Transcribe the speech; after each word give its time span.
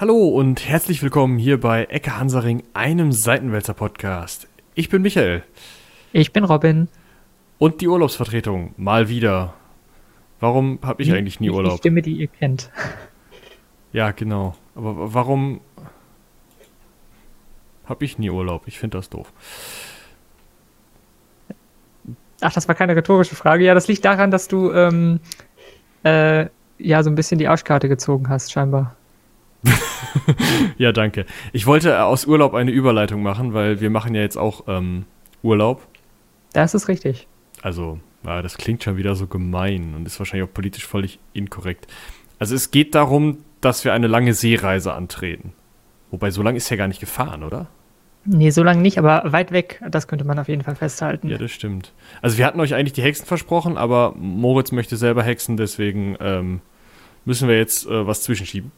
Hallo 0.00 0.28
und 0.28 0.66
herzlich 0.66 1.02
willkommen 1.02 1.36
hier 1.36 1.60
bei 1.60 1.84
Ecke 1.84 2.16
Hansaring, 2.18 2.62
einem 2.72 3.12
Seitenwälzer 3.12 3.74
Podcast. 3.74 4.48
Ich 4.74 4.88
bin 4.88 5.02
Michael. 5.02 5.42
Ich 6.14 6.32
bin 6.32 6.44
Robin. 6.44 6.88
Und 7.58 7.82
die 7.82 7.88
Urlaubsvertretung, 7.88 8.72
mal 8.78 9.10
wieder. 9.10 9.52
Warum 10.40 10.78
habe 10.82 11.02
ich 11.02 11.08
Wie- 11.08 11.16
eigentlich 11.16 11.38
nie 11.38 11.48
Die 11.48 11.52
Urlaub? 11.52 11.80
Stimme, 11.80 12.00
die 12.00 12.14
ihr 12.14 12.28
kennt. 12.28 12.70
Ja, 13.92 14.12
genau. 14.12 14.56
Aber 14.74 15.12
warum 15.12 15.60
habe 17.84 18.04
ich 18.06 18.18
nie 18.18 18.30
Urlaub? 18.30 18.62
Ich 18.66 18.78
finde 18.78 18.96
das 18.96 19.10
doof. 19.10 19.30
Ach, 22.40 22.54
das 22.54 22.68
war 22.68 22.74
keine 22.74 22.96
rhetorische 22.96 23.34
Frage. 23.34 23.64
Ja, 23.64 23.74
das 23.74 23.86
liegt 23.86 24.02
daran, 24.06 24.30
dass 24.30 24.48
du 24.48 24.72
ähm, 24.72 25.20
äh, 26.04 26.46
ja 26.78 27.02
so 27.02 27.10
ein 27.10 27.14
bisschen 27.16 27.38
die 27.38 27.48
Arschkarte 27.48 27.90
gezogen 27.90 28.30
hast, 28.30 28.50
scheinbar. 28.50 28.96
Ja, 30.78 30.92
danke. 30.92 31.26
Ich 31.52 31.66
wollte 31.66 31.90
äh, 31.90 31.96
aus 31.96 32.26
Urlaub 32.26 32.54
eine 32.54 32.70
Überleitung 32.70 33.22
machen, 33.22 33.54
weil 33.54 33.80
wir 33.80 33.90
machen 33.90 34.14
ja 34.14 34.22
jetzt 34.22 34.36
auch 34.36 34.64
ähm, 34.66 35.04
Urlaub. 35.42 35.86
Das 36.52 36.74
ist 36.74 36.88
richtig. 36.88 37.26
Also, 37.62 38.00
ja, 38.24 38.42
das 38.42 38.56
klingt 38.56 38.82
schon 38.82 38.96
wieder 38.96 39.14
so 39.14 39.26
gemein 39.26 39.94
und 39.94 40.06
ist 40.06 40.18
wahrscheinlich 40.18 40.48
auch 40.48 40.54
politisch 40.54 40.86
völlig 40.86 41.18
inkorrekt. 41.32 41.86
Also 42.38 42.54
es 42.54 42.70
geht 42.70 42.94
darum, 42.94 43.38
dass 43.60 43.84
wir 43.84 43.92
eine 43.92 44.06
lange 44.06 44.34
Seereise 44.34 44.94
antreten. 44.94 45.52
Wobei, 46.10 46.30
so 46.30 46.42
lange 46.42 46.56
ist 46.56 46.70
ja 46.70 46.76
gar 46.76 46.88
nicht 46.88 47.00
gefahren, 47.00 47.42
oder? 47.42 47.68
Nee, 48.24 48.50
so 48.50 48.62
lange 48.62 48.82
nicht, 48.82 48.98
aber 48.98 49.32
weit 49.32 49.50
weg, 49.50 49.82
das 49.90 50.06
könnte 50.06 50.26
man 50.26 50.38
auf 50.38 50.48
jeden 50.48 50.62
Fall 50.62 50.74
festhalten. 50.74 51.28
Ja, 51.28 51.38
das 51.38 51.52
stimmt. 51.52 51.92
Also 52.20 52.36
wir 52.36 52.44
hatten 52.44 52.60
euch 52.60 52.74
eigentlich 52.74 52.92
die 52.92 53.02
Hexen 53.02 53.26
versprochen, 53.26 53.78
aber 53.78 54.14
Moritz 54.16 54.72
möchte 54.72 54.96
selber 54.96 55.22
hexen, 55.22 55.56
deswegen 55.56 56.16
ähm, 56.20 56.60
müssen 57.24 57.48
wir 57.48 57.56
jetzt 57.56 57.86
äh, 57.86 58.06
was 58.06 58.22
zwischenschieben. 58.22 58.72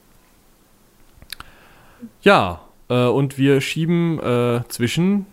Ja, 2.23 2.61
äh, 2.89 3.07
und 3.07 3.39
wir 3.39 3.61
schieben 3.61 4.19
äh, 4.21 4.61
zwischen 4.69 5.27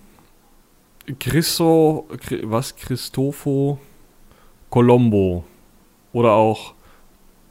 Christo, 1.20 2.08
Chri- 2.28 2.42
was? 2.44 2.76
Christofo 2.76 3.80
Colombo 4.70 5.44
oder 6.14 6.34
auch 6.34 6.74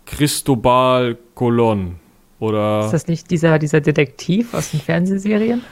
Cristobal 0.07 1.19
Colon 1.35 1.97
oder 2.39 2.85
Ist 2.85 2.93
das 2.93 3.07
nicht 3.09 3.31
dieser, 3.31 3.59
dieser 3.59 3.81
Detektiv 3.81 4.55
aus 4.55 4.71
den 4.71 4.81
Fernsehserien? 4.81 5.63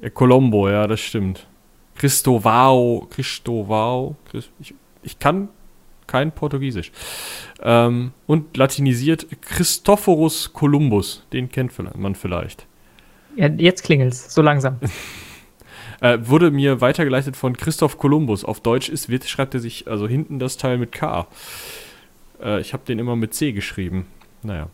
äh, 0.00 0.10
Colombo, 0.10 0.68
ja, 0.68 0.86
das 0.86 1.00
stimmt. 1.00 1.46
Cristovao, 1.96 3.06
Cristovao, 3.10 4.16
ich, 4.60 4.74
ich 5.02 5.18
kann 5.18 5.48
kein 6.06 6.32
Portugiesisch. 6.32 6.92
Ähm, 7.60 8.12
und 8.26 8.56
latinisiert 8.56 9.26
Christophorus 9.42 10.52
Columbus, 10.52 11.24
den 11.32 11.50
kennt 11.50 11.72
man 11.98 12.14
vielleicht. 12.14 12.66
Ja, 13.38 13.46
jetzt 13.46 13.84
klingelt's, 13.84 14.34
so 14.34 14.42
langsam. 14.42 14.78
Äh, 16.00 16.28
wurde 16.28 16.52
mir 16.52 16.80
weitergeleitet 16.80 17.36
von 17.36 17.56
Christoph 17.56 17.98
Kolumbus. 17.98 18.44
Auf 18.44 18.60
Deutsch 18.60 18.88
ist, 18.88 19.08
wird, 19.08 19.24
schreibt 19.24 19.54
er 19.54 19.58
sich 19.58 19.88
also 19.88 20.06
hinten 20.06 20.38
das 20.38 20.56
Teil 20.56 20.78
mit 20.78 20.92
K. 20.92 21.26
Äh, 22.40 22.60
ich 22.60 22.72
habe 22.72 22.84
den 22.86 23.00
immer 23.00 23.16
mit 23.16 23.34
C 23.34 23.50
geschrieben. 23.50 24.06
Naja. 24.44 24.68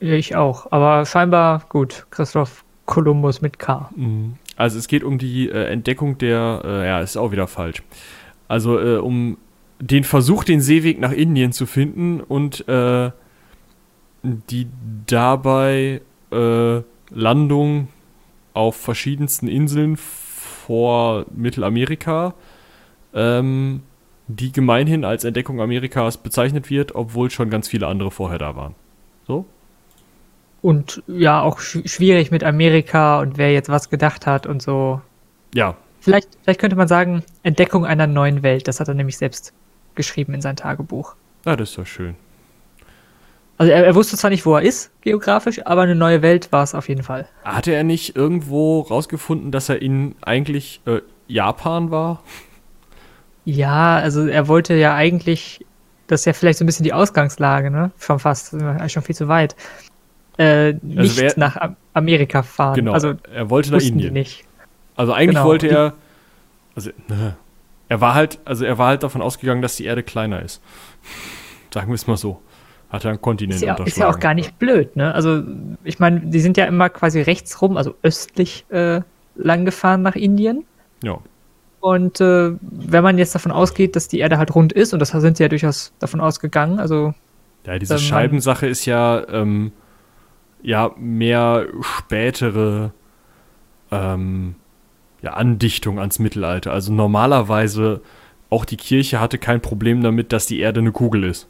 Ich 0.00 0.34
auch, 0.34 0.72
aber 0.72 1.06
scheinbar 1.06 1.66
gut. 1.68 2.08
Christoph 2.10 2.64
Kolumbus 2.86 3.42
mit 3.42 3.60
K. 3.60 3.88
Also 4.56 4.76
es 4.76 4.88
geht 4.88 5.04
um 5.04 5.18
die 5.18 5.48
äh, 5.48 5.66
Entdeckung 5.66 6.18
der, 6.18 6.62
äh, 6.64 6.86
ja, 6.86 7.00
ist 7.00 7.16
auch 7.16 7.30
wieder 7.30 7.46
falsch. 7.46 7.84
Also 8.48 8.80
äh, 8.80 8.96
um 8.96 9.38
den 9.78 10.02
Versuch, 10.02 10.42
den 10.42 10.60
Seeweg 10.60 10.98
nach 10.98 11.12
Indien 11.12 11.52
zu 11.52 11.64
finden 11.64 12.20
und 12.20 12.66
äh, 12.66 13.12
die 14.24 14.66
dabei 15.06 16.00
äh, 16.32 16.82
Landung 17.10 17.88
auf 18.54 18.76
verschiedensten 18.76 19.48
Inseln 19.48 19.96
vor 19.96 21.26
Mittelamerika, 21.34 22.34
ähm, 23.14 23.82
die 24.28 24.52
gemeinhin 24.52 25.04
als 25.04 25.24
Entdeckung 25.24 25.60
Amerikas 25.60 26.16
bezeichnet 26.16 26.70
wird, 26.70 26.94
obwohl 26.94 27.30
schon 27.30 27.50
ganz 27.50 27.68
viele 27.68 27.86
andere 27.86 28.10
vorher 28.10 28.38
da 28.38 28.56
waren. 28.56 28.74
So? 29.26 29.44
Und 30.62 31.02
ja, 31.06 31.42
auch 31.42 31.60
sch 31.60 31.78
schwierig 31.86 32.30
mit 32.30 32.42
Amerika 32.42 33.20
und 33.20 33.38
wer 33.38 33.52
jetzt 33.52 33.68
was 33.68 33.90
gedacht 33.90 34.26
hat 34.26 34.46
und 34.46 34.62
so. 34.62 35.00
Ja, 35.54 35.76
Vielleicht, 36.06 36.38
vielleicht 36.44 36.60
könnte 36.60 36.76
man 36.76 36.86
sagen, 36.86 37.24
Entdeckung 37.42 37.84
einer 37.84 38.06
neuen 38.06 38.44
Welt. 38.44 38.68
Das 38.68 38.78
hat 38.78 38.86
er 38.86 38.94
nämlich 38.94 39.18
selbst 39.18 39.52
geschrieben 39.96 40.34
in 40.34 40.40
sein 40.40 40.54
Tagebuch. 40.54 41.16
ja 41.44 41.56
das 41.56 41.70
ist 41.70 41.78
doch 41.78 41.86
schön. 41.86 42.14
Also 43.58 43.72
er, 43.72 43.86
er 43.86 43.94
wusste 43.94 44.16
zwar 44.16 44.30
nicht, 44.30 44.44
wo 44.44 44.54
er 44.54 44.62
ist, 44.62 44.90
geografisch, 45.00 45.64
aber 45.66 45.82
eine 45.82 45.94
neue 45.94 46.20
Welt 46.22 46.52
war 46.52 46.62
es 46.62 46.74
auf 46.74 46.88
jeden 46.88 47.02
Fall. 47.02 47.26
Hatte 47.44 47.72
er 47.72 47.84
nicht 47.84 48.14
irgendwo 48.16 48.80
rausgefunden, 48.80 49.50
dass 49.50 49.68
er 49.68 49.80
in 49.80 50.14
eigentlich 50.22 50.80
äh, 50.86 51.00
Japan 51.26 51.90
war? 51.90 52.22
Ja, 53.44 53.96
also 53.96 54.26
er 54.26 54.48
wollte 54.48 54.74
ja 54.74 54.94
eigentlich, 54.94 55.64
das 56.06 56.20
ist 56.20 56.24
ja 56.26 56.32
vielleicht 56.32 56.58
so 56.58 56.64
ein 56.64 56.66
bisschen 56.66 56.84
die 56.84 56.92
Ausgangslage, 56.92 57.70
ne? 57.70 57.92
Schon 57.98 58.18
fast, 58.18 58.54
schon 58.88 59.02
viel 59.02 59.14
zu 59.14 59.28
weit. 59.28 59.56
Äh, 60.38 60.74
nicht 60.82 61.16
wer- 61.18 61.32
nach 61.36 61.56
Am 61.56 61.76
Amerika 61.94 62.42
fahren. 62.42 62.74
Genau. 62.74 62.92
Also 62.92 63.14
er 63.32 63.48
wollte 63.48 63.70
nach 63.72 63.80
Indien. 63.80 64.12
nicht. 64.12 64.44
Also 64.96 65.12
eigentlich 65.12 65.36
Genau. 65.36 65.46
wollte 65.46 65.68
er. 65.68 65.94
Also, 66.74 66.90
ne. 67.08 67.36
er 67.88 68.00
war 68.02 68.12
halt, 68.14 68.38
also 68.44 68.66
er 68.66 68.76
war 68.76 68.88
halt 68.88 69.02
davon 69.02 69.22
ausgegangen, 69.22 69.62
dass 69.62 69.76
die 69.76 69.84
Erde 69.86 70.02
kleiner 70.02 70.42
ist. 70.42 70.60
Sagen 71.72 71.88
wir 71.88 71.94
es 71.94 72.06
mal 72.06 72.16
so. 72.18 72.42
Hat 72.96 73.04
er 73.04 73.10
einen 73.10 73.20
Kontinent 73.20 73.56
Ist 73.56 73.62
ja, 73.62 73.74
ist 73.74 73.80
unterschlagen. 73.80 74.10
ja 74.10 74.16
auch 74.16 74.20
gar 74.20 74.34
nicht 74.34 74.58
blöd, 74.58 74.96
ne? 74.96 75.14
Also 75.14 75.42
ich 75.84 75.98
meine, 75.98 76.20
die 76.20 76.40
sind 76.40 76.56
ja 76.56 76.64
immer 76.64 76.88
quasi 76.88 77.20
rechts 77.20 77.62
rum, 77.62 77.76
also 77.76 77.94
östlich 78.02 78.66
äh, 78.70 79.00
lang 79.36 79.64
gefahren 79.64 80.02
nach 80.02 80.16
Indien. 80.16 80.64
Ja. 81.02 81.18
Und 81.80 82.20
äh, 82.20 82.52
wenn 82.60 83.04
man 83.04 83.18
jetzt 83.18 83.34
davon 83.34 83.52
ausgeht, 83.52 83.94
dass 83.94 84.08
die 84.08 84.18
Erde 84.18 84.38
halt 84.38 84.54
rund 84.54 84.72
ist, 84.72 84.92
und 84.92 84.98
das 84.98 85.10
sind 85.10 85.36
sie 85.36 85.44
ja 85.44 85.48
durchaus 85.48 85.92
davon 85.98 86.20
ausgegangen, 86.20 86.80
also 86.80 87.14
ja, 87.64 87.78
diese 87.78 87.94
Ähm, 87.94 88.00
Scheibensache 88.00 88.66
ist 88.66 88.86
ja, 88.86 89.26
ähm, 89.28 89.72
ja 90.62 90.92
mehr 90.96 91.66
spätere 91.80 92.92
ähm, 93.90 94.54
ja, 95.22 95.34
Andichtung 95.34 95.98
ans 95.98 96.18
Mittelalter. 96.18 96.72
Also 96.72 96.92
normalerweise 96.92 98.00
auch 98.50 98.64
die 98.64 98.76
Kirche 98.76 99.20
hatte 99.20 99.38
kein 99.38 99.60
Problem 99.60 100.02
damit, 100.02 100.32
dass 100.32 100.46
die 100.46 100.60
Erde 100.60 100.80
eine 100.80 100.92
Kugel 100.92 101.24
ist. 101.24 101.48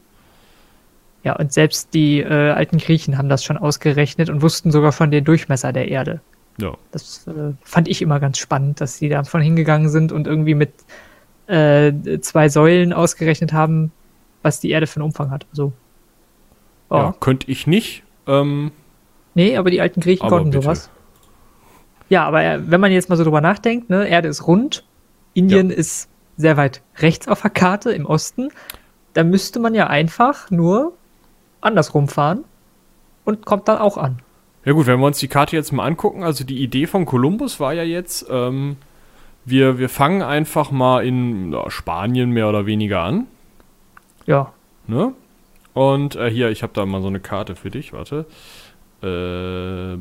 Ja, 1.27 1.35
und 1.35 1.53
selbst 1.53 1.93
die 1.93 2.21
äh, 2.21 2.51
alten 2.51 2.79
Griechen 2.79 3.19
haben 3.19 3.29
das 3.29 3.43
schon 3.43 3.59
ausgerechnet 3.59 4.31
und 4.31 4.43
wussten 4.43 4.71
sogar 4.71 4.93
von 4.93 5.11
den 5.11 5.25
Durchmesser 5.25 5.73
der 5.73 5.89
Erde. 5.89 6.21
Ja. 6.59 6.77
Das 6.93 7.27
äh, 7.27 7.53
fand 7.65 7.89
ich 7.89 8.01
immer 8.01 8.21
ganz 8.21 8.39
spannend, 8.39 8.81
dass 8.81 8.99
sie 8.99 9.09
davon 9.09 9.41
hingegangen 9.41 9.89
sind 9.89 10.13
und 10.13 10.29
irgendwie 10.29 10.55
mit 10.55 10.71
äh, 11.49 12.21
zwei 12.21 12.49
Säulen 12.49 12.93
ausgerechnet 12.93 13.53
haben, 13.53 13.91
was 14.43 14.61
die 14.61 14.71
Erde 14.71 14.87
für 14.87 15.01
einen 15.01 15.07
Umfang 15.07 15.33
hat. 15.33 15.47
Also, 15.51 15.73
oh. 16.91 16.95
ja, 16.95 17.15
könnte 17.19 17.51
ich 17.51 17.67
nicht. 17.67 18.05
Ähm, 18.29 18.71
Nee, 19.35 19.57
aber 19.57 19.71
die 19.71 19.81
alten 19.81 20.01
Griechen 20.01 20.29
konnten 20.29 20.51
bitte. 20.51 20.63
sowas. 20.63 20.91
Ja, 22.09 22.25
aber 22.25 22.45
äh, 22.45 22.71
wenn 22.71 22.81
man 22.81 22.93
jetzt 22.93 23.09
mal 23.09 23.17
so 23.17 23.25
drüber 23.25 23.41
nachdenkt, 23.41 23.91
ne, 23.91 24.09
Erde 24.09 24.29
ist 24.29 24.47
rund, 24.47 24.85
Indien 25.35 25.71
ist 25.71 26.09
sehr 26.37 26.57
weit 26.57 26.83
rechts 26.99 27.27
auf 27.27 27.43
der 27.43 27.51
Karte 27.51 27.91
im 27.91 28.07
Osten, 28.07 28.51
dann 29.13 29.29
müsste 29.29 29.59
man 29.59 29.75
ja 29.75 29.89
einfach 29.89 30.53
nur 30.53 30.96
andersrum 31.61 32.09
fahren 32.09 32.45
und 33.25 33.45
kommt 33.45 33.69
dann 33.69 33.79
auch 33.79 33.97
an. 33.97 34.21
Ja 34.65 34.73
gut, 34.73 34.87
wenn 34.87 34.99
wir 34.99 35.07
uns 35.07 35.19
die 35.19 35.29
Karte 35.29 35.55
jetzt 35.55 35.73
mal 35.73 35.85
angucken, 35.87 36.25
also 36.25 36.45
die 36.45 36.63
Idee 36.63 36.87
von 36.87 37.07
Kolumbus 37.07 37.61
war 37.61 37.73
ja 37.73 37.85
jetzt, 37.85 38.27
ähm, 38.31 38.77
wir, 39.45 39.79
wir 39.79 39.89
fangen 39.89 40.23
einfach 40.23 40.71
mal 40.73 41.07
in 41.07 41.53
ja, 41.53 41.71
Spanien 41.71 42.31
mehr 42.31 42.49
oder 42.49 42.67
weniger 42.67 43.01
an, 43.03 43.27
Ja, 44.27 44.53
ne? 44.87 45.13
Und 45.73 46.17
äh, 46.17 46.31
hier, 46.31 46.51
ich 46.51 46.63
habe 46.63 46.73
da 46.73 46.87
mal 46.87 47.03
so 47.03 47.09
eine 47.09 47.21
Karte 47.21 47.55
für 47.55 47.71
dich, 47.71 47.93
warte. 47.93 48.25
Äh, 49.03 49.93
äh, 49.93 49.99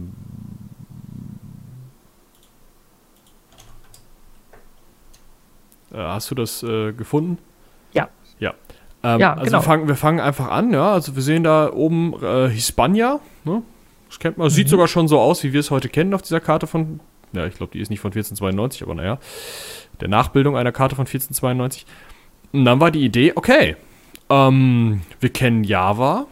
hast 5.93 6.31
du 6.31 6.35
das 6.35 6.63
äh, 6.63 6.93
gefunden? 6.93 7.37
Ähm, 9.05 9.19
Ja, 9.19 9.33
also 9.33 9.45
genau. 9.45 9.57
wir, 9.59 9.61
fangen, 9.63 9.87
wir 9.87 9.95
fangen 9.95 10.19
einfach 10.19 10.49
an, 10.49 10.71
ja. 10.73 10.91
Also 10.93 11.15
wir 11.15 11.21
sehen 11.21 11.43
da 11.43 11.71
oben 11.71 12.13
äh, 12.23 12.49
Hispania, 12.49 13.19
ne? 13.43 13.61
Das 14.09 14.19
kennt 14.19 14.37
man, 14.37 14.47
Mhm. 14.47 14.51
sieht 14.51 14.69
sogar 14.69 14.87
schon 14.87 15.07
so 15.07 15.19
aus, 15.19 15.43
wie 15.43 15.53
wir 15.53 15.59
es 15.59 15.71
heute 15.71 15.89
kennen 15.89 16.13
auf 16.13 16.21
dieser 16.21 16.39
Karte 16.39 16.67
von, 16.67 16.99
ja, 17.33 17.45
ich 17.45 17.55
glaube, 17.55 17.71
die 17.73 17.79
ist 17.79 17.89
nicht 17.89 17.99
von 17.99 18.11
1492, 18.11 18.83
aber 18.83 18.95
naja, 18.95 19.17
der 20.01 20.07
Nachbildung 20.07 20.55
einer 20.57 20.71
Karte 20.71 20.95
von 20.95 21.05
1492. 21.05 21.85
Und 22.53 22.65
dann 22.65 22.79
war 22.79 22.91
die 22.91 23.03
Idee, 23.03 23.33
okay, 23.35 23.75
ähm, 24.29 25.01
wir 25.19 25.29
kennen 25.29 25.63
Java, 25.63 26.25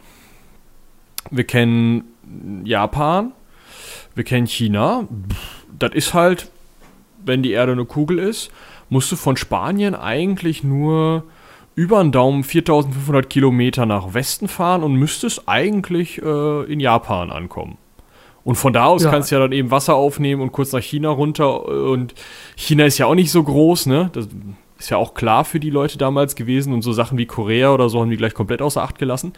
wir 1.30 1.44
kennen 1.44 2.04
Japan, 2.64 3.32
wir 4.14 4.24
kennen 4.24 4.46
China. 4.46 5.06
Das 5.78 5.92
ist 5.92 6.14
halt, 6.14 6.50
wenn 7.24 7.42
die 7.42 7.52
Erde 7.52 7.72
eine 7.72 7.84
Kugel 7.84 8.18
ist, 8.18 8.50
musst 8.88 9.10
du 9.12 9.16
von 9.16 9.36
Spanien 9.36 9.94
eigentlich 9.94 10.62
nur 10.64 11.24
über 11.74 12.02
den 12.02 12.12
Daumen 12.12 12.44
4500 12.44 13.28
Kilometer 13.28 13.86
nach 13.86 14.14
Westen 14.14 14.48
fahren 14.48 14.82
und 14.82 14.94
müsstest 14.94 15.42
eigentlich 15.46 16.22
äh, 16.22 16.64
in 16.72 16.78
Japan 16.80 17.30
ankommen. 17.30 17.78
Und 18.44 18.56
von 18.56 18.72
da 18.72 18.84
aus 18.86 19.02
Ja. 19.04 19.10
kannst 19.10 19.30
du 19.30 19.36
ja 19.36 19.40
dann 19.40 19.52
eben 19.52 19.70
Wasser 19.70 19.94
aufnehmen 19.94 20.42
und 20.42 20.52
kurz 20.52 20.72
nach 20.72 20.82
China 20.82 21.08
runter. 21.10 21.66
Und 21.66 22.14
China 22.56 22.84
ist 22.84 22.98
ja 22.98 23.06
auch 23.06 23.14
nicht 23.14 23.30
so 23.30 23.42
groß, 23.42 23.86
ne? 23.86 24.10
Das 24.12 24.28
ist 24.78 24.90
ja 24.90 24.98
auch 24.98 25.14
klar 25.14 25.44
für 25.46 25.58
die 25.60 25.70
Leute 25.70 25.96
damals 25.98 26.34
gewesen. 26.36 26.72
Und 26.74 26.82
so 26.82 26.92
Sachen 26.92 27.16
wie 27.18 27.26
Korea 27.26 27.72
oder 27.72 27.88
so 27.88 28.00
haben 28.00 28.10
die 28.10 28.18
gleich 28.18 28.34
komplett 28.34 28.60
außer 28.60 28.82
Acht 28.82 28.98
gelassen. 28.98 29.32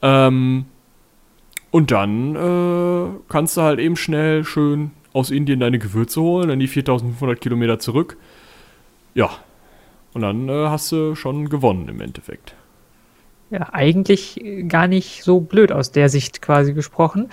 Ähm, 0.00 0.64
und 1.70 1.90
dann 1.90 2.34
äh, 2.34 3.10
kannst 3.28 3.56
du 3.58 3.60
halt 3.60 3.78
eben 3.78 3.96
schnell 3.96 4.44
schön 4.44 4.90
aus 5.12 5.30
Indien 5.30 5.60
deine 5.60 5.78
Gewürze 5.78 6.20
holen, 6.20 6.48
dann 6.48 6.58
die 6.60 6.66
4500 6.68 7.40
Kilometer 7.40 7.78
zurück. 7.78 8.16
Ja. 9.14 9.28
Und 10.12 10.22
dann 10.22 10.48
äh, 10.48 10.68
hast 10.68 10.90
du 10.92 11.14
schon 11.14 11.48
gewonnen 11.48 11.88
im 11.88 12.00
Endeffekt. 12.00 12.54
Ja, 13.50 13.72
eigentlich 13.72 14.42
äh, 14.44 14.62
gar 14.64 14.86
nicht 14.86 15.22
so 15.22 15.40
blöd 15.40 15.72
aus 15.72 15.92
der 15.92 16.08
Sicht 16.08 16.42
quasi 16.42 16.72
gesprochen. 16.72 17.30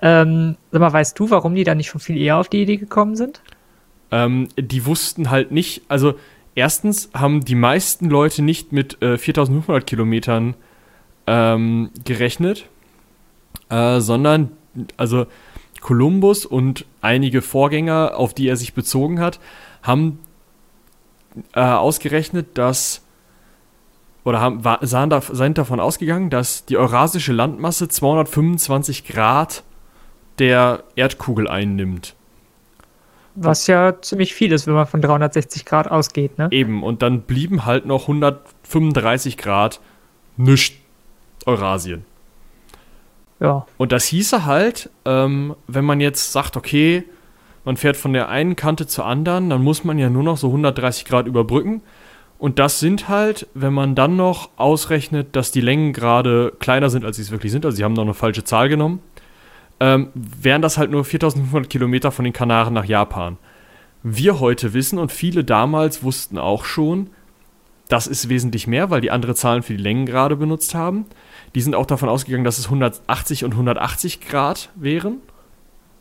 Ähm, 0.00 0.56
sag 0.70 0.80
mal, 0.80 0.92
weißt 0.92 1.18
du, 1.18 1.30
warum 1.30 1.54
die 1.54 1.64
da 1.64 1.74
nicht 1.74 1.88
schon 1.88 2.00
viel 2.00 2.16
eher 2.16 2.36
auf 2.36 2.48
die 2.48 2.62
Idee 2.62 2.76
gekommen 2.76 3.16
sind? 3.16 3.40
Ähm, 4.10 4.48
die 4.58 4.84
wussten 4.86 5.30
halt 5.30 5.50
nicht, 5.50 5.82
also 5.88 6.14
erstens 6.54 7.10
haben 7.14 7.44
die 7.44 7.54
meisten 7.54 8.10
Leute 8.10 8.42
nicht 8.42 8.72
mit 8.72 9.00
äh, 9.02 9.16
4500 9.16 9.86
Kilometern 9.86 10.54
ähm, 11.26 11.90
gerechnet, 12.04 12.68
äh, 13.70 14.00
sondern 14.00 14.50
also 14.96 15.26
Kolumbus 15.80 16.46
und 16.46 16.84
einige 17.00 17.42
Vorgänger, 17.42 18.12
auf 18.16 18.34
die 18.34 18.48
er 18.48 18.56
sich 18.56 18.74
bezogen 18.74 19.20
hat, 19.20 19.40
haben 19.82 20.18
äh, 21.54 21.60
ausgerechnet, 21.60 22.58
dass 22.58 23.02
oder 24.24 24.40
haben, 24.40 24.64
war, 24.64 24.78
sahen 24.86 25.10
da, 25.10 25.20
sind 25.20 25.58
davon 25.58 25.80
ausgegangen, 25.80 26.30
dass 26.30 26.64
die 26.64 26.78
eurasische 26.78 27.32
Landmasse 27.32 27.88
225 27.88 29.06
Grad 29.06 29.62
der 30.38 30.84
Erdkugel 30.96 31.46
einnimmt. 31.46 32.14
Was 33.36 33.66
ja 33.66 34.00
ziemlich 34.00 34.32
viel 34.34 34.52
ist, 34.52 34.66
wenn 34.66 34.74
man 34.74 34.86
von 34.86 35.02
360 35.02 35.64
Grad 35.64 35.90
ausgeht, 35.90 36.38
ne? 36.38 36.48
Eben, 36.52 36.82
und 36.82 37.02
dann 37.02 37.22
blieben 37.22 37.64
halt 37.64 37.84
noch 37.84 38.02
135 38.02 39.36
Grad 39.36 39.80
nischt 40.36 40.80
Eurasien. 41.44 42.04
Ja. 43.40 43.66
Und 43.76 43.92
das 43.92 44.04
hieße 44.04 44.46
halt, 44.46 44.88
ähm, 45.04 45.54
wenn 45.66 45.84
man 45.84 46.00
jetzt 46.00 46.32
sagt, 46.32 46.56
okay, 46.56 47.04
man 47.64 47.76
fährt 47.76 47.96
von 47.96 48.12
der 48.12 48.28
einen 48.28 48.56
Kante 48.56 48.86
zur 48.86 49.06
anderen, 49.06 49.50
dann 49.50 49.62
muss 49.62 49.84
man 49.84 49.98
ja 49.98 50.10
nur 50.10 50.22
noch 50.22 50.36
so 50.36 50.48
130 50.48 51.04
Grad 51.04 51.26
überbrücken. 51.26 51.82
Und 52.38 52.58
das 52.58 52.80
sind 52.80 53.08
halt, 53.08 53.46
wenn 53.54 53.72
man 53.72 53.94
dann 53.94 54.16
noch 54.16 54.50
ausrechnet, 54.56 55.34
dass 55.36 55.50
die 55.50 55.60
Längen 55.60 55.92
gerade 55.92 56.52
kleiner 56.58 56.90
sind, 56.90 57.04
als 57.04 57.16
sie 57.16 57.22
es 57.22 57.30
wirklich 57.30 57.52
sind, 57.52 57.64
also 57.64 57.76
sie 57.76 57.84
haben 57.84 57.94
noch 57.94 58.02
eine 58.02 58.14
falsche 58.14 58.44
Zahl 58.44 58.68
genommen, 58.68 59.00
ähm, 59.80 60.08
wären 60.14 60.62
das 60.62 60.76
halt 60.76 60.90
nur 60.90 61.04
4500 61.04 61.70
Kilometer 61.70 62.10
von 62.10 62.24
den 62.24 62.34
Kanaren 62.34 62.74
nach 62.74 62.84
Japan. 62.84 63.38
Wir 64.02 64.40
heute 64.40 64.74
wissen 64.74 64.98
und 64.98 65.10
viele 65.10 65.44
damals 65.44 66.02
wussten 66.02 66.36
auch 66.36 66.64
schon, 66.64 67.08
das 67.88 68.06
ist 68.06 68.28
wesentlich 68.28 68.66
mehr, 68.66 68.90
weil 68.90 69.00
die 69.00 69.10
andere 69.10 69.34
Zahlen 69.34 69.62
für 69.62 69.74
die 69.74 69.82
Längen 69.82 70.06
gerade 70.06 70.36
benutzt 70.36 70.74
haben. 70.74 71.06
Die 71.54 71.60
sind 71.60 71.74
auch 71.74 71.86
davon 71.86 72.08
ausgegangen, 72.08 72.44
dass 72.44 72.58
es 72.58 72.66
180 72.66 73.44
und 73.44 73.52
180 73.52 74.20
Grad 74.20 74.70
wären. 74.74 75.18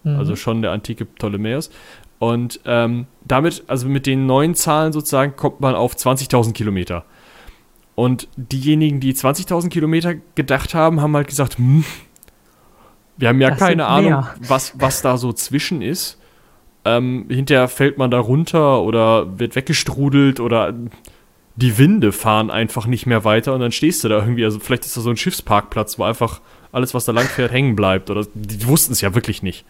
Mhm. 0.03 0.17
Also 0.17 0.35
schon 0.35 0.61
der 0.61 0.71
antike 0.71 1.05
Ptolemäus. 1.05 1.69
Und 2.19 2.61
ähm, 2.65 3.07
damit, 3.25 3.63
also 3.67 3.87
mit 3.87 4.05
den 4.05 4.25
neuen 4.25 4.55
Zahlen 4.55 4.93
sozusagen, 4.93 5.35
kommt 5.35 5.59
man 5.59 5.75
auf 5.75 5.95
20.000 5.95 6.53
Kilometer. 6.53 7.05
Und 7.95 8.27
diejenigen, 8.37 8.99
die 8.99 9.13
20.000 9.13 9.69
Kilometer 9.69 10.15
gedacht 10.35 10.73
haben, 10.73 11.01
haben 11.01 11.15
halt 11.15 11.27
gesagt, 11.27 11.57
hm, 11.57 11.83
wir 13.17 13.29
haben 13.29 13.41
ja 13.41 13.49
Das 13.49 13.59
keine 13.59 13.85
Ahnung, 13.85 14.25
was, 14.47 14.79
was 14.79 15.01
da 15.01 15.17
so 15.17 15.33
zwischen 15.33 15.81
ist. 15.81 16.19
Ähm, 16.85 17.25
hinterher 17.29 17.67
fällt 17.67 17.97
man 17.97 18.11
da 18.11 18.19
runter 18.19 18.81
oder 18.81 19.39
wird 19.39 19.55
weggestrudelt 19.55 20.39
oder 20.39 20.73
die 21.55 21.77
Winde 21.77 22.11
fahren 22.11 22.49
einfach 22.49 22.87
nicht 22.87 23.05
mehr 23.05 23.23
weiter 23.23 23.53
und 23.53 23.59
dann 23.59 23.71
stehst 23.71 24.03
du 24.03 24.09
da 24.09 24.19
irgendwie. 24.19 24.43
Also 24.43 24.59
vielleicht 24.59 24.85
ist 24.85 24.97
da 24.97 25.01
so 25.01 25.09
ein 25.09 25.17
Schiffsparkplatz, 25.17 25.99
wo 25.99 26.03
einfach 26.03 26.41
alles, 26.71 26.93
was 26.93 27.05
da 27.05 27.11
lang 27.11 27.25
fährt, 27.25 27.51
hängen 27.51 27.75
bleibt. 27.75 28.09
Oder 28.09 28.25
die 28.33 28.67
wussten 28.67 28.93
es 28.93 29.01
ja 29.01 29.13
wirklich 29.13 29.43
nicht. 29.43 29.65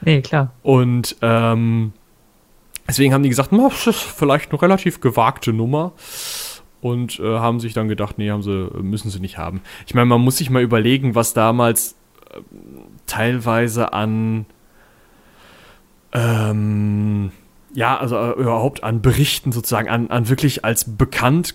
Nee, 0.00 0.22
klar. 0.22 0.52
Und 0.62 1.16
ähm, 1.22 1.92
deswegen 2.86 3.12
haben 3.14 3.22
die 3.22 3.28
gesagt, 3.28 3.52
"Na, 3.52 3.68
das 3.68 3.86
ist 3.86 4.00
vielleicht 4.02 4.50
eine 4.50 4.60
relativ 4.60 5.00
gewagte 5.00 5.52
Nummer. 5.52 5.92
Und 6.80 7.18
äh, 7.18 7.38
haben 7.38 7.58
sich 7.58 7.74
dann 7.74 7.88
gedacht, 7.88 8.18
nee, 8.18 8.30
haben 8.30 8.44
sie, 8.44 8.70
müssen 8.80 9.10
sie 9.10 9.18
nicht 9.18 9.36
haben. 9.36 9.62
Ich 9.88 9.94
meine, 9.94 10.06
man 10.06 10.20
muss 10.20 10.36
sich 10.36 10.48
mal 10.48 10.62
überlegen, 10.62 11.16
was 11.16 11.34
damals 11.34 11.96
ähm, 12.32 12.42
teilweise 13.06 13.92
an 13.92 14.46
ähm, 16.12 17.32
ja, 17.74 17.98
also 17.98 18.16
äh, 18.16 18.30
überhaupt 18.32 18.82
an 18.82 19.02
Berichten 19.02 19.52
sozusagen, 19.52 19.88
an, 19.88 20.10
an 20.10 20.28
wirklich 20.28 20.64
als 20.64 20.96
bekannt 20.96 21.54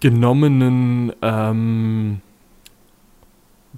genommenen 0.00 1.12
ähm, 1.22 2.20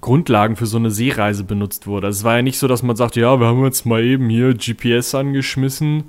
Grundlagen 0.01 0.55
für 0.55 0.65
so 0.65 0.77
eine 0.77 0.91
Seereise 0.91 1.43
benutzt 1.43 1.87
wurde. 1.87 2.07
Also 2.07 2.19
es 2.19 2.23
war 2.23 2.35
ja 2.35 2.41
nicht 2.41 2.57
so, 2.57 2.67
dass 2.67 2.83
man 2.83 2.95
sagt, 2.95 3.15
ja, 3.15 3.39
wir 3.39 3.47
haben 3.47 3.63
jetzt 3.63 3.85
mal 3.85 4.03
eben 4.03 4.29
hier 4.29 4.53
GPS 4.53 5.15
angeschmissen, 5.15 6.05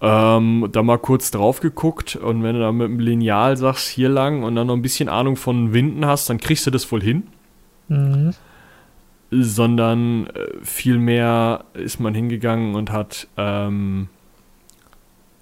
ähm, 0.00 0.68
da 0.70 0.82
mal 0.82 0.98
kurz 0.98 1.30
drauf 1.30 1.60
geguckt 1.60 2.16
und 2.16 2.42
wenn 2.42 2.54
du 2.54 2.60
dann 2.60 2.76
mit 2.76 2.88
dem 2.88 3.00
Lineal 3.00 3.56
sagst, 3.56 3.88
hier 3.88 4.08
lang 4.08 4.44
und 4.44 4.54
dann 4.54 4.68
noch 4.68 4.74
ein 4.74 4.82
bisschen 4.82 5.08
Ahnung 5.08 5.36
von 5.36 5.72
Winden 5.72 6.06
hast, 6.06 6.30
dann 6.30 6.38
kriegst 6.38 6.66
du 6.66 6.70
das 6.70 6.90
wohl 6.92 7.02
hin. 7.02 7.24
Mhm. 7.88 8.32
Sondern 9.30 10.28
äh, 10.28 10.46
vielmehr 10.62 11.64
ist 11.74 12.00
man 12.00 12.14
hingegangen 12.14 12.76
und 12.76 12.92
hat 12.92 13.26
ähm, 13.36 14.08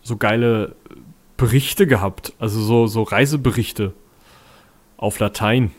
so 0.02 0.16
geile 0.16 0.74
Berichte 1.36 1.86
gehabt, 1.86 2.32
also 2.38 2.60
so, 2.60 2.86
so 2.86 3.02
Reiseberichte 3.02 3.92
auf 4.96 5.18
Latein. 5.18 5.70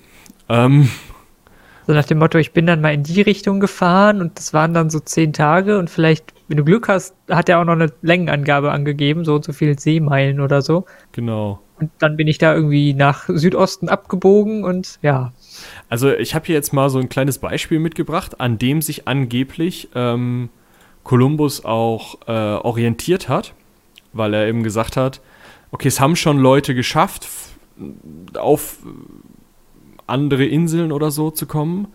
Ähm, 0.49 0.89
So 1.87 1.93
nach 1.93 2.05
dem 2.05 2.17
Motto, 2.17 2.37
ich 2.37 2.51
bin 2.51 2.65
dann 2.65 2.81
mal 2.81 2.93
in 2.93 3.03
die 3.03 3.21
Richtung 3.21 3.61
gefahren 3.61 4.19
und 4.19 4.37
das 4.37 4.53
waren 4.53 4.73
dann 4.73 4.89
so 4.89 4.99
zehn 4.99 5.31
Tage 5.31 5.79
und 5.79 5.89
vielleicht, 5.89 6.33
wenn 6.49 6.57
du 6.57 6.65
Glück 6.65 6.89
hast, 6.89 7.15
hat 7.29 7.47
er 7.47 7.59
auch 7.59 7.63
noch 7.63 7.73
eine 7.73 7.93
Längenangabe 8.01 8.73
angegeben, 8.73 9.23
so 9.23 9.35
und 9.35 9.45
so 9.45 9.53
viel 9.53 9.79
Seemeilen 9.79 10.41
oder 10.41 10.61
so. 10.61 10.85
genau. 11.13 11.61
Und 11.79 11.91
dann 11.99 12.17
bin 12.17 12.27
ich 12.27 12.39
da 12.39 12.55
irgendwie 12.55 12.95
nach 12.95 13.25
Südosten 13.27 13.87
abgebogen 13.87 14.63
und 14.63 14.97
ja. 15.03 15.31
Also 15.89 16.11
ich 16.11 16.33
habe 16.33 16.47
hier 16.47 16.55
jetzt 16.55 16.73
mal 16.73 16.89
so 16.89 16.97
ein 16.97 17.07
kleines 17.07 17.37
Beispiel 17.37 17.77
mitgebracht, 17.77 18.41
an 18.41 18.57
dem 18.57 18.81
sich 18.81 19.07
angeblich 19.07 19.87
ähm, 19.93 20.49
Kolumbus 21.03 21.63
auch 21.63 22.17
äh, 22.27 22.31
orientiert 22.31 23.29
hat, 23.29 23.53
weil 24.11 24.33
er 24.33 24.47
eben 24.47 24.63
gesagt 24.63 24.97
hat, 24.97 25.21
okay, 25.69 25.87
es 25.87 25.99
haben 25.99 26.15
schon 26.15 26.39
Leute 26.39 26.73
geschafft, 26.73 27.27
auf 28.33 28.79
andere 30.07 30.45
Inseln 30.45 30.91
oder 30.91 31.11
so 31.11 31.31
zu 31.31 31.45
kommen 31.45 31.87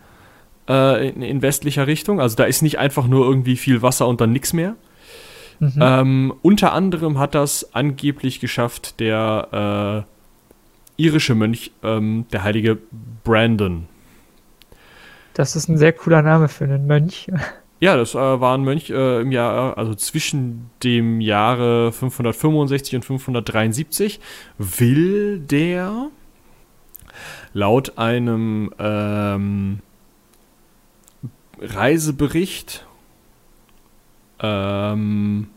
äh, 0.69 1.09
in, 1.09 1.23
in 1.23 1.43
westlicher 1.43 1.87
Richtung. 1.87 2.21
Also 2.21 2.37
da 2.37 2.45
ist 2.45 2.63
nicht 2.63 2.79
einfach 2.79 3.07
nur 3.07 3.27
irgendwie 3.27 3.57
viel 3.57 3.83
Wasser 3.83 4.07
und 4.09 4.21
dann 4.21 4.33
nichts 4.33 4.53
mehr. 4.53 4.77
Mhm. 5.61 5.79
Ähm, 5.81 6.35
unter 6.43 6.73
anderem 6.73 7.19
hat 7.19 7.35
das 7.35 7.75
angeblich 7.75 8.41
geschafft 8.41 9.01
der 9.01 10.07
äh, 10.99 11.03
irische 11.03 11.35
Mönch, 11.35 11.73
ähm, 11.83 12.27
der 12.33 12.43
heilige 12.43 12.79
Brandon. 13.25 13.87
Das 15.35 15.57
ist 15.57 15.69
ein 15.69 15.79
sehr 15.79 15.93
cooler 15.93 16.23
Name 16.23 16.49
für 16.49 16.65
einen 16.65 16.87
Mönch. 16.87 17.31
Ja, 17.83 17.97
das 17.97 18.15
äh, 18.15 18.19
war 18.19 18.57
ein 18.57 18.63
Mönch 18.63 18.91
äh, 18.91 19.21
im 19.23 19.33
Jahr, 19.33 19.77
also 19.77 19.97
zwischen 19.97 20.71
dem 20.85 21.21
Jahre 21.21 21.91
565 21.91 22.95
und 22.95 23.05
573 23.05 24.21
will 24.57 25.41
der 25.41 26.07
laut 27.53 27.99
einem 27.99 28.73
ähm, 28.79 29.81
Reisebericht 31.61 32.87
ähm, 34.41 35.49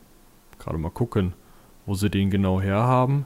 gerade 0.60 0.78
mal 0.78 0.92
gucken, 0.92 1.34
wo 1.86 1.96
sie 1.96 2.10
den 2.10 2.30
genau 2.30 2.62
herhaben. 2.62 3.26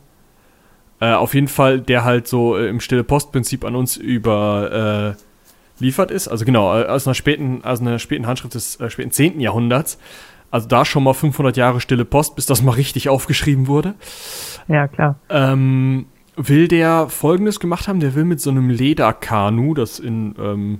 Äh, 1.01 1.13
auf 1.13 1.33
jeden 1.33 1.47
Fall, 1.47 1.79
der 1.79 2.03
halt 2.03 2.27
so 2.27 2.57
äh, 2.57 2.67
im 2.67 2.79
stille 2.79 3.03
Postprinzip 3.03 3.63
an 3.63 3.75
uns 3.75 3.95
über 3.95 5.15
äh, 5.17 5.81
liefert 5.81 6.11
ist. 6.11 6.27
Also 6.27 6.45
genau, 6.45 6.77
äh, 6.77 6.85
aus 6.85 7.07
einer 7.07 7.13
späten, 7.13 7.63
aus 7.63 7.79
einer 7.79 7.99
späten 7.99 8.27
Handschrift 8.27 8.55
des 8.55 8.79
äh, 8.79 8.89
späten 8.89 9.11
10. 9.11 9.39
Jahrhunderts. 9.39 9.97
Also 10.51 10.67
da 10.67 10.83
schon 10.83 11.03
mal 11.03 11.13
500 11.13 11.55
Jahre 11.57 11.79
stille 11.79 12.05
Post, 12.05 12.35
bis 12.35 12.45
das 12.47 12.63
mal 12.63 12.71
richtig 12.71 13.07
aufgeschrieben 13.07 13.67
wurde. 13.67 13.93
Ja, 14.67 14.87
klar. 14.87 15.19
Ähm, 15.29 16.07
will 16.47 16.67
der 16.67 17.09
Folgendes 17.09 17.59
gemacht 17.59 17.87
haben, 17.87 17.99
der 17.99 18.15
will 18.15 18.23
mit 18.23 18.39
so 18.39 18.49
einem 18.49 18.69
Lederkanu, 18.69 19.73
das 19.73 19.99
in 19.99 20.35
ähm, 20.39 20.79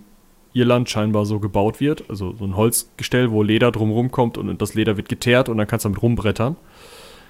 Irland 0.54 0.90
scheinbar 0.90 1.26
so 1.26 1.40
gebaut 1.40 1.80
wird, 1.80 2.10
also 2.10 2.34
so 2.34 2.46
ein 2.46 2.56
Holzgestell, 2.56 3.32
wo 3.32 3.44
Leder 3.44 3.72
drumrum 3.72 4.10
kommt 4.10 4.38
und 4.38 4.62
das 4.62 4.74
Leder 4.74 4.96
wird 4.96 5.10
geteert 5.10 5.50
und 5.50 5.58
dann 5.58 5.68
kannst 5.68 5.86
du 5.86 5.90
damit 5.90 6.02
rumbrettern. 6.02 6.56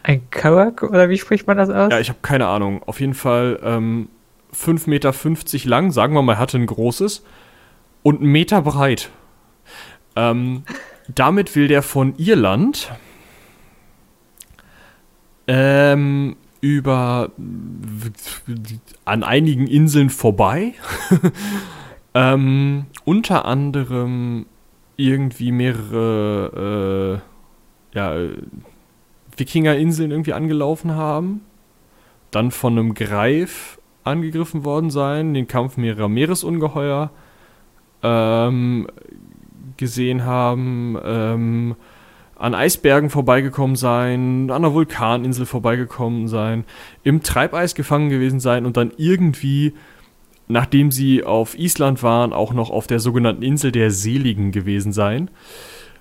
Ein 0.04 0.30
Kawak 0.30 0.84
oder 0.84 1.10
wie 1.10 1.18
spricht 1.18 1.48
man 1.48 1.58
das 1.58 1.70
aus? 1.70 1.92
Ja, 1.92 2.00
ich 2.00 2.10
habe 2.10 2.20
keine 2.22 2.48
Ahnung. 2.48 2.84
Auf 2.84 3.00
jeden 3.02 3.16
Fall 3.16 3.60
ähm, 3.64 4.08
5,50 4.56 4.90
Meter 4.90 5.70
lang, 5.70 5.92
sagen 5.92 6.14
wir 6.14 6.22
mal, 6.22 6.38
hatte 6.38 6.58
ein 6.58 6.66
großes 6.68 7.26
und 8.04 8.22
einen 8.22 8.32
Meter 8.32 8.62
breit. 8.62 9.10
Ähm, 10.16 10.64
damit 11.14 11.56
will 11.56 11.68
der 11.68 11.82
von 11.82 12.14
Irland 12.18 12.92
ähm, 15.48 16.36
über 16.62 17.32
an 19.06 19.24
einigen 19.24 19.68
Inseln 19.68 20.10
vorbei. 20.10 20.74
ähm, 22.14 22.86
unter 23.06 23.46
anderem 23.46 24.46
irgendwie 24.98 25.52
mehrere 25.52 27.22
äh, 27.94 27.98
ja, 27.98 28.16
Wikingerinseln 29.38 30.12
irgendwie 30.12 30.34
angelaufen 30.34 30.96
haben. 30.96 31.42
Dann 32.32 32.52
von 32.52 32.78
einem 32.78 32.94
Greif 32.94 33.80
angegriffen 34.04 34.66
worden 34.66 34.90
sein, 34.90 35.34
den 35.34 35.48
Kampf 35.48 35.78
mehrerer 35.78 36.10
Meeresungeheuer 36.10 37.12
ähm, 38.04 38.88
gesehen 39.78 40.26
haben, 40.26 40.98
ähm, 41.04 41.76
an 42.40 42.56
Eisbergen 42.56 43.10
vorbeigekommen 43.10 43.76
sein, 43.76 44.50
an 44.50 44.64
einer 44.64 44.74
Vulkaninsel 44.74 45.46
vorbeigekommen 45.46 46.30
sein, 46.30 46.64
im 47.04 47.22
Treibeis 47.22 47.76
gefangen 47.76 48.10
gewesen 48.10 48.40
sein 48.40 48.66
und 48.66 48.78
dann 48.78 48.92
irgendwie, 48.96 49.74
nachdem 50.48 50.90
sie 50.90 51.26
auf 51.26 51.60
Island 51.60 52.02
waren, 52.02 52.32
auch 52.32 52.54
noch 52.54 52.70
auf 52.70 52.88
der 52.88 53.02
sogenannten 53.02 53.44
Insel 53.44 53.74
der 53.74 53.92
Seligen 53.92 54.54
gewesen 54.54 54.94
sein. 54.94 55.30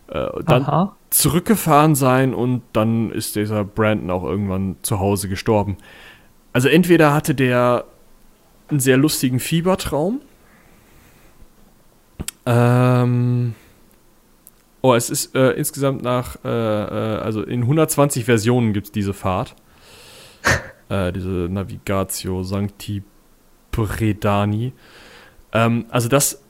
Äh, 0.07 0.29
dann 0.47 0.63
Aha. 0.63 0.97
zurückgefahren 1.11 1.97
sein 1.97 2.33
und 2.33 2.63
dann 2.73 3.11
ist 3.11 3.35
dieser 3.35 3.65
Brandon 3.65 4.11
auch 4.11 4.23
irgendwann 4.23 4.77
zu 4.83 5.01
Hause 5.01 5.29
gestorben. 5.29 5.77
Also 6.53 6.69
entweder 6.69 7.13
hatte 7.13 7.35
der 7.35 7.85
einen 8.69 8.81
sehr 8.81 8.97
lustigen 8.97 9.41
Fiebertraum. 9.41 10.21
Ähm, 12.47 13.55
Oh, 14.81 14.95
es 14.95 15.11
ist 15.11 15.35
äh, 15.35 15.51
insgesamt 15.53 16.03
nach, 16.03 16.37
äh, 16.45 16.49
äh, 16.49 17.19
also 17.19 17.43
in 17.43 17.63
120 17.63 18.25
Versionen 18.25 18.73
gibt 18.73 18.87
es 18.87 18.93
diese 18.93 19.13
Fahrt. 19.13 19.55
äh, 20.89 21.13
diese 21.13 21.29
Navigatio 21.29 22.43
Sancti 22.45 23.03
Predani. 23.73 24.73
Ähm, 25.53 25.87
also 25.91 26.09
das, 26.09 26.43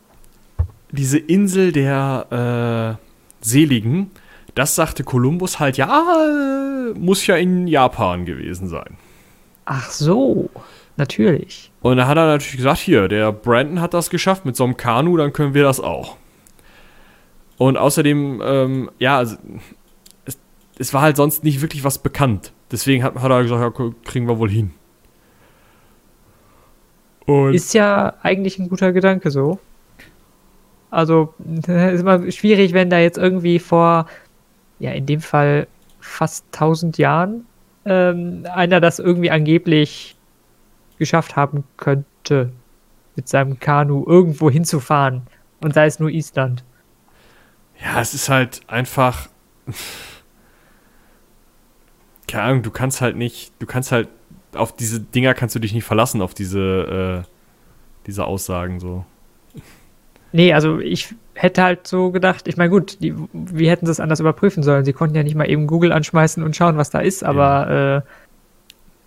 diese 0.90 1.18
Insel 1.18 1.72
der 1.72 2.98
äh, 3.00 3.44
Seligen, 3.44 4.10
das 4.54 4.74
sagte 4.74 5.04
Kolumbus 5.04 5.58
halt, 5.58 5.76
ja, 5.76 6.92
muss 6.94 7.26
ja 7.26 7.36
in 7.36 7.66
Japan 7.66 8.24
gewesen 8.24 8.68
sein. 8.68 8.96
Ach 9.64 9.90
so, 9.90 10.50
natürlich. 10.96 11.70
Und 11.80 11.98
da 11.98 12.06
hat 12.06 12.16
er 12.16 12.26
natürlich 12.26 12.56
gesagt, 12.56 12.78
hier, 12.80 13.08
der 13.08 13.32
Brandon 13.32 13.80
hat 13.80 13.94
das 13.94 14.10
geschafft 14.10 14.44
mit 14.44 14.56
so 14.56 14.64
einem 14.64 14.76
Kanu, 14.76 15.16
dann 15.16 15.32
können 15.32 15.54
wir 15.54 15.62
das 15.62 15.80
auch. 15.80 16.16
Und 17.58 17.76
außerdem, 17.76 18.40
ähm, 18.42 18.90
ja, 18.98 19.18
also, 19.18 19.36
es, 20.24 20.38
es, 20.78 20.94
war 20.94 21.02
halt 21.02 21.16
sonst 21.16 21.42
nicht 21.42 21.60
wirklich 21.60 21.84
was 21.84 21.98
bekannt. 21.98 22.52
Deswegen 22.70 23.02
hat, 23.02 23.16
hat 23.16 23.30
er 23.30 23.42
gesagt, 23.42 23.78
ja, 23.78 23.90
kriegen 24.04 24.28
wir 24.28 24.38
wohl 24.38 24.50
hin. 24.50 24.70
Und 27.26 27.52
ist 27.52 27.74
ja 27.74 28.14
eigentlich 28.22 28.58
ein 28.58 28.68
guter 28.68 28.92
Gedanke 28.92 29.30
so. 29.30 29.58
Also, 30.90 31.34
ist 31.66 32.00
immer 32.00 32.30
schwierig, 32.30 32.72
wenn 32.72 32.90
da 32.90 32.98
jetzt 32.98 33.18
irgendwie 33.18 33.58
vor, 33.58 34.06
ja, 34.78 34.92
in 34.92 35.06
dem 35.06 35.20
Fall 35.20 35.66
fast 36.00 36.44
1000 36.52 36.96
Jahren 36.96 37.44
ähm, 37.84 38.46
einer 38.54 38.80
das 38.80 39.00
irgendwie 39.00 39.30
angeblich 39.30 40.16
geschafft 40.98 41.36
haben 41.36 41.64
könnte, 41.76 42.52
mit 43.16 43.28
seinem 43.28 43.58
Kanu 43.58 44.04
irgendwo 44.06 44.48
hinzufahren. 44.50 45.22
Und 45.60 45.74
sei 45.74 45.86
es 45.86 45.98
nur 45.98 46.10
Island. 46.10 46.62
Ja, 47.82 48.00
es 48.00 48.14
ist 48.14 48.28
halt 48.28 48.60
einfach. 48.66 49.28
Keine 52.26 52.42
Ahnung, 52.42 52.62
du 52.62 52.70
kannst 52.70 53.00
halt 53.00 53.16
nicht, 53.16 53.52
du 53.58 53.66
kannst 53.66 53.92
halt, 53.92 54.08
auf 54.54 54.74
diese 54.74 55.00
Dinger 55.00 55.34
kannst 55.34 55.54
du 55.54 55.58
dich 55.58 55.72
nicht 55.72 55.84
verlassen, 55.84 56.20
auf 56.20 56.34
diese, 56.34 57.24
äh, 57.24 57.28
diese 58.06 58.26
Aussagen 58.26 58.80
so. 58.80 59.04
Nee, 60.32 60.52
also 60.52 60.78
ich 60.78 61.14
hätte 61.34 61.62
halt 61.62 61.86
so 61.86 62.10
gedacht, 62.10 62.48
ich 62.48 62.56
meine, 62.56 62.70
gut, 62.70 62.98
die, 63.00 63.14
wie 63.32 63.70
hätten 63.70 63.86
sie 63.86 63.92
es 63.92 64.00
anders 64.00 64.20
überprüfen 64.20 64.62
sollen? 64.62 64.84
Sie 64.84 64.92
konnten 64.92 65.14
ja 65.14 65.22
nicht 65.22 65.36
mal 65.36 65.48
eben 65.48 65.66
Google 65.66 65.92
anschmeißen 65.92 66.42
und 66.42 66.54
schauen, 66.54 66.76
was 66.76 66.90
da 66.90 66.98
ist, 66.98 67.24
aber 67.24 67.42
ja, 67.44 67.96
äh, 67.96 68.02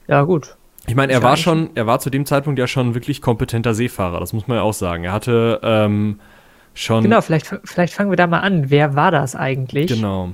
ja 0.07 0.23
gut. 0.23 0.55
Ich 0.87 0.95
meine, 0.95 1.13
er 1.13 1.21
war 1.21 1.37
schon, 1.37 1.69
er 1.75 1.85
war 1.85 1.99
zu 1.99 2.09
dem 2.09 2.25
Zeitpunkt 2.25 2.57
ja 2.57 2.65
schon 2.65 2.95
wirklich 2.95 3.21
kompetenter 3.21 3.75
Seefahrer, 3.75 4.19
das 4.19 4.33
muss 4.33 4.47
man 4.47 4.57
ja 4.57 4.63
auch 4.63 4.73
sagen. 4.73 5.03
Er 5.03 5.13
hatte 5.13 5.59
ähm, 5.61 6.19
schon. 6.73 7.03
Genau, 7.03 7.21
vielleicht, 7.21 7.53
vielleicht 7.63 7.93
fangen 7.93 8.11
wir 8.11 8.17
da 8.17 8.27
mal 8.27 8.39
an. 8.39 8.69
Wer 8.69 8.95
war 8.95 9.11
das 9.11 9.35
eigentlich? 9.35 9.87
Genau. 9.87 10.31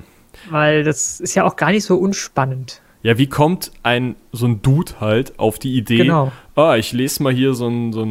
Weil 0.49 0.83
das 0.83 1.19
ist 1.19 1.35
ja 1.35 1.43
auch 1.43 1.55
gar 1.55 1.71
nicht 1.71 1.83
so 1.83 1.97
unspannend. 1.97 2.81
Ja, 3.03 3.17
wie 3.17 3.27
kommt 3.27 3.71
ein 3.83 4.15
so 4.31 4.47
ein 4.47 4.61
Dude 4.61 4.99
halt 4.99 5.39
auf 5.39 5.59
die 5.59 5.75
Idee, 5.75 5.97
genau. 5.97 6.31
ah, 6.55 6.75
ich 6.75 6.93
lese 6.93 7.23
mal 7.23 7.31
hier 7.31 7.53
so 7.53 7.67
einen 7.67 7.93
so 7.93 8.05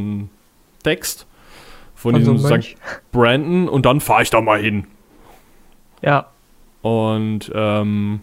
Text 0.83 1.27
von, 1.95 2.13
von 2.13 2.21
diesem 2.21 2.39
so 2.39 2.49
St. 2.49 2.77
Brandon 3.13 3.69
und 3.69 3.85
dann 3.85 4.01
fahre 4.01 4.23
ich 4.23 4.31
da 4.31 4.41
mal 4.41 4.61
hin. 4.61 4.87
Ja. 6.03 6.29
Und 6.83 7.51
ähm, 7.55 8.21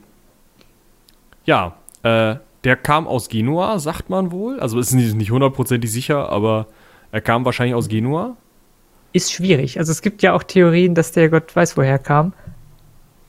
ja, 1.46 1.76
äh, 2.04 2.36
der 2.64 2.76
kam 2.78 3.08
aus 3.08 3.28
Genua, 3.28 3.78
sagt 3.80 4.10
man 4.10 4.32
wohl. 4.32 4.60
Also 4.60 4.80
ist 4.80 4.94
nicht 4.94 5.32
hundertprozentig 5.32 5.92
sicher, 5.92 6.30
aber 6.30 6.68
er 7.12 7.22
kam 7.22 7.44
wahrscheinlich 7.46 7.76
aus 7.76 7.90
Genua 7.90 8.38
ist 9.14 9.32
schwierig. 9.32 9.80
Also 9.80 9.92
es 9.92 10.02
gibt 10.02 10.22
ja 10.22 10.34
auch 10.34 10.44
Theorien, 10.44 10.96
dass 10.96 11.12
der 11.12 11.30
Gott 11.30 11.56
weiß 11.56 11.78
woher 11.78 12.00
kam. 12.00 12.34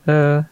Äh, 0.06 0.42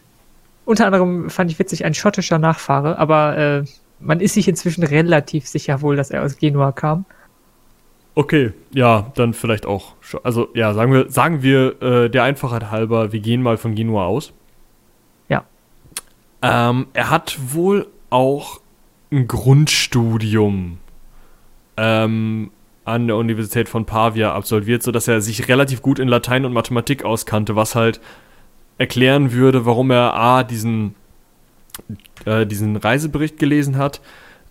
unter 0.65 0.87
anderem 0.87 1.29
fand 1.31 1.51
ich 1.51 1.59
witzig 1.59 1.85
ein 1.85 1.95
schottischer 1.95 2.39
Nachfahre, 2.39 2.99
aber 2.99 3.37
äh, 3.37 3.65
man 3.99 4.21
ist 4.21 4.35
sich 4.35 4.47
inzwischen 4.47 4.85
relativ 4.85 5.47
sicher 5.47 5.81
wohl, 5.81 5.97
dass 5.97 6.11
er 6.11 6.23
aus 6.23 6.37
Genua 6.37 6.73
kam. 6.73 7.05
Okay, 8.15 8.53
ja, 8.73 9.11
dann 9.15 9.33
vielleicht 9.33 9.65
auch. 9.65 9.95
Also 10.23 10.49
ja, 10.55 10.75
sagen 10.75 10.93
wir, 10.93 11.11
sagen 11.11 11.43
wir 11.43 11.81
äh, 11.83 12.11
der 12.11 12.25
Einfachheit 12.25 12.71
halber, 12.71 13.13
wir 13.13 13.21
gehen 13.21 13.43
mal 13.43 13.57
von 13.57 13.75
Genua 13.75 14.05
aus. 14.05 14.33
Ja. 15.29 15.45
Ähm, 16.43 16.89
er 16.93 17.09
hat 17.09 17.39
wohl 17.49 17.89
auch 18.11 18.61
ein 19.11 19.27
Grundstudium 19.29 20.79
ähm, 21.77 22.51
an 22.85 23.07
der 23.07 23.17
Universität 23.17 23.69
von 23.69 23.85
Pavia 23.85 24.35
absolviert, 24.35 24.83
sodass 24.83 25.09
er 25.09 25.21
sich 25.21 25.49
relativ 25.49 25.83
gut 25.83 25.99
in 25.99 26.09
Latein 26.09 26.45
und 26.45 26.53
Mathematik 26.53 27.05
auskannte, 27.05 27.55
was 27.55 27.75
halt 27.75 28.01
erklären 28.79 29.33
würde, 29.33 29.65
warum 29.67 29.91
er 29.91 30.15
A, 30.15 30.43
diesen, 30.43 30.95
äh, 32.25 32.47
diesen 32.47 32.77
Reisebericht 32.77 33.39
gelesen 33.39 33.77
hat 33.77 34.01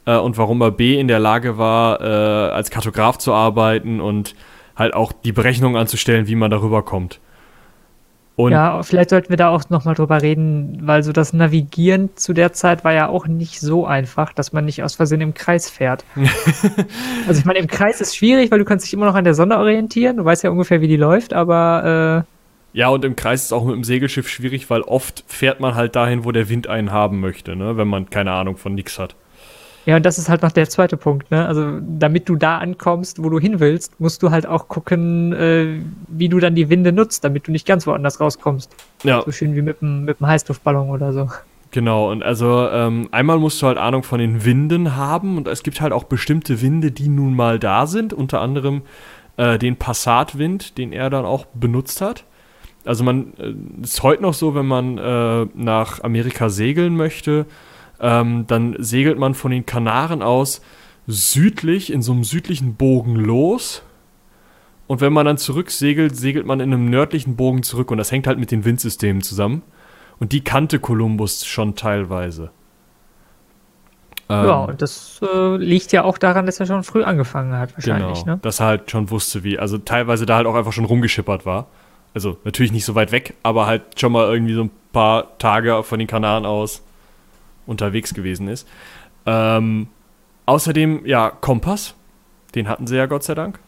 äh, 0.05 0.15
und 0.15 0.37
warum 0.37 0.61
er 0.61 0.71
B, 0.71 0.99
in 0.99 1.07
der 1.07 1.19
Lage 1.19 1.57
war, 1.57 1.99
äh, 1.99 2.51
als 2.51 2.69
Kartograf 2.69 3.17
zu 3.17 3.33
arbeiten 3.33 3.99
und 3.99 4.35
halt 4.75 4.93
auch 4.93 5.11
die 5.11 5.33
Berechnung 5.33 5.75
anzustellen, 5.75 6.27
wie 6.27 6.35
man 6.35 6.51
darüber 6.51 6.83
kommt. 6.83 7.19
Und 8.43 8.51
ja, 8.51 8.83
vielleicht 8.83 9.09
sollten 9.09 9.29
wir 9.29 9.37
da 9.37 9.49
auch 9.49 9.69
nochmal 9.69 9.95
drüber 9.95 10.21
reden, 10.21 10.79
weil 10.81 11.03
so 11.03 11.11
das 11.11 11.33
Navigieren 11.33 12.09
zu 12.15 12.33
der 12.33 12.53
Zeit 12.53 12.83
war 12.83 12.93
ja 12.93 13.09
auch 13.09 13.27
nicht 13.27 13.59
so 13.59 13.85
einfach, 13.85 14.33
dass 14.33 14.53
man 14.53 14.65
nicht 14.65 14.83
aus 14.83 14.95
Versehen 14.95 15.21
im 15.21 15.33
Kreis 15.33 15.69
fährt. 15.69 16.05
also 17.27 17.39
ich 17.39 17.45
meine, 17.45 17.59
im 17.59 17.67
Kreis 17.67 18.01
ist 18.01 18.15
schwierig, 18.15 18.51
weil 18.51 18.59
du 18.59 18.65
kannst 18.65 18.85
dich 18.85 18.93
immer 18.93 19.05
noch 19.05 19.15
an 19.15 19.23
der 19.23 19.33
Sonne 19.33 19.57
orientieren, 19.57 20.17
du 20.17 20.25
weißt 20.25 20.43
ja 20.43 20.49
ungefähr, 20.49 20.81
wie 20.81 20.87
die 20.87 20.97
läuft, 20.97 21.33
aber 21.33 22.25
äh 22.25 22.31
ja, 22.73 22.87
und 22.87 23.03
im 23.03 23.17
Kreis 23.17 23.43
ist 23.43 23.53
auch 23.53 23.65
mit 23.65 23.75
dem 23.75 23.83
Segelschiff 23.83 24.29
schwierig, 24.29 24.69
weil 24.69 24.81
oft 24.81 25.25
fährt 25.27 25.59
man 25.59 25.75
halt 25.75 25.95
dahin, 25.95 26.23
wo 26.23 26.31
der 26.31 26.47
Wind 26.47 26.67
einen 26.67 26.91
haben 26.91 27.19
möchte, 27.19 27.55
ne? 27.55 27.75
wenn 27.75 27.87
man 27.87 28.09
keine 28.09 28.31
Ahnung 28.31 28.55
von 28.55 28.73
nix 28.75 28.97
hat. 28.97 29.15
Ja, 29.85 29.95
und 29.95 30.05
das 30.05 30.19
ist 30.19 30.29
halt 30.29 30.43
noch 30.43 30.51
der 30.51 30.69
zweite 30.69 30.95
Punkt, 30.95 31.31
ne? 31.31 31.47
Also, 31.47 31.79
damit 31.81 32.29
du 32.29 32.35
da 32.35 32.59
ankommst, 32.59 33.23
wo 33.23 33.29
du 33.29 33.39
hin 33.39 33.59
willst, 33.59 33.99
musst 33.99 34.21
du 34.21 34.29
halt 34.29 34.45
auch 34.45 34.67
gucken, 34.67 35.33
äh, 35.33 35.79
wie 36.07 36.29
du 36.29 36.39
dann 36.39 36.53
die 36.53 36.69
Winde 36.69 36.91
nutzt, 36.91 37.23
damit 37.23 37.47
du 37.47 37.51
nicht 37.51 37.65
ganz 37.65 37.87
woanders 37.87 38.19
rauskommst. 38.19 38.75
Ja. 39.03 39.23
So 39.25 39.31
schön 39.31 39.55
wie 39.55 39.61
mit 39.61 39.81
einem 39.81 40.05
mit 40.05 40.19
Heißluftballon 40.21 40.89
oder 40.89 41.13
so. 41.13 41.29
Genau, 41.71 42.11
und 42.11 42.21
also 42.21 42.67
ähm, 42.69 43.07
einmal 43.11 43.39
musst 43.39 43.61
du 43.61 43.67
halt 43.67 43.77
Ahnung 43.77 44.03
von 44.03 44.19
den 44.19 44.43
Winden 44.43 44.97
haben 44.97 45.37
und 45.37 45.47
es 45.47 45.63
gibt 45.63 45.79
halt 45.79 45.93
auch 45.93 46.03
bestimmte 46.03 46.61
Winde, 46.61 46.91
die 46.91 47.07
nun 47.07 47.33
mal 47.33 47.59
da 47.59 47.87
sind, 47.87 48.13
unter 48.13 48.41
anderem 48.41 48.81
äh, 49.37 49.57
den 49.57 49.77
Passatwind, 49.77 50.77
den 50.77 50.91
er 50.91 51.09
dann 51.09 51.23
auch 51.23 51.45
benutzt 51.53 52.01
hat. 52.01 52.25
Also 52.83 53.05
man 53.05 53.33
äh, 53.37 53.53
ist 53.83 54.03
heute 54.03 54.21
noch 54.21 54.33
so, 54.33 54.53
wenn 54.53 54.65
man 54.65 54.97
äh, 54.97 55.47
nach 55.55 56.03
Amerika 56.03 56.49
segeln 56.49 56.97
möchte, 56.97 57.45
ähm, 58.01 58.45
dann 58.47 58.75
segelt 58.79 59.17
man 59.17 59.35
von 59.35 59.51
den 59.51 59.65
Kanaren 59.65 60.21
aus 60.21 60.61
südlich, 61.07 61.93
in 61.93 62.01
so 62.01 62.11
einem 62.11 62.23
südlichen 62.23 62.75
Bogen 62.75 63.15
los. 63.15 63.83
Und 64.87 65.01
wenn 65.01 65.13
man 65.13 65.25
dann 65.25 65.37
zurücksegelt, 65.37 66.15
segelt 66.15 66.45
man 66.45 66.59
in 66.59 66.73
einem 66.73 66.89
nördlichen 66.89 67.35
Bogen 67.35 67.63
zurück. 67.63 67.91
Und 67.91 67.97
das 67.97 68.11
hängt 68.11 68.27
halt 68.27 68.39
mit 68.39 68.51
den 68.51 68.65
Windsystemen 68.65 69.21
zusammen. 69.21 69.61
Und 70.19 70.33
die 70.33 70.43
kannte 70.43 70.79
Kolumbus 70.79 71.45
schon 71.45 71.75
teilweise. 71.75 72.51
Ja, 74.29 74.63
ähm, 74.63 74.69
und 74.69 74.81
das 74.81 75.19
äh, 75.21 75.57
liegt 75.57 75.91
ja 75.91 76.03
auch 76.03 76.17
daran, 76.17 76.45
dass 76.45 76.59
er 76.59 76.65
schon 76.65 76.83
früh 76.83 77.03
angefangen 77.03 77.53
hat, 77.53 77.73
wahrscheinlich. 77.75 78.23
Genau, 78.23 78.35
ne? 78.35 78.39
dass 78.41 78.59
er 78.59 78.65
halt 78.65 78.91
schon 78.91 79.09
wusste, 79.09 79.43
wie. 79.43 79.59
Also 79.59 79.77
teilweise 79.77 80.25
da 80.25 80.37
halt 80.37 80.47
auch 80.47 80.55
einfach 80.55 80.73
schon 80.73 80.85
rumgeschippert 80.85 81.45
war. 81.45 81.67
also 82.13 82.37
natürlich 82.43 82.71
nicht 82.71 82.85
so 82.85 82.95
weit 82.95 83.11
weg, 83.11 83.35
aber 83.43 83.67
halt 83.67 83.99
schon 83.99 84.11
mal 84.11 84.31
irgendwie 84.31 84.53
so 84.53 84.63
ein 84.63 84.71
paar 84.93 85.37
Tage 85.37 85.83
von 85.83 85.99
den 85.99 86.07
Kanaren 86.07 86.45
aus 86.45 86.83
unterwegs 87.71 88.13
gewesen 88.13 88.47
ist. 88.47 88.67
Ähm, 89.25 89.87
außerdem, 90.45 91.05
ja, 91.05 91.29
Kompass, 91.29 91.95
den 92.53 92.67
hatten 92.67 92.85
sie 92.85 92.97
ja 92.97 93.07
Gott 93.07 93.23
sei 93.23 93.33
Dank. 93.33 93.59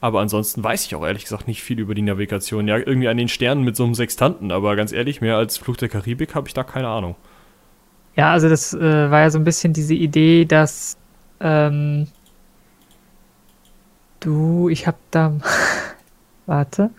Aber 0.00 0.20
ansonsten 0.20 0.62
weiß 0.62 0.84
ich 0.84 0.94
auch 0.94 1.04
ehrlich 1.06 1.22
gesagt 1.22 1.48
nicht 1.48 1.62
viel 1.62 1.78
über 1.78 1.94
die 1.94 2.02
Navigation. 2.02 2.68
Ja, 2.68 2.76
irgendwie 2.76 3.08
an 3.08 3.16
den 3.16 3.28
Sternen 3.28 3.64
mit 3.64 3.74
so 3.74 3.84
einem 3.84 3.94
Sextanten, 3.94 4.52
aber 4.52 4.76
ganz 4.76 4.92
ehrlich, 4.92 5.20
mehr 5.20 5.36
als 5.36 5.56
Fluch 5.56 5.78
der 5.78 5.88
Karibik 5.88 6.34
habe 6.34 6.46
ich 6.46 6.52
da 6.52 6.62
keine 6.62 6.88
Ahnung. 6.88 7.14
Ja, 8.16 8.30
also 8.30 8.48
das 8.48 8.74
äh, 8.74 9.10
war 9.10 9.20
ja 9.20 9.30
so 9.30 9.38
ein 9.38 9.44
bisschen 9.44 9.72
diese 9.72 9.94
Idee, 9.94 10.44
dass 10.44 10.98
ähm, 11.40 12.08
du, 14.20 14.68
ich 14.68 14.86
habe 14.86 14.98
da, 15.10 15.32
warte. 16.46 16.90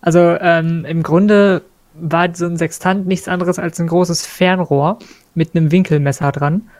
Also 0.00 0.20
ähm, 0.40 0.84
im 0.86 1.02
Grunde 1.02 1.62
war 1.94 2.34
so 2.34 2.46
ein 2.46 2.56
Sextant 2.56 3.06
nichts 3.06 3.28
anderes 3.28 3.58
als 3.58 3.80
ein 3.80 3.86
großes 3.86 4.26
Fernrohr 4.26 4.98
mit 5.34 5.54
einem 5.54 5.70
Winkelmesser 5.72 6.32
dran. 6.32 6.70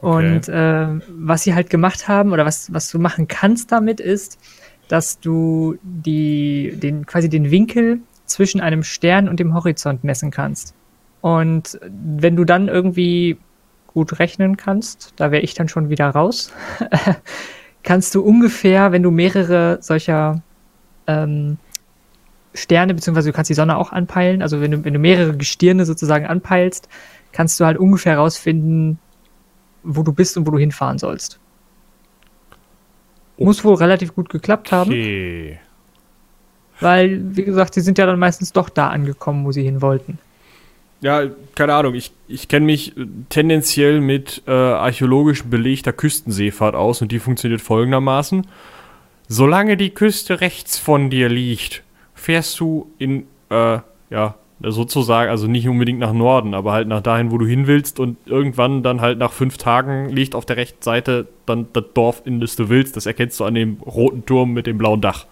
Okay. 0.00 0.34
Und 0.34 0.48
äh, 0.48 0.86
was 1.08 1.42
sie 1.42 1.54
halt 1.54 1.70
gemacht 1.70 2.08
haben 2.08 2.32
oder 2.32 2.44
was, 2.44 2.72
was 2.72 2.90
du 2.90 2.98
machen 2.98 3.28
kannst 3.28 3.72
damit 3.72 4.00
ist, 4.00 4.38
dass 4.88 5.18
du 5.18 5.76
die, 5.82 6.74
den, 6.76 7.06
quasi 7.06 7.28
den 7.28 7.50
Winkel 7.50 8.00
zwischen 8.26 8.60
einem 8.60 8.82
Stern 8.82 9.28
und 9.28 9.40
dem 9.40 9.54
Horizont 9.54 10.04
messen 10.04 10.30
kannst. 10.30 10.74
Und 11.20 11.78
wenn 11.82 12.36
du 12.36 12.44
dann 12.44 12.68
irgendwie 12.68 13.38
gut 13.86 14.18
rechnen 14.18 14.56
kannst, 14.56 15.14
da 15.16 15.30
wäre 15.30 15.42
ich 15.42 15.54
dann 15.54 15.68
schon 15.68 15.88
wieder 15.88 16.10
raus, 16.10 16.52
kannst 17.82 18.14
du 18.14 18.22
ungefähr, 18.22 18.92
wenn 18.92 19.02
du 19.02 19.10
mehrere 19.10 19.78
solcher 19.80 20.42
ähm, 21.06 21.58
Sterne, 22.54 22.94
beziehungsweise 22.94 23.30
du 23.30 23.32
kannst 23.34 23.50
die 23.50 23.54
Sonne 23.54 23.76
auch 23.76 23.92
anpeilen, 23.92 24.40
also 24.40 24.60
wenn 24.60 24.70
du, 24.70 24.84
wenn 24.84 24.92
du 24.92 24.98
mehrere 24.98 25.36
Gestirne 25.36 25.84
sozusagen 25.84 26.26
anpeilst, 26.26 26.88
kannst 27.32 27.58
du 27.58 27.64
halt 27.64 27.78
ungefähr 27.78 28.16
rausfinden, 28.16 28.98
wo 29.82 30.02
du 30.02 30.12
bist 30.12 30.36
und 30.36 30.46
wo 30.46 30.52
du 30.52 30.58
hinfahren 30.58 30.98
sollst. 30.98 31.40
Oh. 33.36 33.44
Muss 33.44 33.64
wohl 33.64 33.74
relativ 33.74 34.14
gut 34.14 34.28
geklappt 34.28 34.70
haben. 34.72 34.90
Okay. 34.90 35.58
Weil, 36.80 37.36
wie 37.36 37.44
gesagt, 37.44 37.74
sie 37.74 37.80
sind 37.80 37.98
ja 37.98 38.06
dann 38.06 38.18
meistens 38.18 38.52
doch 38.52 38.68
da 38.68 38.88
angekommen, 38.88 39.44
wo 39.44 39.52
sie 39.52 39.62
hin 39.62 39.82
wollten. 39.82 40.18
Ja, 41.00 41.24
keine 41.54 41.74
Ahnung. 41.74 41.94
Ich, 41.94 42.12
ich 42.28 42.48
kenne 42.48 42.66
mich 42.66 42.94
tendenziell 43.28 44.00
mit 44.00 44.42
äh, 44.46 44.52
archäologisch 44.52 45.44
belegter 45.44 45.92
Küstenseefahrt 45.92 46.74
aus 46.74 47.02
und 47.02 47.12
die 47.12 47.18
funktioniert 47.18 47.60
folgendermaßen. 47.60 48.46
Solange 49.28 49.76
die 49.76 49.90
Küste 49.90 50.40
rechts 50.40 50.78
von 50.78 51.10
dir 51.10 51.28
liegt, 51.28 51.82
fährst 52.24 52.58
du 52.58 52.90
in, 52.98 53.26
äh, 53.50 53.78
ja, 54.08 54.34
sozusagen, 54.62 55.30
also 55.30 55.46
nicht 55.46 55.68
unbedingt 55.68 55.98
nach 55.98 56.14
Norden, 56.14 56.54
aber 56.54 56.72
halt 56.72 56.88
nach 56.88 57.02
dahin, 57.02 57.30
wo 57.30 57.36
du 57.36 57.44
hin 57.44 57.66
willst 57.66 58.00
und 58.00 58.16
irgendwann 58.26 58.82
dann 58.82 59.02
halt 59.02 59.18
nach 59.18 59.32
fünf 59.32 59.58
Tagen 59.58 60.08
liegt 60.08 60.34
auf 60.34 60.46
der 60.46 60.56
rechten 60.56 60.82
Seite 60.82 61.28
dann 61.44 61.66
das 61.74 61.84
Dorf, 61.92 62.22
in 62.24 62.40
das 62.40 62.56
du 62.56 62.70
willst. 62.70 62.96
Das 62.96 63.04
erkennst 63.04 63.38
du 63.40 63.44
an 63.44 63.54
dem 63.54 63.76
roten 63.84 64.24
Turm 64.24 64.52
mit 64.52 64.66
dem 64.66 64.78
blauen 64.78 65.02
Dach. 65.02 65.26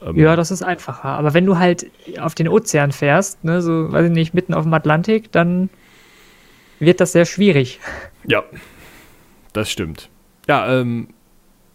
Ähm 0.00 0.16
ja, 0.16 0.36
das 0.36 0.50
ist 0.50 0.62
einfacher. 0.62 1.10
Aber 1.10 1.34
wenn 1.34 1.44
du 1.44 1.58
halt 1.58 1.90
auf 2.18 2.34
den 2.34 2.48
Ozean 2.48 2.90
fährst, 2.90 3.44
ne, 3.44 3.60
so, 3.60 3.92
weiß 3.92 4.06
ich 4.06 4.12
nicht, 4.12 4.32
mitten 4.32 4.54
auf 4.54 4.64
dem 4.64 4.72
Atlantik, 4.72 5.30
dann 5.32 5.68
wird 6.78 6.98
das 6.98 7.12
sehr 7.12 7.26
schwierig. 7.26 7.78
Ja, 8.26 8.42
das 9.52 9.70
stimmt. 9.70 10.08
Ja, 10.48 10.80
ähm, 10.80 11.08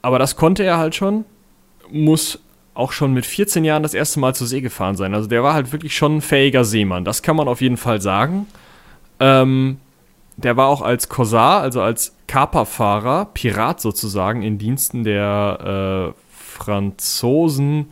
aber 0.01 0.17
das 0.17 0.35
konnte 0.35 0.63
er 0.63 0.79
halt 0.79 0.95
schon, 0.95 1.25
muss 1.91 2.41
auch 2.75 2.91
schon 2.91 3.13
mit 3.13 3.25
14 3.25 3.63
Jahren 3.63 3.83
das 3.83 3.93
erste 3.93 4.19
Mal 4.19 4.35
zur 4.35 4.47
See 4.47 4.61
gefahren 4.61 4.95
sein. 4.95 5.13
Also 5.13 5.27
der 5.27 5.41
war 5.43 5.53
halt 5.53 5.71
wirklich 5.71 5.95
schon 5.95 6.17
ein 6.17 6.21
fähiger 6.21 6.63
Seemann. 6.63 7.05
Das 7.05 7.21
kann 7.23 7.35
man 7.35 7.47
auf 7.47 7.61
jeden 7.61 7.77
Fall 7.77 8.01
sagen. 8.01 8.45
Ähm, 9.19 9.77
der 10.37 10.57
war 10.57 10.67
auch 10.67 10.81
als 10.81 11.07
Korsar, 11.07 11.61
also 11.61 11.81
als 11.81 12.15
Kaperfahrer, 12.27 13.25
Pirat 13.33 13.79
sozusagen, 13.79 14.41
in 14.41 14.57
Diensten 14.57 15.05
der 15.05 16.13
äh, 16.13 16.21
Franzosen, 16.29 17.87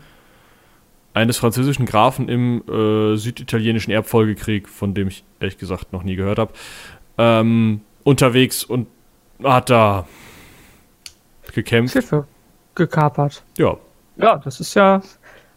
eines 1.13 1.37
französischen 1.37 1.85
Grafen 1.85 2.27
im 2.27 2.63
äh, 2.67 3.15
süditalienischen 3.15 3.91
Erbfolgekrieg, 3.91 4.67
von 4.67 4.93
dem 4.93 5.07
ich 5.07 5.23
ehrlich 5.39 5.57
gesagt 5.57 5.93
noch 5.93 6.03
nie 6.03 6.15
gehört 6.15 6.39
habe, 6.39 6.53
ähm, 7.17 7.81
unterwegs 8.03 8.63
und 8.63 8.87
hat 9.43 9.69
da 9.69 10.07
gekämpft. 11.53 11.93
Schiffe 11.93 12.27
gekapert. 12.75 13.43
Ja, 13.57 13.77
ja, 14.17 14.37
das 14.37 14.59
ist 14.59 14.73
ja, 14.75 15.01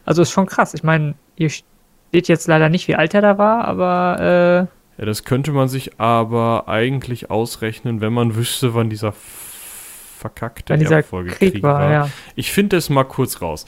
also 0.05 0.23
ist 0.23 0.31
schon 0.31 0.47
krass. 0.47 0.75
Ich 0.75 0.83
meine, 0.83 1.14
hier 1.37 1.51
steht 1.51 2.29
jetzt 2.29 2.47
leider 2.49 2.69
nicht, 2.69 2.88
wie 2.88 2.95
alt 2.95 3.14
er 3.14 3.23
da 3.23 3.38
war, 3.38 3.64
aber. 3.64 4.69
Äh, 4.99 5.01
ja, 5.01 5.05
das 5.05 5.25
könnte 5.25 5.53
man 5.53 5.69
sich 5.69 6.01
aber 6.01 6.69
eigentlich 6.69 7.31
ausrechnen, 7.31 8.01
wenn 8.01 8.12
man 8.12 8.35
wüsste, 8.35 8.75
wann 8.75 8.88
dieser 8.88 9.12
verkackte 9.12 10.79
dieser 10.79 11.03
Krieg 11.03 11.62
war. 11.62 11.81
war. 11.81 11.92
Ja. 11.92 12.09
Ich 12.35 12.51
finde 12.51 12.77
es 12.77 12.88
mal 12.88 13.05
kurz 13.05 13.42
raus. 13.42 13.66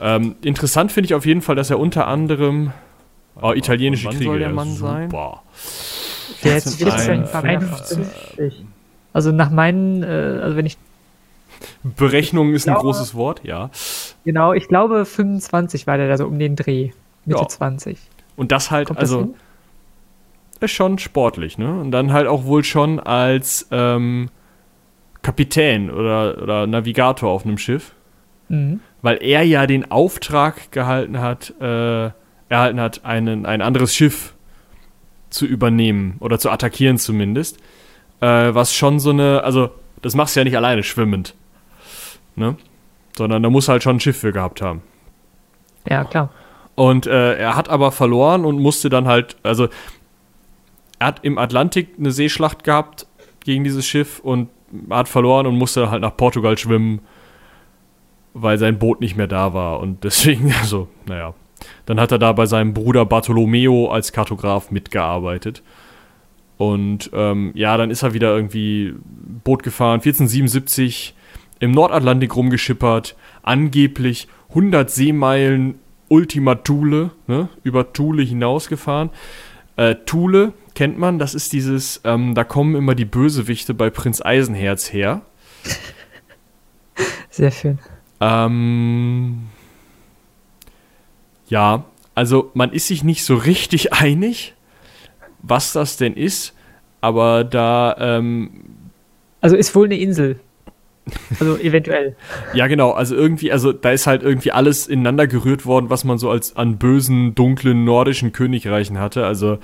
Ähm, 0.00 0.36
interessant 0.42 0.92
finde 0.92 1.06
ich 1.06 1.14
auf 1.14 1.26
jeden 1.26 1.42
Fall, 1.42 1.56
dass 1.56 1.70
er 1.70 1.78
unter 1.80 2.06
anderem 2.06 2.72
oh, 3.42 3.52
italienische 3.52 4.06
wann 4.06 4.12
Kriege. 4.14 4.24
soll 4.24 4.38
der 4.38 4.50
Mann 4.50 4.72
sein? 4.74 5.10
Super. 5.10 5.42
Der 6.44 6.56
ist 6.56 6.82
1451. 6.82 8.64
Also 9.12 9.32
nach 9.32 9.50
meinen, 9.50 10.02
äh, 10.02 10.06
also 10.06 10.56
wenn 10.56 10.66
ich 10.66 10.76
Berechnung 11.82 12.52
ist 12.54 12.64
glaube, 12.64 12.78
ein 12.78 12.82
großes 12.82 13.14
Wort, 13.14 13.44
ja. 13.44 13.70
Genau, 14.24 14.52
ich 14.52 14.68
glaube 14.68 15.04
25 15.04 15.86
war 15.86 15.96
der 15.96 16.08
da 16.08 16.16
so 16.16 16.26
um 16.26 16.38
den 16.38 16.56
Dreh. 16.56 16.90
Mitte 17.24 17.42
ja. 17.42 17.48
20. 17.48 17.98
Und 18.36 18.52
das 18.52 18.70
halt, 18.70 18.88
Kommt 18.88 18.98
also 18.98 19.34
das 20.60 20.70
ist 20.70 20.76
schon 20.76 20.98
sportlich, 20.98 21.58
ne? 21.58 21.80
Und 21.80 21.92
dann 21.92 22.12
halt 22.12 22.26
auch 22.26 22.44
wohl 22.44 22.64
schon 22.64 22.98
als 22.98 23.68
ähm, 23.70 24.30
Kapitän 25.22 25.90
oder, 25.90 26.42
oder 26.42 26.66
Navigator 26.66 27.30
auf 27.30 27.44
einem 27.44 27.58
Schiff. 27.58 27.92
Mhm. 28.48 28.80
Weil 29.02 29.18
er 29.22 29.42
ja 29.42 29.66
den 29.66 29.90
Auftrag 29.90 30.72
gehalten 30.72 31.20
hat, 31.20 31.54
äh, 31.60 32.10
erhalten 32.48 32.80
hat, 32.80 33.04
einen, 33.04 33.46
ein 33.46 33.62
anderes 33.62 33.94
Schiff 33.94 34.34
zu 35.30 35.46
übernehmen 35.46 36.16
oder 36.20 36.38
zu 36.38 36.50
attackieren 36.50 36.98
zumindest. 36.98 37.58
Äh, 38.20 38.54
was 38.54 38.74
schon 38.74 38.98
so 38.98 39.10
eine, 39.10 39.44
also 39.44 39.70
das 40.02 40.14
machst 40.14 40.34
du 40.34 40.40
ja 40.40 40.44
nicht 40.44 40.56
alleine 40.56 40.82
schwimmend 40.82 41.34
ne? 42.38 42.56
Sondern 43.16 43.42
da 43.42 43.50
muss 43.50 43.68
halt 43.68 43.82
schon 43.82 43.96
ein 43.96 44.00
Schiff 44.00 44.18
für 44.18 44.32
gehabt 44.32 44.62
haben. 44.62 44.82
Ja, 45.88 46.04
klar. 46.04 46.30
Und 46.74 47.06
äh, 47.06 47.34
er 47.36 47.56
hat 47.56 47.68
aber 47.68 47.90
verloren 47.90 48.44
und 48.44 48.60
musste 48.60 48.88
dann 48.88 49.08
halt, 49.08 49.36
also 49.42 49.68
er 50.98 51.08
hat 51.08 51.24
im 51.24 51.38
Atlantik 51.38 51.94
eine 51.98 52.12
Seeschlacht 52.12 52.64
gehabt 52.64 53.06
gegen 53.40 53.64
dieses 53.64 53.86
Schiff 53.86 54.20
und 54.20 54.48
hat 54.90 55.08
verloren 55.08 55.46
und 55.46 55.56
musste 55.56 55.90
halt 55.90 56.02
nach 56.02 56.16
Portugal 56.16 56.56
schwimmen, 56.58 57.00
weil 58.34 58.58
sein 58.58 58.78
Boot 58.78 59.00
nicht 59.00 59.16
mehr 59.16 59.26
da 59.26 59.54
war. 59.54 59.80
Und 59.80 60.04
deswegen, 60.04 60.52
also, 60.60 60.88
naja. 61.06 61.34
Dann 61.86 61.98
hat 61.98 62.12
er 62.12 62.20
da 62.20 62.32
bei 62.32 62.46
seinem 62.46 62.72
Bruder 62.72 63.04
Bartolomeo 63.04 63.90
als 63.90 64.12
Kartograf 64.12 64.70
mitgearbeitet. 64.70 65.64
Und 66.56 67.10
ähm, 67.12 67.50
ja, 67.54 67.76
dann 67.76 67.90
ist 67.90 68.02
er 68.02 68.14
wieder 68.14 68.34
irgendwie 68.34 68.94
Boot 69.42 69.64
gefahren. 69.64 70.00
1477 70.00 71.14
im 71.60 71.72
Nordatlantik 71.72 72.34
rumgeschippert, 72.36 73.16
angeblich 73.42 74.28
100 74.50 74.90
Seemeilen 74.90 75.78
Ultima 76.08 76.56
Thule, 76.56 77.10
ne, 77.26 77.48
über 77.62 77.92
Thule 77.92 78.22
hinausgefahren. 78.22 79.10
Äh, 79.76 79.96
Thule 80.06 80.52
kennt 80.74 80.98
man, 80.98 81.18
das 81.18 81.34
ist 81.34 81.52
dieses, 81.52 82.00
ähm, 82.04 82.34
da 82.34 82.44
kommen 82.44 82.74
immer 82.74 82.94
die 82.94 83.04
Bösewichte 83.04 83.74
bei 83.74 83.90
Prinz 83.90 84.22
Eisenherz 84.22 84.92
her. 84.92 85.22
Sehr 87.30 87.50
schön. 87.50 87.78
Ähm, 88.20 89.48
ja, 91.48 91.84
also 92.14 92.50
man 92.54 92.72
ist 92.72 92.88
sich 92.88 93.04
nicht 93.04 93.24
so 93.24 93.36
richtig 93.36 93.92
einig, 93.92 94.54
was 95.42 95.72
das 95.72 95.96
denn 95.96 96.14
ist, 96.14 96.54
aber 97.00 97.44
da. 97.44 97.96
Ähm, 97.98 98.64
also 99.40 99.56
ist 99.56 99.74
wohl 99.74 99.86
eine 99.86 99.98
Insel. 99.98 100.40
Also 101.40 101.56
eventuell. 101.58 102.16
ja, 102.54 102.66
genau. 102.66 102.92
Also 102.92 103.14
irgendwie, 103.14 103.52
also 103.52 103.72
da 103.72 103.90
ist 103.90 104.06
halt 104.06 104.22
irgendwie 104.22 104.52
alles 104.52 104.86
ineinander 104.86 105.26
gerührt 105.26 105.66
worden, 105.66 105.90
was 105.90 106.04
man 106.04 106.18
so 106.18 106.30
als 106.30 106.56
an 106.56 106.78
bösen, 106.78 107.34
dunklen 107.34 107.84
nordischen 107.84 108.32
Königreichen 108.32 108.98
hatte. 108.98 109.26
Also 109.26 109.58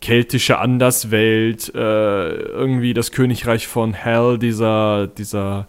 keltische 0.00 0.58
Anderswelt, 0.58 1.72
äh, 1.74 1.78
irgendwie 1.78 2.94
das 2.94 3.12
Königreich 3.12 3.66
von 3.66 3.94
Hell, 3.94 4.38
dieser, 4.38 5.06
dieser 5.08 5.66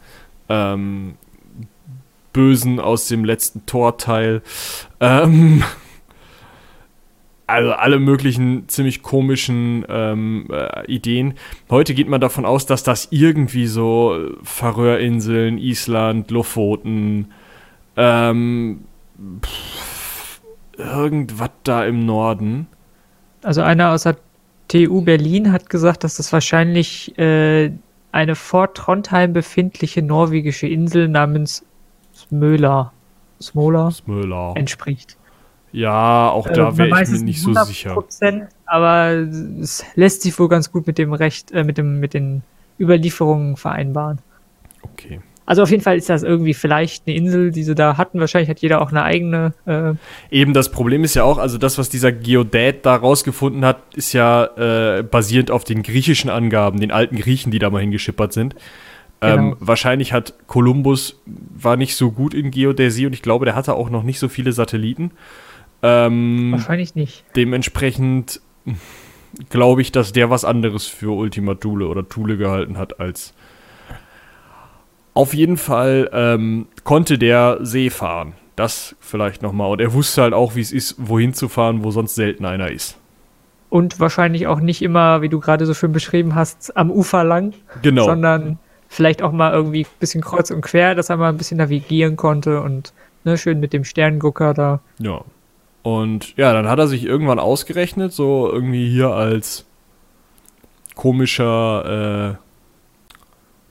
ähm, 0.50 1.16
Bösen 2.34 2.80
aus 2.80 3.08
dem 3.08 3.26
letzten 3.26 3.66
Torteil. 3.66 4.42
Ähm, 5.00 5.64
also 7.50 7.72
alle 7.74 8.00
möglichen 8.00 8.68
ziemlich 8.70 9.02
komischen 9.02 9.86
ähm, 9.90 10.48
äh, 10.52 10.86
Ideen. 10.86 11.34
Heute 11.70 11.94
geht 11.94 12.08
man 12.08 12.22
davon 12.22 12.46
aus, 12.46 12.66
dass 12.66 12.84
das 12.84 13.08
irgendwie 13.12 13.68
so 13.68 14.18
Färöerinseln, 14.44 15.58
Island, 15.58 16.32
Lofoten, 16.32 17.32
Ähm, 17.98 18.86
pff, 19.42 20.40
irgendwas 20.78 21.50
da 21.64 21.84
im 21.84 22.06
Norden. 22.06 22.68
Also 23.44 23.62
einer 23.62 23.92
aus 23.92 24.04
der 24.04 24.16
TU 24.70 25.02
Berlin 25.02 25.52
hat 25.52 25.70
gesagt, 25.70 26.04
dass 26.04 26.16
das 26.16 26.32
wahrscheinlich 26.32 27.18
äh, 27.18 27.72
eine 28.12 28.36
vor 28.36 28.74
Trondheim 28.74 29.34
befindliche 29.34 30.02
norwegische 30.02 30.68
Insel 30.68 31.10
namens 31.10 31.66
Smöla, 32.16 32.94
Smola 33.42 33.92
Smöla. 33.92 34.54
entspricht. 34.56 35.18
Ja, 35.72 36.30
auch 36.30 36.48
Äh, 36.48 36.54
da 36.54 36.64
man 36.66 36.78
wäre 36.78 37.04
ich 37.04 37.10
mir 37.10 37.20
nicht 37.20 37.42
so 37.42 37.52
100%, 37.52 37.66
sicher. 37.66 38.04
Aber 38.66 39.10
es 39.62 39.86
lässt 39.96 40.22
sich 40.22 40.38
wohl 40.40 40.50
ganz 40.50 40.72
gut 40.72 40.88
mit 40.88 40.98
dem 40.98 41.14
Recht, 41.14 41.52
äh, 41.52 41.64
mit 41.64 41.78
dem, 41.78 42.00
mit 42.00 42.14
den 42.14 42.44
Überlieferungen 42.80 43.58
vereinbaren. 43.58 44.20
Okay. 44.82 45.22
Also 45.46 45.64
auf 45.64 45.72
jeden 45.72 45.82
Fall 45.82 45.98
ist 45.98 46.10
das 46.10 46.22
irgendwie 46.22 46.54
vielleicht 46.54 47.08
eine 47.08 47.16
Insel, 47.16 47.50
die 47.50 47.64
sie 47.64 47.74
da 47.74 47.98
hatten. 47.98 48.20
Wahrscheinlich 48.20 48.52
hat 48.52 48.60
jeder 48.60 48.82
auch 48.84 48.92
eine 48.92 49.02
eigene. 49.02 49.54
Äh, 49.66 49.94
Eben 50.30 50.54
das 50.54 50.70
Problem 50.70 51.04
ist 51.04 51.16
ja 51.16 51.24
auch, 51.24 51.40
also 51.40 51.58
das, 51.58 51.80
was 51.80 51.90
dieser 51.90 52.12
Geodät 52.12 52.86
da 52.86 52.96
rausgefunden 52.96 53.66
hat, 53.66 53.82
ist 53.96 54.14
ja 54.14 54.46
äh, 54.98 55.02
basierend 55.02 55.50
auf 55.50 55.64
den 55.64 55.82
griechischen 55.82 56.30
Angaben, 56.30 56.80
den 56.80 56.92
alten 56.92 57.16
Griechen, 57.16 57.52
die 57.52 57.58
da 57.58 57.72
mal 57.72 57.82
hingeschippert 57.82 58.32
sind. 58.32 58.54
Ähm, 59.22 59.38
Genau. 59.38 59.56
wahrscheinlich 59.60 60.14
hat 60.14 60.36
Kolumbus 60.46 61.20
war 61.26 61.78
nicht 61.78 61.96
so 61.96 62.12
gut 62.12 62.36
in 62.36 62.52
Geodäsie 62.52 63.08
und 63.08 63.14
ich 63.14 63.24
glaube, 63.24 63.46
der 63.46 63.56
hatte 63.56 63.74
auch 63.74 63.90
noch 63.90 64.04
nicht 64.04 64.20
so 64.20 64.30
viele 64.30 64.54
Satelliten. 64.54 65.12
Ähm, 65.82 66.52
wahrscheinlich 66.52 66.96
nicht. 66.96 67.24
dementsprechend 67.36 68.42
glaube 69.50 69.82
ich, 69.82 69.92
dass 69.92 70.12
der 70.12 70.30
was 70.30 70.44
anderes 70.46 70.86
für 70.88 71.16
Ultima 71.16 71.56
Thule 71.56 71.88
oder 71.88 72.08
Thule 72.08 72.38
gehalten 72.38 72.78
hat 72.78 73.00
als. 73.00 73.34
Auf 75.14 75.34
jeden 75.34 75.58
Fall 75.58 76.10
ähm, 76.14 76.68
konnte 76.84 77.18
der 77.18 77.58
See 77.62 77.90
fahren. 77.90 78.34
Das 78.56 78.96
vielleicht 79.00 79.42
nochmal. 79.42 79.72
Und 79.72 79.82
er 79.82 79.94
wusste 79.94 80.22
halt 80.22 80.34
auch, 80.34 80.56
wie 80.56 80.62
es 80.62 80.72
ist, 80.72 80.96
wohin 80.98 81.34
zu 81.34 81.48
fahren, 81.50 81.84
wo 81.84 81.92
sonst 81.92 82.16
selten 82.16 82.46
einer 82.46 82.70
ist. 82.72 82.98
Und 83.70 84.00
wahrscheinlich 84.00 84.48
auch 84.48 84.60
nicht 84.60 84.82
immer, 84.82 85.22
wie 85.22 85.30
du 85.30 85.40
gerade 85.40 85.66
so 85.66 85.74
schön 85.74 85.92
beschrieben 85.92 86.36
hast, 86.36 86.76
am 86.76 86.90
Ufer 86.92 87.24
lang, 87.24 87.54
Genau. 87.82 88.06
sondern 88.06 88.58
vielleicht 88.88 89.22
auch 89.22 89.32
mal 89.32 89.54
irgendwie 89.54 89.82
ein 89.84 90.00
bisschen 90.00 90.22
kreuz 90.22 90.52
und 90.52 90.62
quer, 90.62 90.96
dass 90.96 91.10
er 91.10 91.18
mal 91.18 91.30
ein 91.30 91.38
bisschen 91.38 91.58
navigieren 91.58 92.16
konnte 92.16 92.62
und 92.62 92.94
ne, 93.24 93.38
schön 93.38 93.60
mit 93.60 93.72
dem 93.74 93.84
Sterngucker 93.84 94.54
da. 94.54 94.80
Ja. 94.98 95.22
Und 95.82 96.36
ja, 96.38 96.54
dann 96.54 96.68
hat 96.68 96.80
er 96.80 96.88
sich 96.88 97.04
irgendwann 97.06 97.40
ausgerechnet, 97.40 98.14
so 98.14 98.52
irgendwie 98.52 98.90
hier 98.90 99.12
als 99.12 99.66
komischer, 100.96 102.38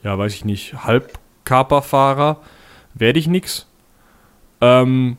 äh, 0.03 0.05
ja, 0.05 0.17
weiß 0.17 0.33
ich 0.33 0.45
nicht, 0.45 0.83
Halbkaperfahrer 0.83 2.41
werde 2.95 3.19
ich 3.19 3.27
nix. 3.27 3.67
Ähm, 4.61 5.17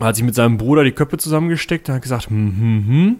hat 0.00 0.16
sich 0.16 0.24
mit 0.24 0.34
seinem 0.34 0.58
Bruder 0.58 0.84
die 0.84 0.92
Köpfe 0.92 1.18
zusammengesteckt 1.18 1.88
und 1.88 1.96
hat 1.96 2.02
gesagt, 2.02 2.30
hm, 2.30 2.56
hm, 2.56 2.86
hm, 2.86 3.18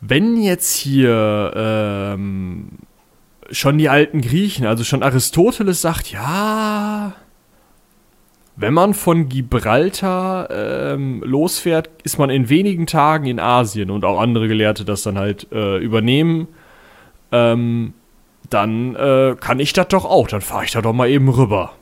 wenn 0.00 0.36
jetzt 0.40 0.74
hier 0.76 1.52
ähm, 1.54 2.78
schon 3.50 3.78
die 3.78 3.88
alten 3.88 4.20
Griechen, 4.20 4.66
also 4.66 4.84
schon 4.84 5.02
Aristoteles 5.02 5.80
sagt, 5.80 6.10
ja, 6.12 7.14
wenn 8.60 8.74
man 8.74 8.94
von 8.94 9.28
Gibraltar 9.28 10.48
ähm, 10.50 11.22
losfährt, 11.24 11.88
ist 12.04 12.18
man 12.18 12.28
in 12.28 12.48
wenigen 12.48 12.86
Tagen 12.86 13.26
in 13.26 13.40
Asien 13.40 13.90
und 13.90 14.04
auch 14.04 14.20
andere 14.20 14.48
Gelehrte 14.48 14.84
das 14.84 15.02
dann 15.02 15.18
halt 15.18 15.46
äh, 15.50 15.78
übernehmen. 15.78 16.46
Ähm, 17.32 17.94
dann 18.50 18.96
äh, 18.96 19.36
kann 19.40 19.60
ich 19.60 19.72
das 19.72 19.88
doch 19.88 20.04
auch. 20.04 20.28
Dann 20.28 20.42
fahre 20.42 20.64
ich 20.64 20.72
da 20.72 20.82
doch 20.82 20.92
mal 20.92 21.08
eben 21.08 21.28
rüber. 21.28 21.72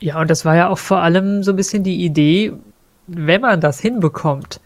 Ja, 0.00 0.20
und 0.20 0.30
das 0.30 0.44
war 0.44 0.56
ja 0.56 0.68
auch 0.68 0.78
vor 0.78 0.98
allem 0.98 1.42
so 1.42 1.52
ein 1.52 1.56
bisschen 1.56 1.82
die 1.82 2.04
Idee, 2.04 2.52
wenn 3.06 3.40
man 3.40 3.60
das 3.60 3.80
hinbekommt, 3.80 4.60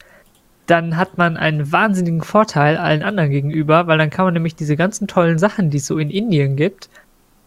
dann 0.67 0.97
hat 0.97 1.19
man 1.19 1.37
einen 1.37 1.71
wahnsinnigen 1.71 2.23
Vorteil 2.23 2.77
allen 2.77 3.03
anderen 3.03 3.31
gegenüber, 3.31 3.87
weil 3.87 3.99
dann 3.99 4.11
kann 4.11 4.25
man 4.25 4.35
nämlich 4.35 4.55
diese 4.55 4.77
ganzen 4.77 5.07
tollen 5.07 5.39
Sachen, 5.39 5.71
die 5.71 5.79
es 5.79 5.87
so 5.87 5.99
in 5.99 6.11
Indien 6.11 6.57
gibt, 6.57 6.89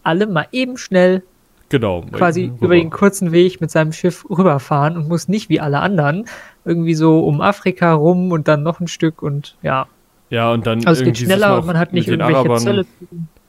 alle 0.02 0.26
mal 0.26 0.46
eben 0.52 0.76
schnell 0.76 1.22
Genau. 1.68 2.02
quasi 2.12 2.44
rüber. 2.44 2.64
über 2.64 2.74
den 2.76 2.90
kurzen 2.90 3.32
Weg 3.32 3.60
mit 3.60 3.70
seinem 3.70 3.92
Schiff 3.92 4.24
rüberfahren 4.30 4.96
und 4.96 5.08
muss 5.08 5.26
nicht 5.26 5.48
wie 5.48 5.58
alle 5.58 5.80
anderen 5.80 6.26
irgendwie 6.64 6.94
so 6.94 7.20
um 7.20 7.40
Afrika 7.40 7.92
rum 7.92 8.30
und 8.30 8.46
dann 8.46 8.62
noch 8.62 8.80
ein 8.80 8.86
Stück 8.86 9.22
und 9.22 9.56
ja. 9.62 9.86
Ja, 10.30 10.52
und 10.52 10.66
dann 10.66 10.86
Also 10.86 11.00
es 11.00 11.04
geht 11.04 11.18
schneller 11.18 11.58
und 11.58 11.66
man 11.66 11.78
hat 11.78 11.92
nicht 11.92 12.08
irgendwelche 12.08 12.38
Arabern 12.38 12.58
Zölle. 12.58 12.86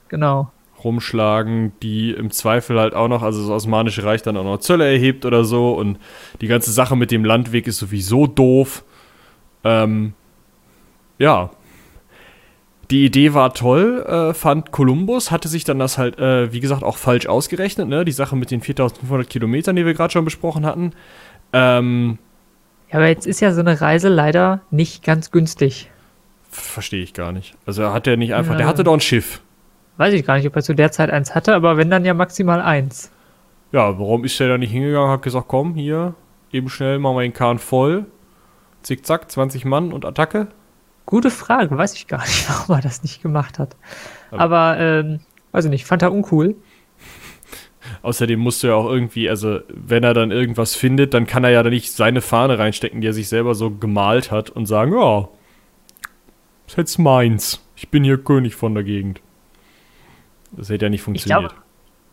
Genau. 0.08 0.50
rumschlagen, 0.82 1.72
die 1.82 2.12
im 2.12 2.30
Zweifel 2.30 2.78
halt 2.78 2.94
auch 2.94 3.08
noch, 3.08 3.22
also 3.22 3.40
das 3.40 3.50
Osmanische 3.50 4.04
Reich 4.04 4.22
dann 4.22 4.36
auch 4.36 4.44
noch 4.44 4.58
Zölle 4.58 4.90
erhebt 4.90 5.24
oder 5.24 5.44
so 5.44 5.72
und 5.72 5.98
die 6.40 6.46
ganze 6.46 6.72
Sache 6.72 6.96
mit 6.96 7.10
dem 7.10 7.24
Landweg 7.24 7.66
ist 7.66 7.78
sowieso 7.78 8.26
doof. 8.26 8.84
Ähm, 9.64 10.14
ja. 11.18 11.50
Die 12.90 13.04
Idee 13.04 13.34
war 13.34 13.52
toll, 13.52 14.02
äh, 14.06 14.32
fand 14.34 14.72
Kolumbus, 14.72 15.30
hatte 15.30 15.48
sich 15.48 15.64
dann 15.64 15.78
das 15.78 15.98
halt, 15.98 16.18
äh, 16.18 16.52
wie 16.52 16.60
gesagt, 16.60 16.82
auch 16.82 16.96
falsch 16.96 17.26
ausgerechnet, 17.26 17.86
ne? 17.88 18.04
Die 18.06 18.12
Sache 18.12 18.34
mit 18.34 18.50
den 18.50 18.62
4500 18.62 19.28
Kilometern, 19.28 19.76
die 19.76 19.84
wir 19.84 19.92
gerade 19.92 20.10
schon 20.12 20.24
besprochen 20.24 20.64
hatten. 20.64 20.92
Ähm, 21.52 22.18
Ja, 22.90 22.96
aber 22.98 23.08
jetzt 23.08 23.26
ist 23.26 23.40
ja 23.40 23.52
so 23.52 23.60
eine 23.60 23.80
Reise 23.82 24.08
leider 24.08 24.62
nicht 24.70 25.04
ganz 25.04 25.30
günstig. 25.30 25.90
verstehe 26.50 27.02
ich 27.02 27.12
gar 27.12 27.30
nicht. 27.32 27.54
Also 27.66 27.92
hat 27.92 28.06
er 28.06 28.16
nicht 28.16 28.32
einfach, 28.32 28.54
der 28.56 28.62
Ja. 28.62 28.68
hatte 28.68 28.82
doch 28.84 28.94
ein 28.94 29.00
Schiff. 29.00 29.42
Weiß 29.98 30.14
ich 30.14 30.24
gar 30.24 30.38
nicht, 30.38 30.46
ob 30.46 30.56
er 30.56 30.62
zu 30.62 30.74
der 30.74 30.90
Zeit 30.90 31.10
eins 31.10 31.34
hatte, 31.34 31.54
aber 31.54 31.76
wenn 31.76 31.90
dann 31.90 32.06
ja 32.06 32.14
maximal 32.14 32.62
eins. 32.62 33.10
Ja, 33.70 33.98
warum 33.98 34.24
ist 34.24 34.40
der 34.40 34.48
da 34.48 34.56
nicht 34.56 34.70
hingegangen, 34.72 35.10
hat 35.10 35.20
gesagt, 35.20 35.46
komm, 35.48 35.74
hier, 35.74 36.14
eben 36.50 36.70
schnell, 36.70 36.98
machen 36.98 37.16
wir 37.16 37.22
den 37.22 37.34
Kahn 37.34 37.58
voll. 37.58 38.06
Zickzack, 38.82 39.30
20 39.30 39.66
Mann 39.66 39.92
und 39.92 40.06
Attacke. 40.06 40.46
Gute 41.10 41.30
Frage, 41.30 41.76
weiß 41.78 41.94
ich 41.94 42.06
gar 42.06 42.20
nicht, 42.20 42.46
warum 42.50 42.76
er 42.76 42.82
das 42.82 43.02
nicht 43.02 43.22
gemacht 43.22 43.58
hat. 43.58 43.76
Aber- 44.30 44.40
Aber, 44.42 44.78
ähm, 44.80 45.20
weiß 45.52 45.64
ich 45.64 45.70
nicht, 45.70 45.86
fand 45.86 46.02
er 46.02 46.12
uncool. 46.12 46.54
Außerdem 48.02 48.38
musst 48.38 48.62
du 48.62 48.66
ja 48.66 48.74
auch 48.74 48.84
irgendwie, 48.90 49.30
also 49.30 49.60
wenn 49.68 50.04
er 50.04 50.12
dann 50.12 50.30
irgendwas 50.30 50.74
findet, 50.74 51.14
dann 51.14 51.26
kann 51.26 51.44
er 51.44 51.50
ja 51.50 51.62
da 51.62 51.70
nicht 51.70 51.92
seine 51.92 52.20
Fahne 52.20 52.58
reinstecken, 52.58 53.00
die 53.00 53.06
er 53.06 53.14
sich 53.14 53.28
selber 53.30 53.54
so 53.54 53.70
gemalt 53.70 54.30
hat 54.30 54.50
und 54.50 54.66
sagen, 54.66 54.92
ja, 54.92 55.28
das 56.66 56.74
ist 56.74 56.76
jetzt 56.76 56.98
meins. 56.98 57.64
Ich 57.76 57.88
bin 57.88 58.04
hier 58.04 58.18
König 58.18 58.54
von 58.54 58.74
der 58.74 58.84
Gegend. 58.84 59.22
Das 60.52 60.68
hätte 60.68 60.84
ja 60.86 60.90
nicht 60.90 61.00
Ich 61.00 61.04
funktioniert. 61.04 61.50
glaube, 61.52 61.54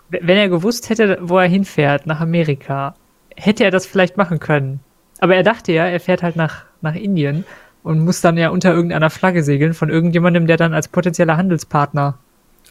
w- 0.10 0.19
wenn 0.27 0.38
er 0.38 0.47
gewusst 0.47 0.89
hätte, 0.89 1.17
wo 1.21 1.38
er 1.39 1.47
hinfährt, 1.49 2.08
nach 2.08 2.21
Amerika, 2.21 2.95
hätte 3.36 3.65
er 3.65 3.71
das 3.71 3.86
vielleicht 3.86 4.15
machen 4.15 4.39
können. 4.39 4.79
Aber 5.19 5.36
er 5.36 5.43
dachte 5.43 5.73
ja, 5.73 5.86
er 5.86 5.99
fährt 5.99 6.23
halt 6.23 6.38
nach, 6.38 6.63
nach 6.81 6.95
Indien 6.95 7.43
und 7.86 8.00
muss 8.00 8.19
dann 8.19 8.36
ja 8.36 8.50
unter 8.50 8.74
irgendeiner 8.74 9.12
Flagge 9.12 9.43
segeln 9.43 9.76
von 9.76 9.91
irgendjemandem, 9.91 10.48
der 10.48 10.58
dann 10.58 10.74
als 10.74 10.88
potenzieller 10.88 11.38
Handelspartner 11.38 12.17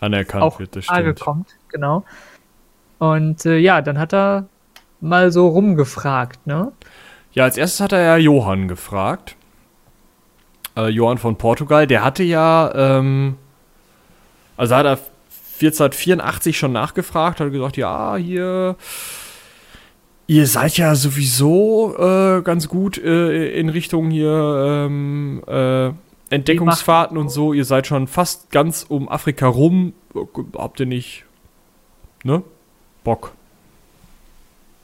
Anerkannt 0.00 0.42
auch 0.42 0.58
wird, 0.58 0.74
das 0.74 0.86
stimmt. 0.86 1.20
kommt. 1.20 1.56
Genau. 1.68 2.04
Und 2.98 3.46
äh, 3.46 3.56
ja, 3.58 3.80
dann 3.80 3.96
hat 4.00 4.12
er 4.12 4.46
mal 5.00 5.30
so 5.30 5.46
rumgefragt, 5.46 6.48
ne? 6.48 6.72
Ja, 7.32 7.44
als 7.44 7.56
erstes 7.56 7.78
hat 7.80 7.92
er 7.92 8.02
ja 8.02 8.16
Johann 8.16 8.66
gefragt. 8.66 9.36
Äh, 10.76 10.88
Johann 10.88 11.18
von 11.18 11.38
Portugal, 11.38 11.86
der 11.86 12.02
hatte 12.02 12.24
ja, 12.24 12.72
ähm, 12.74 13.36
also 14.56 14.74
hat 14.74 14.86
er 14.86 14.98
1484 15.60 16.58
schon 16.58 16.72
nachgefragt, 16.72 17.38
hat 17.38 17.52
gesagt, 17.52 17.76
ja, 17.76 18.16
hier, 18.16 18.74
ihr 20.26 20.46
seid 20.46 20.76
ja 20.76 20.94
sowieso 20.94 21.96
äh, 21.98 22.42
ganz 22.42 22.68
gut 22.68 22.98
äh, 22.98 23.58
in 23.58 23.68
Richtung 23.68 24.10
hier 24.10 24.86
ähm, 24.88 25.42
äh, 25.46 25.90
Entdeckungsfahrten 26.30 27.16
und 27.16 27.28
so. 27.28 27.52
Ihr 27.52 27.64
seid 27.64 27.86
schon 27.86 28.06
fast 28.06 28.50
ganz 28.50 28.84
um 28.88 29.08
Afrika 29.08 29.46
rum. 29.46 29.94
Habt 30.56 30.80
ihr 30.80 30.86
nicht, 30.86 31.24
ne? 32.22 32.42
Bock. 33.02 33.32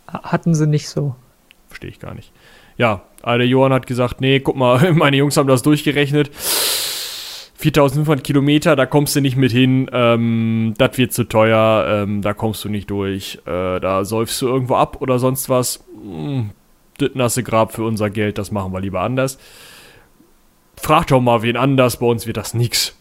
Hatten 0.07 0.55
sie 0.55 0.67
nicht 0.67 0.89
so. 0.89 1.15
Verstehe 1.69 1.91
ich 1.91 2.01
gar 2.01 2.15
nicht. 2.15 2.33
Ja, 2.77 3.03
der 3.25 3.47
Johann 3.47 3.73
hat 3.73 3.87
gesagt, 3.87 4.21
nee, 4.21 4.41
guck 4.41 4.57
mal, 4.57 4.93
meine 4.95 5.17
Jungs 5.17 5.37
haben 5.37 5.49
das 5.49 5.63
durchgerechnet. 5.63 6.31
4500 7.61 8.25
Kilometer, 8.25 8.75
da 8.75 8.87
kommst 8.87 9.15
du 9.15 9.21
nicht 9.21 9.37
mit 9.37 9.53
hin, 9.53 9.91
ähm, 9.93 10.75
das 10.79 10.97
wird 10.97 11.13
zu 11.13 11.25
teuer, 11.25 11.85
ähm, 11.89 12.23
da 12.23 12.33
kommst 12.33 12.65
du 12.65 12.71
nicht 12.71 12.89
durch, 12.91 13.39
äh, 13.45 13.81
da 13.81 14.05
säufst 14.05 14.41
du 14.41 14.49
irgendwo 14.49 14.77
ab 14.77 15.03
oder 15.03 15.19
sonst 15.19 15.51
was. 15.51 15.85
Hm, 16.03 16.51
das 16.97 17.11
nasse 17.15 17.43
Grab 17.43 17.73
für 17.73 17.85
unser 17.85 18.09
Geld, 18.09 18.39
das 18.39 18.51
machen 18.51 18.73
wir 18.73 18.81
lieber 18.81 19.03
anders. 19.03 19.39
Frag 20.77 21.09
doch 21.09 21.21
mal 21.21 21.43
wen 21.43 21.59
anders, 21.59 21.99
bei 21.99 22.07
uns 22.07 22.27
wird 22.27 22.39
das 22.39 22.55
nix. 22.55 22.97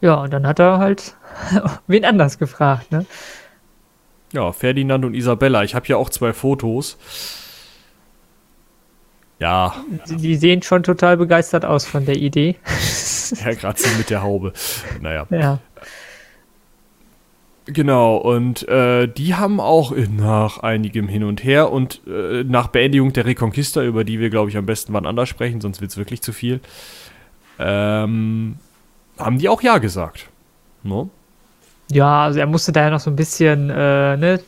Ja, 0.00 0.14
und 0.14 0.32
dann 0.32 0.44
hat 0.44 0.58
er 0.58 0.78
halt 0.78 1.16
wen 1.86 2.04
anders 2.04 2.38
gefragt, 2.38 2.90
ne? 2.90 3.06
Ja, 4.32 4.50
Ferdinand 4.50 5.04
und 5.04 5.14
Isabella, 5.14 5.62
ich 5.62 5.76
habe 5.76 5.86
hier 5.86 5.98
auch 5.98 6.10
zwei 6.10 6.32
Fotos. 6.32 6.98
Ja, 9.38 9.74
Die, 10.08 10.16
die 10.16 10.36
sehen 10.36 10.62
schon 10.62 10.82
total 10.82 11.16
begeistert 11.16 11.64
aus 11.64 11.86
von 11.86 12.04
der 12.06 12.16
Idee. 12.16 12.56
Herr 13.40 13.54
Grazi 13.54 13.88
mit 13.98 14.10
der 14.10 14.22
Haube. 14.22 14.52
Naja. 15.00 15.26
ja. 15.30 15.58
Genau, 17.66 18.16
und 18.16 18.68
äh, 18.68 19.06
die 19.08 19.34
haben 19.34 19.58
auch 19.58 19.94
nach 19.96 20.58
einigem 20.58 21.08
Hin 21.08 21.24
und 21.24 21.42
Her 21.42 21.72
und 21.72 22.02
äh, 22.06 22.44
nach 22.44 22.68
Beendigung 22.68 23.14
der 23.14 23.24
Reconquista, 23.24 23.82
über 23.82 24.04
die 24.04 24.20
wir, 24.20 24.28
glaube 24.28 24.50
ich, 24.50 24.56
am 24.58 24.66
besten 24.66 24.92
wann 24.92 25.06
anders 25.06 25.30
sprechen, 25.30 25.62
sonst 25.62 25.80
wird 25.80 25.90
es 25.90 25.96
wirklich 25.96 26.20
zu 26.20 26.32
viel, 26.32 26.60
ähm, 27.58 28.56
haben 29.18 29.38
die 29.38 29.48
auch 29.48 29.62
Ja 29.62 29.78
gesagt. 29.78 30.28
No? 30.82 31.08
Ja, 31.90 32.24
also 32.24 32.38
er 32.38 32.46
musste 32.46 32.72
da 32.72 32.82
ja 32.82 32.90
noch 32.90 33.00
so 33.00 33.10
ein 33.10 33.16
bisschen, 33.16 33.70
äh, 33.70 34.16
ne, 34.18 34.40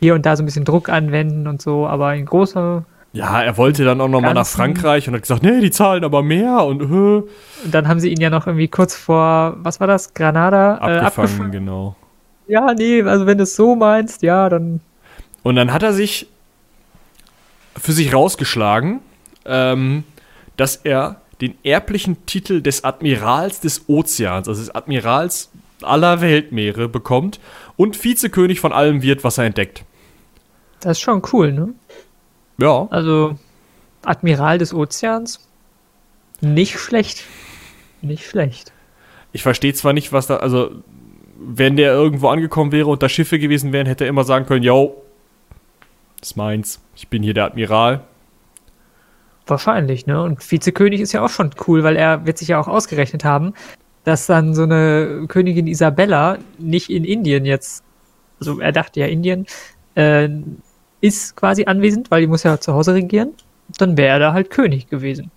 hier 0.00 0.14
und 0.14 0.24
da 0.24 0.34
so 0.34 0.42
ein 0.42 0.46
bisschen 0.46 0.64
Druck 0.64 0.88
anwenden 0.88 1.46
und 1.46 1.60
so, 1.60 1.86
aber 1.86 2.14
in 2.14 2.24
großer. 2.24 2.84
Ja, 3.14 3.42
er 3.42 3.58
wollte 3.58 3.84
dann 3.84 4.00
auch 4.00 4.08
nochmal 4.08 4.32
nach 4.32 4.46
Frankreich 4.46 5.06
und 5.06 5.14
hat 5.14 5.22
gesagt, 5.22 5.42
nee, 5.42 5.60
die 5.60 5.70
zahlen 5.70 6.02
aber 6.02 6.22
mehr 6.22 6.64
und, 6.64 6.80
äh. 6.80 6.84
und 6.84 7.26
dann 7.70 7.86
haben 7.86 8.00
sie 8.00 8.10
ihn 8.10 8.20
ja 8.20 8.30
noch 8.30 8.46
irgendwie 8.46 8.68
kurz 8.68 8.96
vor, 8.96 9.56
was 9.58 9.80
war 9.80 9.86
das, 9.86 10.14
Granada? 10.14 10.76
Abgefangen, 10.76 10.96
äh, 10.96 11.06
abgefangen. 11.06 11.52
genau. 11.52 11.96
Ja, 12.48 12.72
nee, 12.72 13.02
also 13.02 13.26
wenn 13.26 13.36
du 13.36 13.44
es 13.44 13.54
so 13.54 13.76
meinst, 13.76 14.22
ja, 14.22 14.48
dann. 14.48 14.80
Und 15.42 15.56
dann 15.56 15.72
hat 15.72 15.82
er 15.82 15.92
sich 15.92 16.26
für 17.76 17.92
sich 17.92 18.14
rausgeschlagen, 18.14 19.00
ähm, 19.44 20.04
dass 20.56 20.76
er 20.76 21.20
den 21.40 21.54
erblichen 21.64 22.24
Titel 22.24 22.62
des 22.62 22.84
Admirals 22.84 23.60
des 23.60 23.88
Ozeans, 23.88 24.48
also 24.48 24.60
des 24.60 24.74
Admirals 24.74 25.50
aller 25.82 26.20
Weltmeere 26.20 26.88
bekommt 26.88 27.40
und 27.76 28.02
Vizekönig 28.02 28.60
von 28.60 28.72
allem 28.72 29.02
wird, 29.02 29.24
was 29.24 29.38
er 29.38 29.44
entdeckt. 29.44 29.84
Das 30.80 30.98
ist 30.98 31.00
schon 31.00 31.22
cool, 31.32 31.52
ne? 31.52 31.74
Ja. 32.58 32.86
Also, 32.90 33.36
Admiral 34.04 34.58
des 34.58 34.74
Ozeans, 34.74 35.48
nicht 36.40 36.78
schlecht. 36.78 37.24
Nicht 38.00 38.26
schlecht. 38.26 38.72
Ich 39.32 39.42
verstehe 39.42 39.74
zwar 39.74 39.92
nicht, 39.92 40.12
was 40.12 40.26
da, 40.26 40.36
also, 40.36 40.70
wenn 41.38 41.76
der 41.76 41.92
irgendwo 41.92 42.28
angekommen 42.28 42.72
wäre 42.72 42.88
und 42.88 43.02
da 43.02 43.08
Schiffe 43.08 43.38
gewesen 43.38 43.72
wären, 43.72 43.86
hätte 43.86 44.04
er 44.04 44.10
immer 44.10 44.24
sagen 44.24 44.46
können, 44.46 44.62
yo, 44.62 45.02
das 46.20 46.30
ist 46.30 46.36
meins, 46.36 46.80
ich 46.94 47.08
bin 47.08 47.22
hier 47.22 47.34
der 47.34 47.46
Admiral. 47.46 48.04
Wahrscheinlich, 49.46 50.06
ne? 50.06 50.22
Und 50.22 50.48
Vizekönig 50.48 51.00
ist 51.00 51.12
ja 51.12 51.24
auch 51.24 51.30
schon 51.30 51.50
cool, 51.66 51.82
weil 51.82 51.96
er 51.96 52.26
wird 52.26 52.38
sich 52.38 52.48
ja 52.48 52.60
auch 52.60 52.68
ausgerechnet 52.68 53.24
haben, 53.24 53.54
dass 54.04 54.26
dann 54.26 54.54
so 54.54 54.62
eine 54.62 55.24
Königin 55.26 55.66
Isabella 55.66 56.38
nicht 56.58 56.90
in 56.90 57.04
Indien 57.04 57.44
jetzt, 57.44 57.82
also 58.38 58.60
er 58.60 58.70
dachte 58.70 59.00
ja 59.00 59.06
Indien, 59.06 59.46
äh, 59.96 60.28
ist 61.02 61.36
quasi 61.36 61.66
anwesend, 61.66 62.10
weil 62.10 62.22
die 62.22 62.26
muss 62.26 62.44
ja 62.44 62.58
zu 62.58 62.72
Hause 62.72 62.94
regieren. 62.94 63.34
Dann 63.76 63.98
wäre 63.98 64.14
er 64.14 64.18
da 64.18 64.32
halt 64.32 64.48
König 64.48 64.88
gewesen. 64.88 65.30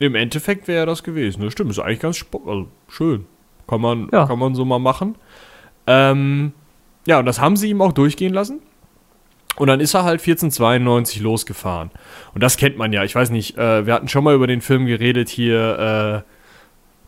Im 0.00 0.16
Endeffekt 0.16 0.66
wäre 0.66 0.80
er 0.80 0.86
das 0.86 1.02
gewesen. 1.04 1.42
Das 1.42 1.52
stimmt, 1.52 1.70
ist 1.70 1.78
eigentlich 1.78 2.00
ganz 2.00 2.24
also 2.32 2.66
schön. 2.88 3.26
Kann 3.68 3.80
man, 3.80 4.08
ja. 4.12 4.26
kann 4.26 4.38
man 4.38 4.54
so 4.54 4.64
mal 4.64 4.78
machen. 4.78 5.14
Ähm, 5.86 6.52
ja, 7.06 7.18
und 7.18 7.26
das 7.26 7.40
haben 7.40 7.56
sie 7.56 7.68
ihm 7.70 7.80
auch 7.80 7.92
durchgehen 7.92 8.34
lassen. 8.34 8.60
Und 9.56 9.68
dann 9.68 9.80
ist 9.80 9.94
er 9.94 10.04
halt 10.04 10.20
1492 10.20 11.20
losgefahren. 11.20 11.90
Und 12.34 12.42
das 12.42 12.56
kennt 12.56 12.76
man 12.76 12.92
ja. 12.92 13.04
Ich 13.04 13.14
weiß 13.14 13.30
nicht, 13.30 13.56
äh, 13.56 13.86
wir 13.86 13.94
hatten 13.94 14.08
schon 14.08 14.24
mal 14.24 14.34
über 14.34 14.46
den 14.46 14.62
Film 14.62 14.86
geredet 14.86 15.28
hier, 15.28 16.24
äh, 16.24 16.30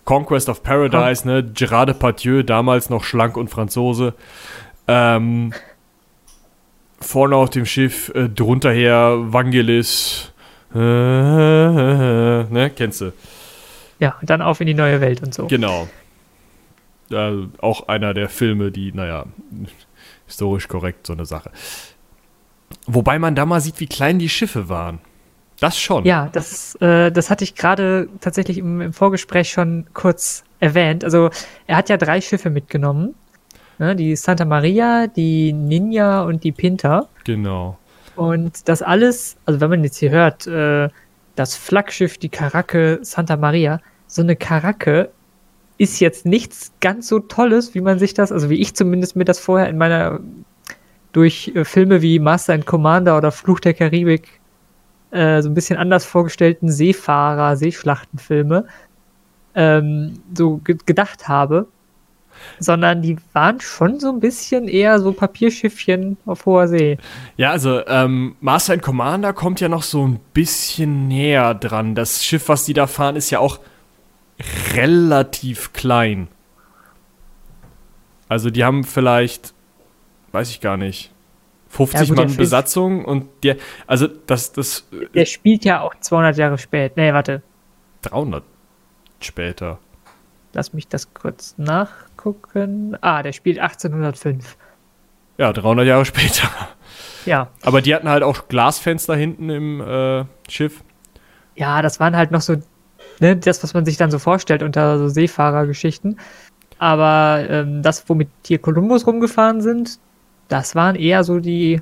Conquest 0.04 0.48
of 0.48 0.62
Paradise, 0.62 1.26
ne? 1.26 1.42
Gerard 1.42 1.88
Depardieu, 1.88 2.44
damals 2.44 2.88
noch 2.90 3.02
schlank 3.02 3.36
und 3.36 3.48
Franzose. 3.48 4.14
Ähm, 4.86 5.52
vorne 7.00 7.36
auf 7.36 7.50
dem 7.50 7.66
Schiff, 7.66 8.10
äh, 8.14 8.28
drunter 8.28 8.72
her 8.72 9.16
Vangelis. 9.18 10.32
Äh, 10.74 10.78
ne? 10.78 12.72
Kennst 12.74 13.00
du? 13.00 13.12
Ja, 13.98 14.16
dann 14.22 14.42
auf 14.42 14.60
in 14.60 14.66
die 14.66 14.74
neue 14.74 15.00
Welt 15.00 15.22
und 15.22 15.32
so. 15.32 15.46
Genau. 15.46 15.88
Äh, 17.10 17.32
auch 17.60 17.88
einer 17.88 18.14
der 18.14 18.28
Filme, 18.28 18.70
die, 18.70 18.92
naja, 18.92 19.26
historisch 20.26 20.68
korrekt 20.68 21.06
so 21.06 21.12
eine 21.12 21.24
Sache. 21.24 21.50
Wobei 22.86 23.18
man 23.18 23.34
da 23.34 23.46
mal 23.46 23.60
sieht, 23.60 23.80
wie 23.80 23.86
klein 23.86 24.18
die 24.18 24.28
Schiffe 24.28 24.68
waren. 24.68 24.98
Das 25.60 25.78
schon. 25.78 26.04
Ja, 26.04 26.28
das, 26.32 26.74
äh, 26.76 27.10
das 27.10 27.30
hatte 27.30 27.44
ich 27.44 27.54
gerade 27.54 28.08
tatsächlich 28.20 28.58
im, 28.58 28.80
im, 28.80 28.92
Vorgespräch 28.92 29.50
schon 29.50 29.86
kurz 29.94 30.44
erwähnt. 30.60 31.02
Also 31.02 31.30
er 31.66 31.76
hat 31.76 31.88
ja 31.88 31.96
drei 31.96 32.20
Schiffe 32.20 32.50
mitgenommen. 32.50 33.14
Ne? 33.78 33.96
Die 33.96 34.16
Santa 34.16 34.44
Maria, 34.44 35.06
die 35.06 35.52
Ninja 35.52 36.22
und 36.22 36.44
die 36.44 36.52
Pinta. 36.52 37.08
Genau. 37.24 37.78
Und 38.16 38.68
das 38.68 38.82
alles, 38.82 39.36
also 39.44 39.60
wenn 39.60 39.70
man 39.70 39.84
jetzt 39.84 39.98
hier 39.98 40.10
hört, 40.10 40.46
äh, 40.46 40.88
das 41.34 41.56
Flaggschiff, 41.56 42.18
die 42.18 42.30
Karacke 42.30 42.98
Santa 43.02 43.36
Maria, 43.36 43.80
so 44.06 44.22
eine 44.22 44.36
Karacke 44.36 45.10
ist 45.78 46.00
jetzt 46.00 46.24
nichts 46.24 46.72
ganz 46.80 47.08
so 47.08 47.18
Tolles, 47.18 47.74
wie 47.74 47.82
man 47.82 47.98
sich 47.98 48.14
das, 48.14 48.32
also 48.32 48.48
wie 48.48 48.60
ich 48.60 48.74
zumindest 48.74 49.16
mir 49.16 49.24
das 49.24 49.38
vorher 49.38 49.68
in 49.68 49.76
meiner 49.76 50.20
durch 51.12 51.52
äh, 51.54 51.64
Filme 51.64 52.02
wie 52.02 52.18
Master 52.18 52.54
and 52.54 52.66
Commander 52.66 53.16
oder 53.16 53.30
Fluch 53.30 53.60
der 53.60 53.74
Karibik 53.74 54.40
äh, 55.10 55.42
so 55.42 55.50
ein 55.50 55.54
bisschen 55.54 55.78
anders 55.78 56.04
vorgestellten 56.04 56.70
Seefahrer, 56.70 57.56
Seeschlachtenfilme 57.56 58.66
ähm, 59.54 60.20
so 60.34 60.58
ge 60.58 60.76
gedacht 60.86 61.28
habe. 61.28 61.66
Sondern 62.58 63.02
die 63.02 63.16
waren 63.32 63.60
schon 63.60 64.00
so 64.00 64.10
ein 64.10 64.20
bisschen 64.20 64.68
eher 64.68 65.00
so 65.00 65.12
Papierschiffchen 65.12 66.16
auf 66.26 66.46
hoher 66.46 66.68
See. 66.68 66.98
Ja, 67.36 67.50
also 67.50 67.86
ähm, 67.86 68.36
Master 68.40 68.74
and 68.74 68.82
Commander 68.82 69.32
kommt 69.32 69.60
ja 69.60 69.68
noch 69.68 69.82
so 69.82 70.06
ein 70.06 70.20
bisschen 70.32 71.08
näher 71.08 71.54
dran. 71.54 71.94
Das 71.94 72.24
Schiff, 72.24 72.48
was 72.48 72.64
die 72.64 72.74
da 72.74 72.86
fahren, 72.86 73.16
ist 73.16 73.30
ja 73.30 73.38
auch 73.38 73.60
relativ 74.74 75.72
klein. 75.72 76.28
Also 78.28 78.50
die 78.50 78.64
haben 78.64 78.84
vielleicht, 78.84 79.54
weiß 80.32 80.50
ich 80.50 80.60
gar 80.60 80.76
nicht, 80.76 81.12
50 81.68 82.00
ja, 82.00 82.06
gut, 82.06 82.16
Mann 82.16 82.36
Besatzung 82.36 83.04
und 83.04 83.28
der, 83.42 83.56
also 83.86 84.06
das, 84.06 84.52
das. 84.52 84.88
Der 85.14 85.26
spielt 85.26 85.64
ja 85.64 85.82
auch 85.82 85.94
200 85.94 86.36
Jahre 86.36 86.58
später. 86.58 86.94
Nee, 86.96 87.12
warte. 87.12 87.42
300 88.02 88.42
später. 89.20 89.78
Lass 90.52 90.72
mich 90.72 90.88
das 90.88 91.12
kurz 91.12 91.54
nachgucken. 92.26 92.96
Ah, 93.00 93.22
der 93.22 93.32
spielt 93.32 93.58
1805. 93.58 94.56
Ja, 95.38 95.52
300 95.52 95.86
Jahre 95.86 96.04
später. 96.04 96.48
Ja. 97.24 97.48
Aber 97.62 97.82
die 97.82 97.94
hatten 97.94 98.08
halt 98.08 98.22
auch 98.22 98.48
Glasfenster 98.48 99.16
hinten 99.16 99.50
im 99.50 99.80
äh, 99.80 100.24
Schiff. 100.48 100.82
Ja, 101.54 101.82
das 101.82 102.00
waren 102.00 102.16
halt 102.16 102.30
noch 102.30 102.40
so, 102.40 102.56
ne, 103.20 103.36
das, 103.36 103.62
was 103.62 103.74
man 103.74 103.84
sich 103.84 103.96
dann 103.96 104.10
so 104.10 104.18
vorstellt 104.18 104.62
unter 104.62 104.98
so 104.98 105.08
Seefahrergeschichten. 105.08 106.18
Aber 106.78 107.44
ähm, 107.48 107.82
das, 107.82 108.08
womit 108.08 108.28
hier 108.46 108.58
Kolumbus 108.58 109.06
rumgefahren 109.06 109.62
sind, 109.62 109.98
das 110.48 110.74
waren 110.74 110.94
eher 110.94 111.24
so 111.24 111.40
die 111.40 111.80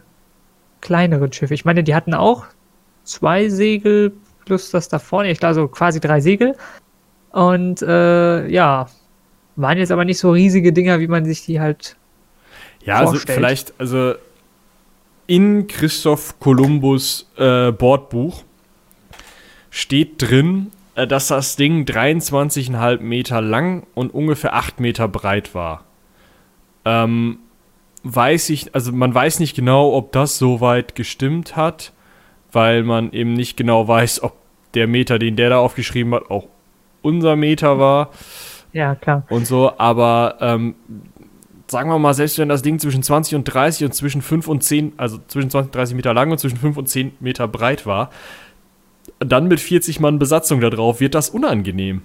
kleineren 0.81 1.33
Schiffe. 1.33 1.55
Ich 1.55 1.65
meine, 1.65 1.83
die 1.83 1.95
hatten 1.95 2.15
auch 2.15 2.45
zwei 3.03 3.49
Segel 3.49 4.13
plus 4.45 4.71
das 4.71 4.89
da 4.89 4.99
vorne, 4.99 5.31
ich 5.31 5.41
glaube, 5.41 5.55
so 5.55 5.69
quasi 5.69 6.01
drei 6.01 6.21
Segel. 6.21 6.55
Und 7.33 7.83
äh, 7.83 8.47
ja, 8.47 8.87
waren 9.57 9.79
jetzt 9.79 9.93
aber 9.93 10.05
nicht 10.05 10.19
so 10.19 10.31
riesige 10.31 10.73
Dinger, 10.73 11.01
wie 11.01 11.09
man 11.09 11.25
sich 11.25 11.45
die 11.45 11.61
halt. 11.61 11.97
Ja, 12.85 12.99
also 12.99 13.13
vorstellt. 13.13 13.39
also 13.39 13.47
vielleicht, 13.47 13.75
also 13.81 14.15
in 15.27 15.67
Christoph 15.67 16.39
Kolumbus 16.39 17.31
äh, 17.37 17.73
Bordbuch 17.73 18.43
steht 19.71 20.23
drin, 20.23 20.71
äh, 20.95 21.07
dass 21.07 21.29
das 21.29 21.57
Ding 21.57 21.85
23,5 21.85 23.01
Meter 23.01 23.41
lang 23.41 23.87
und 23.95 24.13
ungefähr 24.13 24.55
8 24.55 24.81
Meter 24.81 25.09
breit 25.09 25.55
war. 25.55 25.85
Ähm, 26.85 27.39
weiß 28.03 28.51
ich, 28.51 28.75
also 28.75 28.93
man 28.93 29.15
weiß 29.15 29.41
nicht 29.41 29.57
genau, 29.57 29.95
ob 29.95 30.13
das 30.13 30.39
so 30.39 30.61
weit 30.61 30.95
gestimmt 30.95 31.57
hat, 31.57 31.93
weil 32.53 32.83
man 32.83 33.13
eben 33.13 33.33
nicht 33.33 33.57
genau 33.57 33.89
weiß, 33.89 34.23
ob 34.23 34.35
der 34.75 34.87
Meter, 34.87 35.19
den 35.19 35.37
der 35.37 35.51
da 35.51 35.59
aufgeschrieben 35.59 36.15
hat, 36.15 36.31
auch 36.31 36.47
unser 37.03 37.37
Meter 37.37 37.79
war. 37.79 38.11
Ja, 38.75 38.97
klar. 38.97 39.25
Und 39.31 39.47
so, 39.47 39.73
aber 39.79 40.37
ähm, 40.41 40.75
sagen 41.69 41.89
wir 41.89 41.99
mal, 41.99 42.13
selbst 42.13 42.39
wenn 42.39 42.49
das 42.49 42.63
Ding 42.63 42.79
zwischen 42.79 43.03
20 43.03 43.37
und 43.37 43.45
30 43.45 43.87
und 43.87 43.95
zwischen 43.95 44.21
5 44.21 44.49
und 44.49 44.63
10, 44.63 44.95
also 44.97 45.19
zwischen 45.29 45.49
20 45.49 45.69
und 45.69 45.75
30 45.75 45.97
Meter 45.97 46.13
lang 46.13 46.31
und 46.31 46.39
zwischen 46.39 46.59
5 46.59 46.77
und 46.77 46.89
10 46.89 47.13
Meter 47.21 47.49
breit 47.49 47.87
war, 47.87 48.11
dann 49.21 49.47
mit 49.49 49.61
40 49.61 50.01
Mann 50.01 50.19
Besatzung 50.19 50.61
da 50.61 50.71
drauf, 50.71 51.01
wird 51.01 51.15
das 51.15 51.31
unangenehm. 51.31 52.03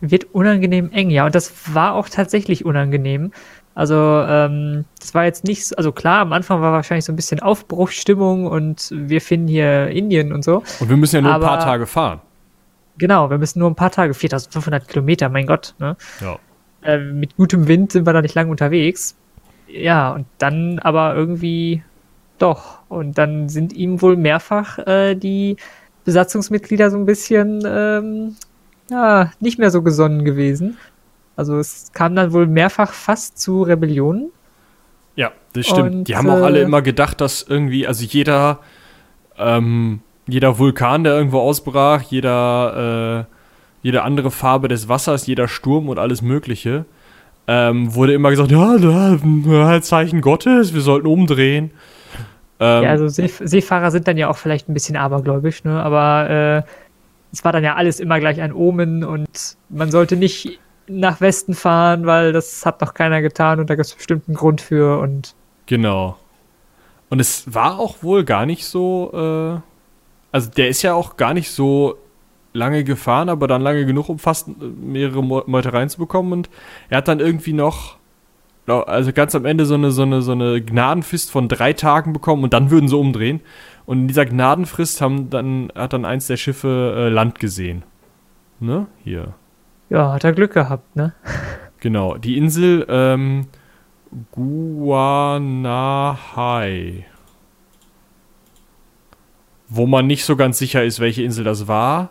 Wird 0.00 0.24
unangenehm 0.34 0.90
eng, 0.90 1.10
ja. 1.10 1.24
Und 1.24 1.34
das 1.34 1.74
war 1.74 1.94
auch 1.94 2.08
tatsächlich 2.08 2.64
unangenehm. 2.64 3.30
Also 3.74 3.94
ähm, 3.94 4.86
das 4.98 5.14
war 5.14 5.24
jetzt 5.24 5.44
nicht, 5.44 5.76
also 5.78 5.92
klar, 5.92 6.20
am 6.20 6.32
Anfang 6.32 6.62
war 6.62 6.72
wahrscheinlich 6.72 7.04
so 7.04 7.12
ein 7.12 7.16
bisschen 7.16 7.40
Aufbruchsstimmung 7.40 8.46
und 8.46 8.90
wir 8.92 9.20
finden 9.20 9.48
hier 9.48 9.88
Indien 9.88 10.32
und 10.32 10.42
so. 10.44 10.62
Und 10.80 10.88
wir 10.88 10.96
müssen 10.96 11.16
ja 11.16 11.22
nur 11.22 11.34
ein 11.34 11.40
paar 11.40 11.60
Tage 11.60 11.86
fahren. 11.86 12.20
Genau, 12.98 13.30
wir 13.30 13.38
müssen 13.38 13.58
nur 13.58 13.70
ein 13.70 13.74
paar 13.74 13.90
Tage, 13.90 14.14
4500 14.14 14.88
Kilometer, 14.88 15.28
mein 15.28 15.46
Gott. 15.46 15.74
Ne? 15.78 15.96
Ja. 16.20 16.38
Äh, 16.82 16.98
mit 16.98 17.36
gutem 17.36 17.68
Wind 17.68 17.92
sind 17.92 18.06
wir 18.06 18.12
da 18.12 18.22
nicht 18.22 18.34
lang 18.34 18.50
unterwegs. 18.50 19.16
Ja, 19.68 20.12
und 20.12 20.26
dann 20.38 20.78
aber 20.78 21.14
irgendwie 21.14 21.82
doch. 22.38 22.78
Und 22.88 23.18
dann 23.18 23.48
sind 23.48 23.72
ihm 23.72 24.00
wohl 24.00 24.16
mehrfach 24.16 24.78
äh, 24.86 25.14
die 25.14 25.56
Besatzungsmitglieder 26.04 26.90
so 26.90 26.96
ein 26.96 27.06
bisschen 27.06 27.62
ähm, 27.66 28.36
ja, 28.90 29.32
nicht 29.40 29.58
mehr 29.58 29.70
so 29.70 29.82
gesonnen 29.82 30.24
gewesen. 30.24 30.76
Also 31.34 31.58
es 31.58 31.92
kam 31.92 32.14
dann 32.14 32.32
wohl 32.32 32.46
mehrfach 32.46 32.92
fast 32.92 33.38
zu 33.38 33.62
Rebellioni. 33.62 34.30
Ja, 35.16 35.32
das 35.52 35.66
stimmt. 35.66 35.94
Und, 35.94 36.04
die 36.04 36.16
haben 36.16 36.30
auch 36.30 36.42
alle 36.42 36.60
äh, 36.60 36.62
immer 36.62 36.82
gedacht, 36.82 37.20
dass 37.20 37.42
irgendwie, 37.42 37.86
also 37.86 38.04
jeder, 38.04 38.60
ähm, 39.38 40.00
jeder 40.26 40.58
Vulkan, 40.58 41.04
der 41.04 41.14
irgendwo 41.14 41.40
ausbrach, 41.40 42.02
jeder, 42.02 43.26
äh, 43.28 43.34
jede 43.82 44.02
andere 44.02 44.30
Farbe 44.30 44.68
des 44.68 44.88
Wassers, 44.88 45.26
jeder 45.26 45.48
Sturm 45.48 45.88
und 45.88 45.98
alles 45.98 46.22
Mögliche, 46.22 46.84
ähm, 47.46 47.94
wurde 47.94 48.12
immer 48.12 48.30
gesagt, 48.30 48.50
ja, 48.50 48.76
da, 48.78 49.18
ja, 49.46 49.80
Zeichen 49.80 50.20
Gottes, 50.20 50.74
wir 50.74 50.80
sollten 50.80 51.06
umdrehen. 51.06 51.70
Ähm, 52.58 52.82
Ja, 52.82 52.90
also 52.90 53.08
Seef 53.08 53.40
Seefahrer 53.44 53.90
sind 53.90 54.08
dann 54.08 54.16
ja 54.16 54.28
auch 54.28 54.36
vielleicht 54.36 54.68
ein 54.68 54.74
bisschen 54.74 54.96
abergläubisch, 54.96 55.62
ne? 55.62 55.80
aber 55.82 56.64
äh, 56.64 56.70
es 57.32 57.44
war 57.44 57.52
dann 57.52 57.62
ja 57.62 57.74
alles 57.74 58.00
immer 58.00 58.18
gleich 58.18 58.40
ein 58.40 58.52
Omen 58.52 59.04
und 59.04 59.56
man 59.68 59.90
sollte 59.90 60.16
nicht 60.16 60.58
nach 60.88 61.20
Westen 61.20 61.54
fahren, 61.54 62.06
weil 62.06 62.32
das 62.32 62.64
hat 62.64 62.80
noch 62.80 62.94
keiner 62.94 63.20
getan 63.22 63.60
und 63.60 63.70
da 63.70 63.74
gibt 63.74 63.86
es 63.86 63.94
bestimmt 63.94 64.24
einen 64.28 64.36
Grund 64.36 64.60
für 64.60 64.98
und 64.98 65.34
Genau. 65.66 66.16
Und 67.10 67.20
es 67.20 67.52
war 67.52 67.78
auch 67.78 68.02
wohl 68.02 68.24
gar 68.24 68.46
nicht 68.46 68.64
so, 68.64 69.10
äh, 69.12 69.60
also 70.36 70.50
der 70.50 70.68
ist 70.68 70.82
ja 70.82 70.92
auch 70.92 71.16
gar 71.16 71.32
nicht 71.32 71.50
so 71.50 71.96
lange 72.52 72.84
gefahren, 72.84 73.30
aber 73.30 73.46
dann 73.46 73.62
lange 73.62 73.86
genug, 73.86 74.10
um 74.10 74.18
fast 74.18 74.48
mehrere 74.60 75.22
Meutereien 75.22 75.88
zu 75.88 75.96
bekommen. 75.96 76.30
Und 76.32 76.50
er 76.90 76.98
hat 76.98 77.08
dann 77.08 77.20
irgendwie 77.20 77.54
noch, 77.54 77.96
no, 78.66 78.82
also 78.82 79.14
ganz 79.14 79.34
am 79.34 79.46
Ende 79.46 79.64
so 79.64 79.72
eine, 79.76 79.92
so 79.92 80.02
eine, 80.02 80.20
so 80.20 80.32
eine 80.32 80.60
Gnadenfrist 80.60 81.30
von 81.30 81.48
drei 81.48 81.72
Tagen 81.72 82.12
bekommen 82.12 82.44
und 82.44 82.52
dann 82.52 82.70
würden 82.70 82.86
sie 82.86 82.98
umdrehen. 82.98 83.40
Und 83.86 84.00
in 84.00 84.08
dieser 84.08 84.26
Gnadenfrist 84.26 85.00
haben 85.00 85.30
dann, 85.30 85.72
hat 85.74 85.94
dann 85.94 86.04
eins 86.04 86.26
der 86.26 86.36
Schiffe 86.36 86.92
äh, 86.94 87.08
Land 87.08 87.38
gesehen. 87.38 87.82
Ne? 88.60 88.88
Hier. 89.04 89.32
ja, 89.88 90.12
hat 90.12 90.24
er 90.24 90.34
Glück 90.34 90.52
gehabt, 90.52 90.96
ne? 90.96 91.14
Genau, 91.80 92.18
die 92.18 92.36
Insel 92.36 92.84
ähm, 92.90 93.46
Guanahai. 94.32 95.56
Wo 99.68 99.86
man 99.86 100.06
nicht 100.06 100.24
so 100.24 100.36
ganz 100.36 100.58
sicher 100.58 100.84
ist, 100.84 101.00
welche 101.00 101.22
Insel 101.22 101.44
das 101.44 101.66
war. 101.68 102.10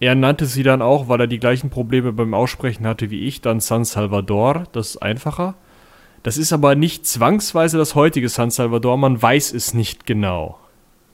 Er 0.00 0.14
nannte 0.14 0.46
sie 0.46 0.62
dann 0.62 0.82
auch, 0.82 1.08
weil 1.08 1.20
er 1.20 1.26
die 1.26 1.38
gleichen 1.38 1.70
Probleme 1.70 2.12
beim 2.12 2.34
Aussprechen 2.34 2.86
hatte 2.86 3.10
wie 3.10 3.20
ich, 3.26 3.40
dann 3.40 3.60
San 3.60 3.84
Salvador. 3.84 4.64
Das 4.72 4.90
ist 4.90 4.96
einfacher. 5.02 5.54
Das 6.22 6.36
ist 6.36 6.52
aber 6.52 6.74
nicht 6.74 7.06
zwangsweise 7.06 7.78
das 7.78 7.94
heutige 7.94 8.28
San 8.28 8.50
Salvador, 8.50 8.96
man 8.96 9.20
weiß 9.20 9.52
es 9.52 9.72
nicht 9.74 10.06
genau. 10.06 10.58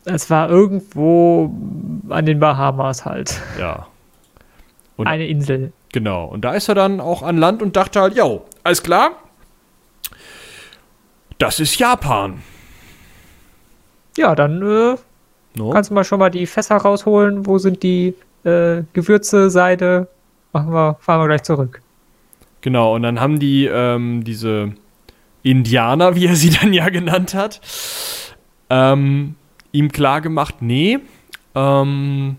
Es 0.05 0.31
war 0.31 0.49
irgendwo 0.49 1.53
an 2.09 2.27
den 2.27 2.40
Bahamas 2.40 3.05
halt. 3.05 3.40
Ja. 3.59 3.87
Und- 4.97 5.07
Eine 5.07 5.27
Insel. 5.27 5.73
Genau. 5.93 6.25
Und 6.27 6.43
da 6.45 6.55
ist 6.55 6.69
er 6.69 6.75
dann 6.75 7.01
auch 7.01 7.23
an 7.23 7.37
Land 7.37 7.62
und 7.62 7.77
dachte 7.77 8.01
halt, 8.01 8.16
jo, 8.16 8.45
alles 8.62 8.83
klar. 8.83 9.11
Das 11.38 11.59
ist 11.61 11.79
Japan. 11.79 12.43
Ja, 14.16 14.35
dann 14.35 14.62
äh, 14.62 14.97
No? 15.55 15.71
kannst 15.71 15.91
du 15.91 15.95
mal 15.95 16.05
schon 16.05 16.19
mal 16.19 16.31
die 16.31 16.47
Fässer 16.47 16.77
rausholen. 16.77 17.47
Wo 17.47 17.59
sind 17.59 17.83
die 17.83 18.15
äh, 18.45 18.83
Gewürze, 18.93 19.51
Seide? 19.51 20.09
Machen 20.53 20.73
wir, 20.73 20.97
fahren 21.01 21.21
wir 21.21 21.27
gleich 21.27 21.43
zurück. 21.43 21.83
Genau, 22.61 22.95
und 22.95 23.03
dann 23.03 23.21
haben 23.21 23.39
die 23.39 23.67
ähm, 23.67 24.23
diese 24.25 24.73
Indianer, 25.43 26.15
wie 26.15 26.27
er 26.27 26.37
sie 26.37 26.51
dann 26.61 26.73
ja 26.73 26.89
genannt 26.89 27.35
hat, 27.35 27.61
ähm, 28.69 29.35
ihm 29.73 29.91
klar 29.91 30.21
gemacht, 30.21 30.57
nee, 30.61 30.99
ähm, 31.55 32.37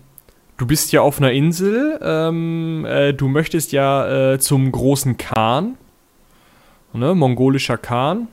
du 0.56 0.66
bist 0.66 0.92
ja 0.92 1.00
auf 1.02 1.18
einer 1.18 1.32
Insel, 1.32 1.98
ähm, 2.02 2.86
äh, 2.88 3.12
du 3.12 3.28
möchtest 3.28 3.72
ja 3.72 4.32
äh, 4.32 4.38
zum 4.38 4.70
großen 4.70 5.16
Khan, 5.16 5.76
ne, 6.92 7.14
mongolischer 7.14 7.78
Khan, 7.78 8.28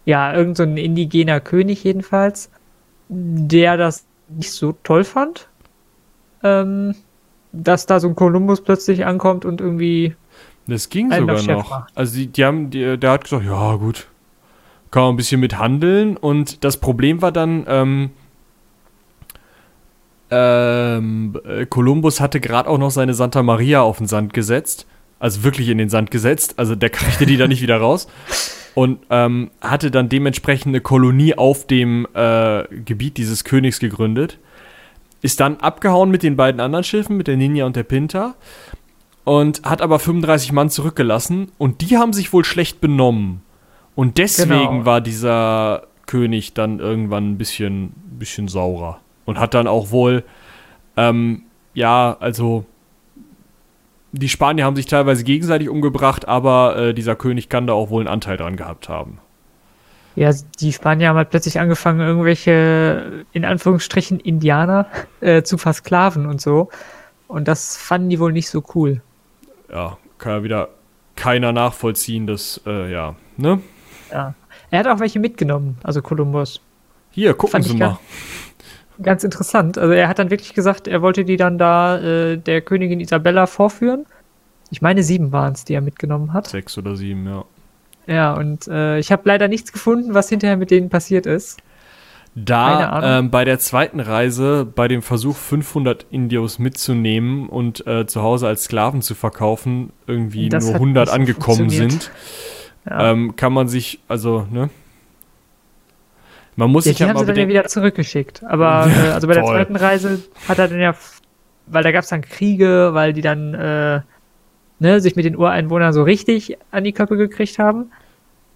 Ja, 0.07 0.35
irgend 0.35 0.57
so 0.57 0.63
ein 0.65 0.77
indigener 0.77 1.41
König 1.41 1.85
jedenfalls, 1.85 2.51
der 3.09 3.77
das 3.77 4.07
nicht 4.29 4.53
so 4.53 4.73
toll 4.83 5.05
fand, 5.05 5.49
ähm, 6.43 6.95
dass 7.53 7.87
da 7.87 8.01
so 8.01 8.09
ein 8.09 8.17
Kolumbus 8.17 8.63
plötzlich 8.63 9.05
ankommt 9.07 9.45
und 9.45 9.61
irgendwie 9.61 10.17
Das 10.67 10.89
ging 10.89 11.13
sogar 11.13 11.43
noch. 11.43 11.71
macht. 11.71 11.93
Also 11.95 12.17
die, 12.17 12.27
die 12.29 12.45
haben, 12.45 12.71
die, 12.71 12.97
der 12.99 13.11
hat 13.11 13.25
gesagt, 13.25 13.45
ja 13.45 13.75
gut, 13.77 14.09
kann 14.95 15.03
man 15.03 15.15
ein 15.15 15.17
bisschen 15.17 15.41
mit 15.41 15.59
handeln. 15.59 16.17
Und 16.17 16.63
das 16.63 16.77
Problem 16.77 17.21
war 17.21 17.33
dann, 17.33 17.65
ähm, 17.67 18.11
ähm, 20.31 21.41
äh, 21.45 21.67
Kolumbus 21.67 22.21
hatte 22.21 22.39
gerade 22.39 22.71
auch 22.71 22.79
noch 22.79 22.93
seine 22.93 23.13
Santa 23.13 23.43
Maria 23.43 23.83
auf 23.83 23.99
den 23.99 24.07
Sand 24.07 24.33
gesetzt. 24.33 24.87
Also 25.19 25.43
wirklich 25.43 25.69
in 25.69 25.79
den 25.79 25.89
Sand 25.89 26.13
gesetzt. 26.13 26.55
Also 26.59 26.77
der 26.77 26.91
kriegte 26.91 27.27
die 27.27 27.37
da 27.37 27.49
nicht 27.49 27.61
wieder 27.61 27.79
raus. 27.79 28.07
Und 28.77 29.01
ähm, 29.11 29.51
hatte 29.61 29.91
dann 29.91 30.09
dementsprechend 30.09 30.69
eine 30.69 30.81
Kolonie 30.81 31.35
auf 31.35 31.67
dem 31.67 32.07
äh, 32.15 32.63
Gebiet 32.85 33.17
dieses 33.17 33.43
Königs 33.43 33.81
gegründet. 33.81 34.39
Ist 35.23 35.41
dann 35.41 35.57
abgehauen 35.57 36.13
mit 36.13 36.23
den 36.23 36.37
beiden 36.37 36.61
anderen 36.61 36.85
Schiffen, 36.85 37.17
mit 37.17 37.27
der 37.27 37.37
Ninja 37.37 37.67
und 37.67 37.75
der 37.75 37.83
Pinta 37.83 38.37
und 39.25 39.63
hat 39.65 39.83
aber 39.83 39.99
35 39.99 40.53
Mann 40.53 40.71
zurückgelassen 40.71 41.51
und 41.59 41.81
die 41.81 41.97
haben 41.97 42.13
sich 42.13 42.33
wohl 42.33 42.45
schlecht 42.45 42.81
benommen. 42.81 43.44
Und 43.95 44.19
deswegen 44.19 44.51
Genau. 44.51 44.85
war 44.85 45.01
dieser 45.01 45.83
König 46.07 46.53
dann 46.55 46.81
irgendwann 46.81 47.33
ein 47.33 47.39
bisschen, 47.39 47.93
bisschen 48.19 48.49
saurer 48.49 49.01
und 49.25 49.39
hat 49.39 49.55
dann 49.55 49.67
auch 49.67 49.91
wohl, 49.91 50.25
ähm, 50.97 51.43
ja, 51.75 52.17
also 52.21 52.65
die 54.13 54.29
Spanier 54.29 54.65
haben 54.65 54.77
sich 54.77 54.87
teilweise 54.87 55.25
gegenseitig 55.25 55.69
umgebracht, 55.69 56.29
aber 56.29 56.77
äh, 56.77 56.95
dieser 56.95 57.17
König 57.17 57.49
kann 57.49 57.67
da 57.67 57.73
auch 57.73 57.91
wohl 57.91 58.03
einen 58.03 58.09
Anteil 58.09 58.37
dran 58.37 58.57
gehabt 58.57 58.89
haben. 58.89 59.19
Ja, 60.17 60.31
die 60.61 60.73
Spanier 60.73 61.09
haben 61.09 61.17
halt 61.17 61.31
plötzlich 61.31 61.59
angefangen, 61.59 61.99
irgendwelche, 62.01 63.25
in 63.33 63.45
Anführungsstrichen, 63.45 64.21
Indianer 64.21 64.87
äh, 65.21 65.43
zu 65.43 65.59
versklaven 65.59 66.27
und 66.27 66.41
so. 66.41 66.69
Und 67.27 67.49
das 67.49 67.77
fanden 67.77 68.11
die 68.11 68.21
wohl 68.21 68.31
nicht 68.33 68.49
so 68.49 68.63
cool. 68.77 69.01
Ja, 69.73 69.99
kann 70.19 70.33
ja 70.33 70.43
wieder 70.45 70.69
keiner 71.17 71.53
nachvollziehen, 71.53 72.29
dass, 72.29 72.61
äh, 72.67 72.93
ja, 72.93 73.17
ne? 73.37 73.61
Ja. 74.15 74.35
Er 74.71 74.79
hat 74.79 74.87
auch 74.87 75.01
welche 75.01 75.19
mitgenommen, 75.19 75.77
also 75.83 76.01
Kolumbus. 76.01 76.61
Hier, 77.11 77.35
gucken 77.35 77.53
Fand 77.53 77.65
Sie 77.65 77.77
mal. 77.77 77.99
Ganz 79.03 79.25
interessant. 79.25 79.77
Also 79.77 79.93
er 79.93 80.09
hat 80.09 80.19
dann 80.19 80.31
wirklich 80.31 80.55
gesagt, 80.55 80.87
er 80.87 81.03
wollte 81.03 81.25
die 81.25 81.37
dann 81.37 81.59
da 81.59 81.99
äh, 81.99 82.39
der 82.39 82.61
Königin 82.61 83.01
Isabella 83.01 83.47
vorführen. 83.47 84.07
Ich 84.71 84.83
meine, 84.83 85.03
sieben 85.03 85.33
waren 85.33 85.53
es, 85.53 85.65
die 85.65 85.75
er 85.75 85.81
mitgenommen 85.81 86.33
hat. 86.33 86.47
Sechs 86.47 86.79
oder 86.79 86.97
sieben, 86.97 87.27
ja. 87.27 87.45
Ja, 88.07 88.35
und 88.35 88.69
äh, 88.69 88.99
ich 88.99 89.11
habe 89.11 89.23
leider 89.25 89.49
nichts 89.49 89.73
gefunden, 89.73 90.15
was 90.15 90.29
hinterher 90.29 90.57
mit 90.57 90.71
denen 90.71 90.91
passiert 90.91 91.27
ist. 91.27 91.61
Da 92.37 93.19
ähm, 93.19 93.31
bei 93.31 93.45
der 93.45 93.61
zweiten 93.61 94.01
Reise, 94.01 94.67
bei 94.67 94.89
dem 94.89 95.03
Versuch 95.03 95.37
500 95.37 96.07
Indios 96.11 96.59
mitzunehmen 96.59 97.49
und 97.49 97.87
äh, 97.87 98.07
zu 98.07 98.23
Hause 98.23 98.49
als 98.49 98.65
Sklaven 98.65 99.03
zu 99.03 99.15
verkaufen, 99.15 99.93
irgendwie 100.09 100.49
Das 100.49 100.65
nur 100.65 100.75
hat 100.75 100.81
100 100.81 101.05
nicht 101.05 101.11
so 101.11 101.15
angekommen 101.15 101.71
sind, 101.71 102.11
Ja. 102.89 103.11
ähm, 103.11 103.37
kann 103.37 103.53
man 103.53 103.69
sich, 103.69 104.01
also, 104.09 104.47
ne? 104.51 104.71
Man 106.57 106.71
muss 106.71 106.85
ja, 106.85 106.91
sich 106.91 106.99
die 106.99 107.03
ja 107.03 107.09
haben 107.09 107.15
mal 107.15 107.21
sie 107.21 107.27
dann 107.27 107.37
ja 107.37 107.45
bedenken, 107.45 107.61
wieder 107.61 107.69
zurückgeschickt. 107.69 108.45
Aber 108.45 108.87
äh, 109.05 109.11
also 109.11 109.27
bei 109.27 109.35
der 109.35 109.43
Toll. 109.43 109.55
zweiten 109.55 109.77
Reise 109.77 110.23
hat 110.49 110.59
er 110.59 110.69
dann 110.69 110.81
ja, 110.81 110.95
weil 111.67 111.83
da 111.83 111.93
gab 111.93 112.05
es 112.05 112.11
dann 112.11 112.23
Kriege, 112.23 112.91
weil 112.93 113.13
die 113.13 113.23
dann 113.23 113.55
äh, 113.55 114.01
ne, 114.79 115.01
sich 115.01 115.17
mit 115.17 115.25
den 115.25 115.37
Ureinwohnern 115.37 115.93
so 115.93 116.03
richtig 116.03 116.59
an 116.71 116.85
die 116.85 116.93
Köpfe 116.93 117.17
gekriegt 117.17 117.59
haben. 117.59 117.91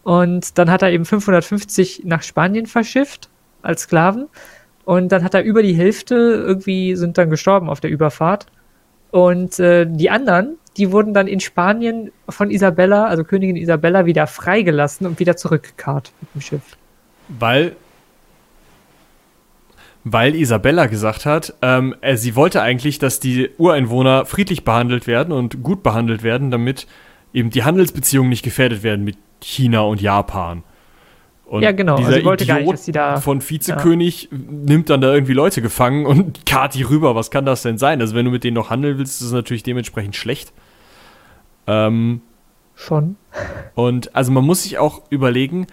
Und 0.04 0.58
dann 0.58 0.70
hat 0.70 0.82
er 0.82 0.90
eben 0.90 1.04
550 1.04 2.02
nach 2.04 2.22
Spanien 2.22 2.66
verschifft 2.66 3.28
als 3.62 3.82
Sklaven. 3.82 4.28
Und 4.84 5.12
dann 5.12 5.22
hat 5.22 5.34
er 5.34 5.42
über 5.42 5.62
die 5.62 5.74
Hälfte 5.74 6.14
irgendwie 6.14 6.96
sind 6.96 7.18
dann 7.18 7.28
gestorben 7.30 7.68
auf 7.68 7.80
der 7.80 7.90
Überfahrt. 7.90 8.46
Und 9.10 9.58
äh, 9.58 9.86
die 9.86 10.10
anderen, 10.10 10.56
die 10.78 10.92
wurden 10.92 11.12
dann 11.12 11.26
in 11.26 11.40
Spanien 11.40 12.12
von 12.28 12.50
Isabella, 12.50 13.06
also 13.06 13.24
Königin 13.24 13.56
Isabella, 13.56 14.06
wieder 14.06 14.26
freigelassen 14.26 15.06
und 15.06 15.18
wieder 15.18 15.36
zurückgekarrt 15.36 16.12
mit 16.20 16.34
dem 16.34 16.40
Schiff. 16.40 16.76
Weil 17.28 17.76
weil 20.04 20.34
Isabella 20.34 20.86
gesagt 20.86 21.26
hat, 21.26 21.54
ähm, 21.60 21.94
äh, 22.00 22.16
sie 22.16 22.34
wollte 22.34 22.62
eigentlich, 22.62 22.98
dass 22.98 23.20
die 23.20 23.50
Ureinwohner 23.58 24.24
friedlich 24.24 24.64
behandelt 24.64 25.06
werden 25.06 25.32
und 25.32 25.62
gut 25.62 25.82
behandelt 25.82 26.22
werden, 26.22 26.50
damit 26.50 26.86
eben 27.34 27.50
die 27.50 27.64
Handelsbeziehungen 27.64 28.30
nicht 28.30 28.42
gefährdet 28.42 28.82
werden 28.82 29.04
mit 29.04 29.18
China 29.42 29.80
und 29.80 30.00
Japan. 30.00 30.62
Und 31.44 31.62
ja, 31.62 31.72
genau. 31.72 31.96
Dieser 31.96 32.08
Also 32.08 32.20
sie 32.20 32.24
wollte 32.26 32.44
Idiot 32.44 32.60
nicht, 32.60 32.72
dass 32.72 32.84
sie 32.84 32.92
da. 32.92 33.20
von 33.20 33.42
Vizekönig 33.42 34.28
nimmt 34.30 34.90
dann 34.90 35.00
da 35.00 35.12
irgendwie 35.12 35.32
Leute 35.32 35.62
gefangen 35.62 36.06
und 36.06 36.46
kart 36.46 36.74
die 36.74 36.82
rüber. 36.82 37.14
Was 37.14 37.30
kann 37.30 37.44
das 37.44 37.62
denn 37.62 37.78
sein? 37.78 38.00
Also 38.00 38.14
wenn 38.14 38.24
du 38.24 38.30
mit 38.30 38.44
denen 38.44 38.54
noch 38.54 38.70
handeln 38.70 38.98
willst, 38.98 39.20
ist 39.20 39.26
es 39.26 39.32
natürlich 39.32 39.62
dementsprechend 39.62 40.14
schlecht. 40.14 40.52
Ähm, 41.68 42.22
Schon. 42.74 43.16
und 43.74 44.14
also 44.14 44.32
man 44.32 44.44
muss 44.44 44.62
sich 44.62 44.78
auch 44.78 45.02
überlegen, 45.10 45.66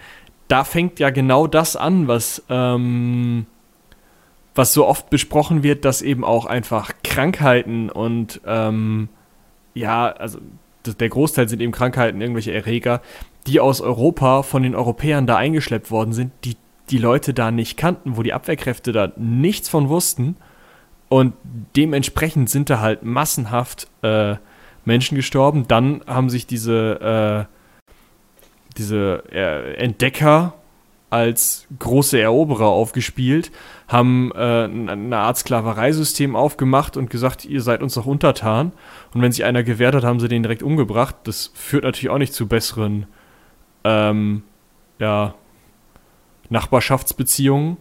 da 0.48 0.64
fängt 0.64 1.00
ja 1.00 1.10
genau 1.10 1.46
das 1.46 1.76
an, 1.76 2.08
was, 2.08 2.42
ähm, 2.48 3.46
was 4.54 4.72
so 4.72 4.86
oft 4.86 5.10
besprochen 5.10 5.62
wird, 5.62 5.84
dass 5.84 6.02
eben 6.02 6.24
auch 6.24 6.46
einfach 6.46 6.92
Krankheiten 7.02 7.90
und 7.90 8.40
ähm, 8.46 9.08
ja, 9.74 10.06
also 10.08 10.38
der 10.86 11.08
Großteil 11.08 11.48
sind 11.48 11.60
eben 11.60 11.72
Krankheiten, 11.72 12.20
irgendwelche 12.20 12.52
Erreger, 12.52 13.02
die 13.46 13.60
aus 13.60 13.80
Europa 13.80 14.42
von 14.42 14.62
den 14.62 14.74
Europäern 14.74 15.26
da 15.26 15.36
eingeschleppt 15.36 15.90
worden 15.90 16.12
sind, 16.12 16.32
die 16.44 16.56
die 16.90 16.98
Leute 16.98 17.34
da 17.34 17.50
nicht 17.50 17.76
kannten, 17.76 18.16
wo 18.16 18.22
die 18.22 18.32
Abwehrkräfte 18.32 18.92
da 18.92 19.12
nichts 19.16 19.68
von 19.68 19.88
wussten. 19.88 20.36
Und 21.08 21.34
dementsprechend 21.76 22.50
sind 22.50 22.70
da 22.70 22.80
halt 22.80 23.02
massenhaft 23.02 23.88
äh, 24.02 24.36
Menschen 24.86 25.16
gestorben. 25.16 25.68
Dann 25.68 26.00
haben 26.06 26.30
sich 26.30 26.46
diese, 26.46 27.46
äh, 27.48 27.52
diese 28.78 29.24
äh, 29.30 29.74
Entdecker 29.74 30.54
als 31.10 31.66
große 31.78 32.20
Eroberer 32.20 32.66
aufgespielt, 32.66 33.52
haben 33.86 34.32
äh, 34.34 34.64
eine 34.64 35.18
Art 35.18 35.38
Sklavereisystem 35.38 36.34
aufgemacht 36.34 36.96
und 36.96 37.10
gesagt, 37.10 37.44
ihr 37.44 37.62
seid 37.62 37.82
uns 37.82 37.94
doch 37.94 38.06
untertan. 38.06 38.72
Und 39.14 39.22
wenn 39.22 39.32
sich 39.32 39.44
einer 39.44 39.62
gewehrt 39.62 39.94
hat, 39.94 40.04
haben 40.04 40.18
sie 40.18 40.28
den 40.28 40.42
direkt 40.42 40.62
umgebracht. 40.62 41.14
Das 41.24 41.52
führt 41.54 41.84
natürlich 41.84 42.10
auch 42.10 42.18
nicht 42.18 42.34
zu 42.34 42.48
besseren 42.48 43.06
ähm, 43.84 44.42
ja, 44.98 45.34
Nachbarschaftsbeziehungen. 46.48 47.76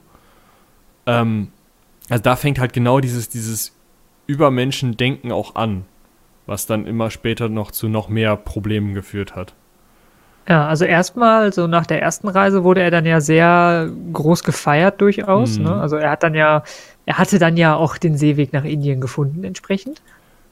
Ähm, 1.07 1.51
also 2.09 2.21
da 2.21 2.35
fängt 2.35 2.59
halt 2.59 2.73
genau 2.73 2.99
dieses, 2.99 3.29
dieses 3.29 3.75
Übermenschendenken 4.27 5.31
auch 5.31 5.55
an, 5.55 5.85
was 6.45 6.65
dann 6.65 6.85
immer 6.85 7.09
später 7.09 7.49
noch 7.49 7.71
zu 7.71 7.87
noch 7.87 8.09
mehr 8.09 8.35
Problemen 8.35 8.93
geführt 8.93 9.35
hat. 9.35 9.53
Ja, 10.47 10.67
also 10.67 10.85
erstmal, 10.85 11.51
so 11.51 11.65
nach 11.65 11.87
der 11.87 12.01
ersten 12.03 12.27
Reise 12.27 12.63
wurde 12.63 12.81
er 12.81 12.91
dann 12.91 13.05
ja 13.05 13.19
sehr 13.19 13.89
groß 14.13 14.43
gefeiert 14.43 15.01
durchaus. 15.01 15.57
Mhm. 15.57 15.65
Ne? 15.65 15.81
Also 15.81 15.95
er 15.95 16.11
hat 16.11 16.21
dann 16.21 16.35
ja, 16.35 16.63
er 17.07 17.17
hatte 17.17 17.39
dann 17.39 17.57
ja 17.57 17.75
auch 17.75 17.97
den 17.97 18.15
Seeweg 18.15 18.53
nach 18.53 18.63
Indien 18.63 19.01
gefunden 19.01 19.43
entsprechend 19.43 20.01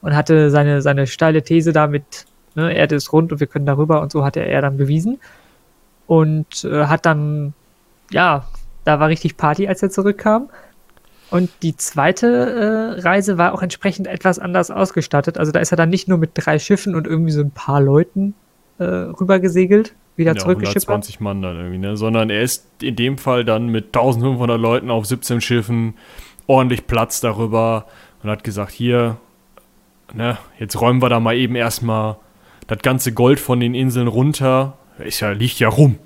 und 0.02 0.16
hatte 0.16 0.50
seine, 0.50 0.82
seine 0.82 1.06
steile 1.06 1.42
These 1.42 1.72
damit, 1.72 2.26
ne, 2.56 2.74
Erde 2.74 2.96
ist 2.96 3.12
rund 3.12 3.32
und 3.32 3.40
wir 3.40 3.46
können 3.46 3.66
darüber 3.66 4.00
und 4.02 4.10
so 4.10 4.24
hatte 4.24 4.40
er 4.40 4.62
dann 4.62 4.76
bewiesen. 4.76 5.20
Und 6.06 6.64
äh, 6.64 6.86
hat 6.86 7.06
dann, 7.06 7.54
ja, 8.10 8.44
da 8.84 9.00
war 9.00 9.08
richtig 9.08 9.36
Party, 9.36 9.68
als 9.68 9.82
er 9.82 9.90
zurückkam. 9.90 10.50
Und 11.34 11.50
die 11.64 11.76
zweite 11.76 12.28
äh, 12.28 13.00
Reise 13.00 13.38
war 13.38 13.54
auch 13.54 13.62
entsprechend 13.62 14.06
etwas 14.06 14.38
anders 14.38 14.70
ausgestattet. 14.70 15.36
Also 15.36 15.50
da 15.50 15.58
ist 15.58 15.72
er 15.72 15.76
dann 15.76 15.88
nicht 15.88 16.06
nur 16.06 16.16
mit 16.16 16.30
drei 16.34 16.60
Schiffen 16.60 16.94
und 16.94 17.08
irgendwie 17.08 17.32
so 17.32 17.40
ein 17.40 17.50
paar 17.50 17.80
Leuten 17.80 18.34
äh, 18.78 18.84
rübergesegelt, 18.84 19.96
wieder 20.14 20.34
Ja, 20.34 20.38
zurückgeschippert. 20.38 20.90
120 20.90 21.18
Mann 21.18 21.42
dann 21.42 21.56
irgendwie, 21.56 21.78
ne? 21.78 21.96
Sondern 21.96 22.30
er 22.30 22.40
ist 22.40 22.68
in 22.80 22.94
dem 22.94 23.18
Fall 23.18 23.44
dann 23.44 23.66
mit 23.66 23.86
1500 23.86 24.60
Leuten 24.60 24.90
auf 24.92 25.06
17 25.06 25.40
Schiffen 25.40 25.94
ordentlich 26.46 26.86
Platz 26.86 27.20
darüber 27.20 27.86
und 28.22 28.30
hat 28.30 28.44
gesagt, 28.44 28.70
hier, 28.70 29.16
ne, 30.12 30.38
jetzt 30.60 30.80
räumen 30.80 31.02
wir 31.02 31.08
da 31.08 31.18
mal 31.18 31.34
eben 31.34 31.56
erstmal 31.56 32.16
das 32.68 32.78
ganze 32.78 33.12
Gold 33.12 33.40
von 33.40 33.58
den 33.58 33.74
Inseln 33.74 34.06
runter. 34.06 34.78
Ist 35.00 35.18
ja, 35.18 35.32
liegt 35.32 35.58
ja 35.58 35.68
rum. 35.68 35.98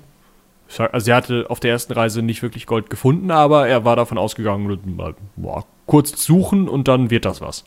Also 0.77 1.11
er 1.11 1.17
hatte 1.17 1.45
auf 1.49 1.59
der 1.59 1.71
ersten 1.71 1.93
Reise 1.93 2.21
nicht 2.21 2.43
wirklich 2.43 2.65
Gold 2.65 2.89
gefunden, 2.89 3.31
aber 3.31 3.67
er 3.67 3.85
war 3.85 3.95
davon 3.95 4.17
ausgegangen, 4.17 4.79
mal, 4.95 5.15
boah, 5.35 5.65
kurz 5.87 6.23
suchen 6.23 6.69
und 6.69 6.87
dann 6.87 7.09
wird 7.09 7.25
das 7.25 7.41
was. 7.41 7.65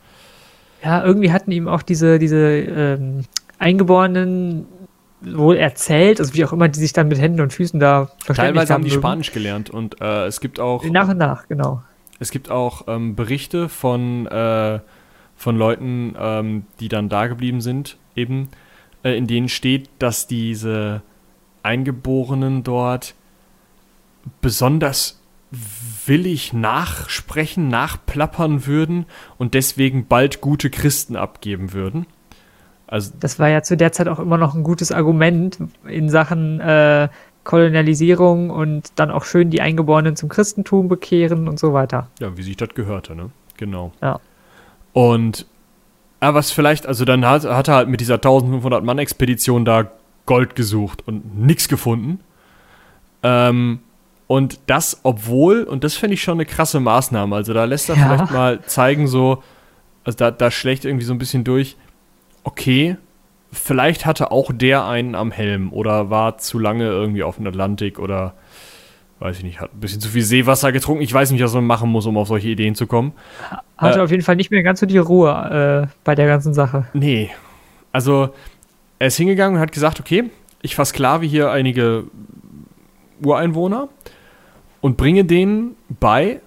Ja, 0.84 1.04
irgendwie 1.04 1.32
hatten 1.32 1.50
ihm 1.50 1.68
auch 1.68 1.82
diese, 1.82 2.18
diese 2.18 2.36
ähm, 2.38 3.24
Eingeborenen 3.58 4.66
wohl 5.20 5.56
erzählt, 5.56 6.20
also 6.20 6.34
wie 6.34 6.44
auch 6.44 6.52
immer, 6.52 6.68
die 6.68 6.80
sich 6.80 6.92
dann 6.92 7.08
mit 7.08 7.20
Händen 7.20 7.40
und 7.40 7.52
Füßen 7.52 7.78
da 7.78 8.10
Teilweise 8.26 8.74
haben 8.74 8.84
die 8.84 8.90
mögen. 8.90 9.00
Spanisch 9.00 9.32
gelernt 9.32 9.70
und 9.70 10.00
äh, 10.00 10.26
es 10.26 10.40
gibt 10.40 10.58
auch 10.58 10.84
Nach 10.84 11.08
und 11.08 11.18
nach, 11.18 11.48
genau. 11.48 11.82
Es 12.18 12.30
gibt 12.30 12.50
auch 12.50 12.86
ähm, 12.88 13.14
Berichte 13.16 13.68
von, 13.68 14.26
äh, 14.26 14.80
von 15.36 15.56
Leuten, 15.56 16.14
ähm, 16.18 16.66
die 16.80 16.88
dann 16.88 17.08
da 17.08 17.26
geblieben 17.26 17.60
sind, 17.60 17.98
eben, 18.14 18.48
äh, 19.04 19.16
in 19.16 19.26
denen 19.26 19.48
steht, 19.48 19.90
dass 19.98 20.26
diese 20.26 21.02
Eingeborenen 21.62 22.62
dort 22.62 23.14
besonders 24.40 25.20
willig 26.06 26.52
nachsprechen, 26.52 27.68
nachplappern 27.68 28.66
würden 28.66 29.06
und 29.38 29.54
deswegen 29.54 30.06
bald 30.06 30.40
gute 30.40 30.70
Christen 30.70 31.16
abgeben 31.16 31.72
würden. 31.72 32.06
Also 32.86 33.12
Das 33.18 33.38
war 33.38 33.48
ja 33.48 33.62
zu 33.62 33.76
der 33.76 33.92
Zeit 33.92 34.08
auch 34.08 34.18
immer 34.18 34.38
noch 34.38 34.54
ein 34.54 34.64
gutes 34.64 34.92
Argument 34.92 35.58
in 35.86 36.08
Sachen 36.08 36.60
äh, 36.60 37.08
Kolonialisierung 37.44 38.50
und 38.50 38.92
dann 38.96 39.10
auch 39.10 39.24
schön 39.24 39.50
die 39.50 39.60
Eingeborenen 39.60 40.16
zum 40.16 40.28
Christentum 40.28 40.88
bekehren 40.88 41.48
und 41.48 41.58
so 41.58 41.72
weiter. 41.72 42.08
Ja, 42.20 42.36
wie 42.36 42.42
sich 42.42 42.56
das 42.56 42.70
gehörte, 42.70 43.16
ne? 43.16 43.30
Genau. 43.56 43.92
Ja. 44.00 44.20
Und, 44.92 45.46
aber 46.20 46.38
was 46.38 46.52
vielleicht, 46.52 46.86
also 46.86 47.04
dann 47.04 47.26
hat, 47.26 47.44
hat 47.44 47.68
er 47.68 47.74
halt 47.74 47.88
mit 47.88 48.00
dieser 48.00 48.14
1500 48.14 48.84
Mann 48.84 48.98
Expedition 48.98 49.64
da 49.64 49.90
Gold 50.26 50.54
gesucht 50.54 51.02
und 51.06 51.38
nichts 51.38 51.68
gefunden. 51.68 52.20
Ähm, 53.22 53.80
und 54.26 54.60
das, 54.66 55.00
obwohl, 55.02 55.64
und 55.64 55.84
das 55.84 55.94
finde 55.94 56.14
ich 56.14 56.22
schon 56.22 56.34
eine 56.34 56.46
krasse 56.46 56.80
Maßnahme, 56.80 57.36
also 57.36 57.52
da 57.52 57.64
lässt 57.64 57.88
er 57.90 57.96
Ja. 57.96 58.02
vielleicht 58.16 58.32
mal 58.32 58.62
zeigen, 58.62 59.06
so, 59.06 59.42
also 60.04 60.16
da, 60.16 60.30
da 60.30 60.50
schlägt 60.50 60.84
irgendwie 60.84 61.04
so 61.04 61.12
ein 61.12 61.18
bisschen 61.18 61.44
durch, 61.44 61.76
okay, 62.44 62.96
vielleicht 63.52 64.06
hatte 64.06 64.30
auch 64.32 64.50
der 64.52 64.86
einen 64.86 65.14
am 65.14 65.30
Helm 65.30 65.72
oder 65.72 66.08
war 66.10 66.38
zu 66.38 66.58
lange 66.58 66.84
irgendwie 66.86 67.22
auf 67.22 67.36
dem 67.36 67.46
Atlantik 67.46 67.98
oder 67.98 68.34
weiß 69.18 69.38
ich 69.38 69.44
nicht, 69.44 69.60
hat 69.60 69.72
ein 69.72 69.78
bisschen 69.80 70.00
zu 70.00 70.08
viel 70.08 70.22
Seewasser 70.22 70.72
getrunken. 70.72 71.02
Ich 71.02 71.12
weiß 71.14 71.30
nicht, 71.30 71.42
was 71.44 71.54
man 71.54 71.64
machen 71.66 71.90
muss, 71.90 72.06
um 72.06 72.16
auf 72.16 72.26
solche 72.26 72.48
Ideen 72.48 72.74
zu 72.74 72.88
kommen. 72.88 73.12
Hatte 73.76 74.00
Äh, 74.00 74.02
auf 74.02 74.10
jeden 74.10 74.22
Fall 74.24 74.34
nicht 74.34 74.50
mehr 74.50 74.64
ganz 74.64 74.80
so 74.80 74.86
die 74.86 74.98
Ruhe 74.98 75.86
äh, 75.88 75.94
bei 76.02 76.16
der 76.16 76.26
ganzen 76.26 76.54
Sache. 76.54 76.86
Nee. 76.92 77.30
Also, 77.92 78.30
er 79.02 79.08
ist 79.08 79.16
hingegangen 79.16 79.56
und 79.56 79.60
hat 79.60 79.72
gesagt, 79.72 79.98
okay, 79.98 80.30
ich 80.62 80.76
versklave 80.76 81.26
hier 81.26 81.50
einige 81.50 82.04
Ureinwohner 83.20 83.88
und 84.80 84.96
bringe 84.96 85.24
denen 85.24 85.74
bei, 85.88 86.40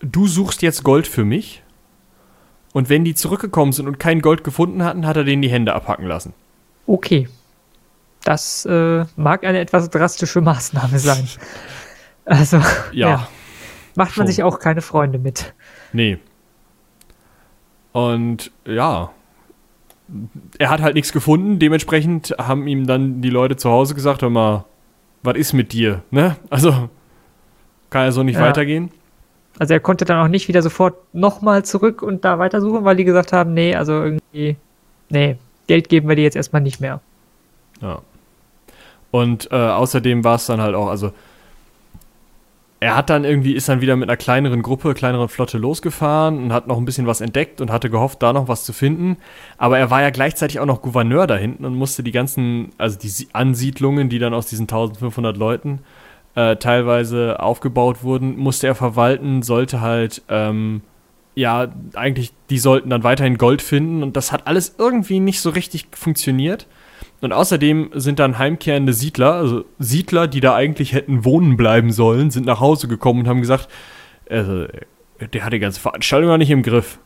du 0.00 0.26
suchst 0.26 0.60
jetzt 0.62 0.82
Gold 0.82 1.06
für 1.06 1.24
mich. 1.24 1.62
Und 2.72 2.88
wenn 2.88 3.04
die 3.04 3.14
zurückgekommen 3.14 3.70
sind 3.70 3.86
und 3.86 4.00
kein 4.00 4.22
Gold 4.22 4.42
gefunden 4.42 4.82
hatten, 4.82 5.06
hat 5.06 5.16
er 5.16 5.22
denen 5.22 5.40
die 5.40 5.50
Hände 5.50 5.72
abhacken 5.72 6.04
lassen. 6.06 6.34
Okay. 6.88 7.28
Das 8.24 8.64
äh, 8.66 9.04
mag 9.14 9.44
eine 9.44 9.60
etwas 9.60 9.88
drastische 9.88 10.40
Maßnahme 10.40 10.98
sein. 10.98 11.28
Also, 12.24 12.56
Ja, 12.90 13.08
Ja. 13.10 13.28
macht 13.94 14.16
man 14.16 14.26
schon. 14.26 14.26
sich 14.26 14.42
auch 14.42 14.58
keine 14.58 14.82
Freunde 14.82 15.20
mit. 15.20 15.54
nee. 15.92 16.18
Und 17.92 18.50
ja, 18.66 19.10
er 20.58 20.70
hat 20.70 20.80
halt 20.80 20.94
nichts 20.94 21.12
gefunden. 21.12 21.58
Dementsprechend 21.58 22.34
haben 22.38 22.66
ihm 22.66 22.86
dann 22.86 23.20
die 23.20 23.30
Leute 23.30 23.56
zu 23.56 23.70
Hause 23.70 23.94
gesagt, 23.94 24.22
hör 24.22 24.30
mal, 24.30 24.64
was 25.22 25.36
ist 25.36 25.52
mit 25.52 25.72
dir? 25.72 26.02
Ne? 26.10 26.36
Also, 26.50 26.88
kann 27.90 28.04
ja 28.04 28.12
so 28.12 28.22
nicht 28.22 28.36
Ja. 28.36 28.42
weitergehen. 28.42 28.90
Also 29.58 29.74
er 29.74 29.80
konnte 29.80 30.04
dann 30.04 30.24
auch 30.24 30.28
nicht 30.28 30.46
wieder 30.46 30.62
sofort 30.62 30.94
nochmal 31.12 31.64
zurück 31.64 32.02
und 32.02 32.24
da 32.24 32.38
weitersuchen, 32.38 32.84
weil 32.84 32.96
die 32.96 33.04
gesagt 33.04 33.32
haben, 33.32 33.54
nee, 33.54 33.74
also 33.74 33.92
irgendwie, 33.92 34.56
nee, 35.08 35.36
Geld 35.66 35.88
geben 35.88 36.08
wir 36.08 36.14
dir 36.16 36.22
jetzt 36.22 36.36
erstmal 36.36 36.62
nicht 36.62 36.80
mehr. 36.80 37.00
Ja. 37.80 38.00
Und 39.10 39.50
äh, 39.50 39.56
außerdem 39.56 40.22
war 40.22 40.36
es 40.36 40.46
dann 40.46 40.60
halt 40.60 40.74
auch, 40.76 40.88
also 40.88 41.12
er 42.80 42.96
hat 42.96 43.10
dann 43.10 43.24
irgendwie, 43.24 43.54
ist 43.54 43.68
dann 43.68 43.80
wieder 43.80 43.96
mit 43.96 44.08
einer 44.08 44.16
kleineren 44.16 44.62
Gruppe, 44.62 44.94
kleineren 44.94 45.28
Flotte 45.28 45.58
losgefahren 45.58 46.38
und 46.42 46.52
hat 46.52 46.68
noch 46.68 46.78
ein 46.78 46.84
bisschen 46.84 47.06
was 47.08 47.20
entdeckt 47.20 47.60
und 47.60 47.72
hatte 47.72 47.90
gehofft, 47.90 48.22
da 48.22 48.32
noch 48.32 48.46
was 48.46 48.64
zu 48.64 48.72
finden. 48.72 49.16
Aber 49.56 49.78
er 49.78 49.90
war 49.90 50.00
ja 50.02 50.10
gleichzeitig 50.10 50.60
auch 50.60 50.66
noch 50.66 50.80
Gouverneur 50.82 51.26
da 51.26 51.36
hinten 51.36 51.64
und 51.64 51.74
musste 51.74 52.04
die 52.04 52.12
ganzen, 52.12 52.70
also 52.78 52.96
die 52.98 53.08
Si- 53.08 53.28
Ansiedlungen, 53.32 54.08
die 54.08 54.20
dann 54.20 54.32
aus 54.32 54.46
diesen 54.46 54.64
1500 54.64 55.36
Leuten 55.36 55.80
äh, 56.36 56.54
teilweise 56.56 57.40
aufgebaut 57.40 58.04
wurden, 58.04 58.36
musste 58.36 58.68
er 58.68 58.76
verwalten, 58.76 59.42
sollte 59.42 59.80
halt 59.80 60.22
ähm, 60.28 60.82
ja, 61.34 61.68
eigentlich, 61.94 62.32
die 62.50 62.58
sollten 62.58 62.90
dann 62.90 63.04
weiterhin 63.04 63.38
Gold 63.38 63.62
finden 63.62 64.02
und 64.02 64.16
das 64.16 64.32
hat 64.32 64.46
alles 64.46 64.74
irgendwie 64.78 65.20
nicht 65.20 65.40
so 65.40 65.50
richtig 65.50 65.86
funktioniert. 65.92 66.66
Und 67.20 67.32
außerdem 67.32 67.90
sind 67.94 68.20
dann 68.20 68.38
heimkehrende 68.38 68.92
Siedler, 68.92 69.34
also 69.34 69.64
Siedler, 69.78 70.28
die 70.28 70.40
da 70.40 70.54
eigentlich 70.54 70.92
hätten 70.92 71.24
wohnen 71.24 71.56
bleiben 71.56 71.90
sollen, 71.90 72.30
sind 72.30 72.46
nach 72.46 72.60
Hause 72.60 72.86
gekommen 72.86 73.20
und 73.20 73.28
haben 73.28 73.40
gesagt, 73.40 73.68
also, 74.30 74.66
der 75.32 75.44
hat 75.44 75.52
die 75.52 75.58
ganze 75.58 75.80
Veranstaltung 75.80 76.28
gar 76.28 76.38
nicht 76.38 76.50
im 76.50 76.62
Griff. 76.62 76.98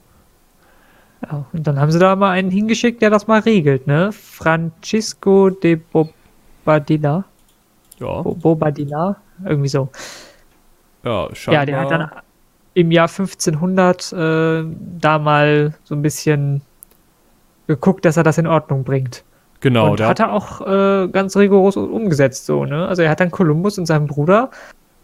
Ja, 1.22 1.46
und 1.52 1.66
dann 1.66 1.78
haben 1.78 1.90
sie 1.90 1.98
da 1.98 2.16
mal 2.16 2.32
einen 2.32 2.50
hingeschickt, 2.50 3.00
der 3.00 3.10
das 3.10 3.26
mal 3.26 3.40
regelt, 3.40 3.86
ne? 3.86 4.10
Francisco 4.12 5.50
de 5.50 5.76
Bobadilla. 5.76 7.24
Ja. 8.00 8.22
Bo 8.22 8.34
Bobadilla, 8.34 9.16
irgendwie 9.44 9.68
so. 9.68 9.88
Ja, 11.04 11.28
scheinbar. 11.32 11.62
Ja, 11.62 11.66
der 11.66 11.80
hat 11.80 11.90
dann 11.90 12.10
im 12.74 12.90
Jahr 12.90 13.08
1500 13.08 14.12
äh, 14.12 14.64
da 15.00 15.18
mal 15.18 15.74
so 15.84 15.94
ein 15.94 16.02
bisschen 16.02 16.62
geguckt, 17.66 18.04
dass 18.04 18.16
er 18.16 18.24
das 18.24 18.38
in 18.38 18.46
Ordnung 18.46 18.84
bringt. 18.84 19.24
Genau, 19.62 19.92
und 19.92 20.00
der 20.00 20.08
hat 20.08 20.18
er 20.18 20.32
auch 20.32 20.60
äh, 20.60 21.08
ganz 21.08 21.36
rigoros 21.36 21.76
umgesetzt, 21.76 22.46
so, 22.46 22.64
ne? 22.64 22.86
Also 22.88 23.02
er 23.02 23.10
hat 23.10 23.20
dann 23.20 23.30
Kolumbus 23.30 23.78
und 23.78 23.86
seinen 23.86 24.08
Bruder 24.08 24.50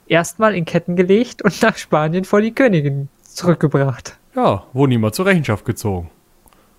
erstmal 0.09 0.55
in 0.55 0.65
Ketten 0.65 0.97
gelegt 0.97 1.43
und 1.43 1.63
nach 1.63 1.77
Spanien 1.77 2.25
vor 2.25 2.41
die 2.41 2.53
Königin 2.53 3.09
zurückgebracht. 3.23 4.19
Ja, 4.35 4.65
wurde 4.73 4.91
niemand 4.91 5.15
zur 5.15 5.27
Rechenschaft 5.27 5.65
gezogen. 5.65 6.11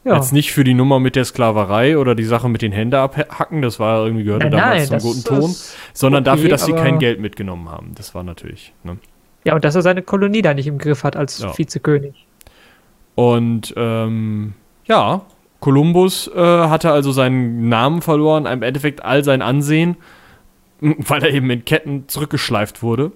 Ja. 0.04 0.16
Jetzt 0.16 0.34
nicht 0.34 0.52
für 0.52 0.66
die 0.66 0.74
Nummer 0.74 1.00
mit 1.00 1.16
der 1.16 1.24
Sklaverei 1.24 1.98
oder 1.98 2.16
die 2.16 2.26
Sache 2.26 2.50
mit 2.50 2.62
den 2.62 2.74
Händen 2.74 2.96
abhacken, 2.96 3.62
das 3.62 3.80
war 3.80 4.06
irgendwie 4.06 4.26
gehörte 4.26 4.50
Nein, 4.50 4.60
damals 4.60 4.90
nein, 4.90 5.00
zum 5.00 5.10
guten 5.10 5.24
Ton, 5.24 5.56
sondern 5.94 6.24
okay, 6.24 6.36
dafür, 6.36 6.50
dass 6.50 6.66
sie 6.66 6.74
kein 6.74 7.00
Geld 7.00 7.22
mitgenommen 7.22 7.70
haben. 7.70 7.94
Das 7.96 8.14
war 8.14 8.24
natürlich. 8.24 8.74
Ne? 8.84 8.98
Ja, 9.46 9.56
und 9.56 9.64
dass 9.64 9.76
er 9.76 9.84
seine 9.84 10.02
Kolonie 10.02 10.42
da 10.42 10.54
nicht 10.54 10.68
im 10.68 10.80
Griff 10.80 11.06
hat 11.06 11.16
als 11.16 11.40
Ja. 11.40 11.58
Vizekönig. 11.58 12.26
Und 13.16 13.74
ähm, 13.78 14.54
ja, 14.86 15.22
Kolumbus 15.60 16.28
äh, 16.28 16.40
hatte 16.40 16.92
also 16.92 17.12
seinen 17.12 17.68
Namen 17.70 18.02
verloren, 18.02 18.46
im 18.46 18.64
Endeffekt 18.64 19.04
all 19.04 19.24
sein 19.24 19.42
Ansehen, 19.42 19.98
weil 20.80 21.24
er 21.24 21.32
eben 21.34 21.50
in 21.50 21.66
Ketten 21.66 22.08
zurückgeschleift 22.08 22.82
wurde. 22.82 23.12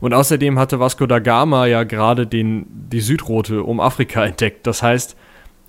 Und 0.00 0.14
außerdem 0.14 0.58
hatte 0.58 0.80
Vasco 0.80 1.06
da 1.06 1.18
Gama 1.18 1.66
ja 1.66 1.84
gerade 1.84 2.26
den, 2.26 2.66
die 2.68 3.00
Südroute 3.00 3.62
um 3.62 3.80
Afrika 3.80 4.24
entdeckt. 4.26 4.66
Das 4.66 4.82
heißt, 4.82 5.16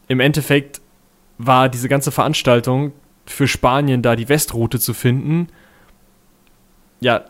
im 0.07 0.20
Endeffekt 0.20 0.82
war 1.38 1.70
diese 1.70 1.89
ganze 1.89 2.12
Veranstaltung 2.12 2.93
für 3.26 3.47
Spanien 3.47 4.01
da 4.01 4.16
die 4.16 4.28
Westroute 4.28 4.80
zu 4.80 4.93
finden, 4.93 5.47
ja, 6.99 7.26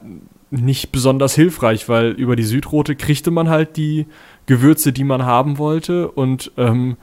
nicht 0.52 0.92
besonders 0.92 1.36
hilfreich, 1.36 1.90
weil 1.90 2.12
über 2.12 2.36
die 2.36 2.44
Südroute 2.44 2.96
kriegte 2.96 3.30
man 3.30 3.50
halt 3.50 3.78
die 3.78 4.08
Gewürze, 4.48 4.92
die 4.92 5.04
man 5.04 5.24
haben 5.24 5.60
wollte. 5.60 6.10
Und 6.10 6.52
ähm, 6.58 6.98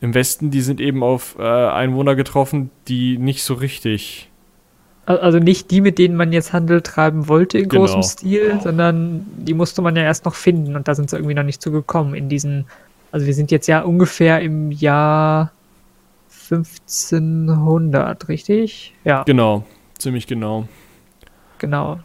im 0.00 0.14
Westen, 0.14 0.50
die 0.50 0.60
sind 0.60 0.80
eben 0.80 1.02
auf 1.02 1.36
äh, 1.38 1.42
Einwohner 1.42 2.14
getroffen, 2.14 2.70
die 2.88 3.18
nicht 3.18 3.42
so 3.42 3.54
richtig. 3.54 4.30
Al- 5.06 5.18
Also 5.18 5.38
nicht 5.38 5.70
die, 5.70 5.80
mit 5.80 5.98
denen 5.98 6.14
man 6.16 6.32
jetzt 6.32 6.52
Handel 6.52 6.82
treiben 6.82 7.28
wollte 7.28 7.58
in 7.58 7.68
Genau. 7.68 7.82
großem 7.86 8.02
Stil, 8.02 8.60
sondern 8.62 9.26
die 9.36 9.54
musste 9.54 9.82
man 9.82 9.96
ja 9.96 10.02
erst 10.02 10.24
noch 10.24 10.34
finden 10.34 10.76
und 10.76 10.86
da 10.88 10.94
sind 10.94 11.10
sie 11.10 11.16
irgendwie 11.16 11.34
noch 11.34 11.42
nicht 11.42 11.60
zugekommen 11.62 12.14
in 12.14 12.28
diesen. 12.28 12.66
Also 13.10 13.26
wir 13.26 13.34
sind 13.34 13.50
jetzt 13.50 13.66
ja 13.66 13.80
ungefähr 13.80 14.40
im 14.40 14.70
Jahr 14.70 15.50
1500, 16.50 18.28
richtig? 18.28 18.94
Ja, 19.04 19.22
Genau, 19.24 19.64
ziemlich 19.98 20.26
genau. 20.26 20.66
genau. 21.58 22.00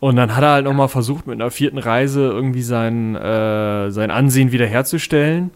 Und 0.00 0.16
dann 0.16 0.34
hat 0.34 0.42
er 0.42 0.50
halt 0.50 0.64
nochmal 0.64 0.88
versucht, 0.88 1.26
mit 1.26 1.40
einer 1.40 1.50
vierten 1.50 1.78
Reise 1.78 2.22
irgendwie 2.28 2.62
sein, 2.62 3.14
äh, 3.14 3.90
sein 3.90 4.10
Ansehen 4.10 4.50
wiederherzustellen. 4.52 5.50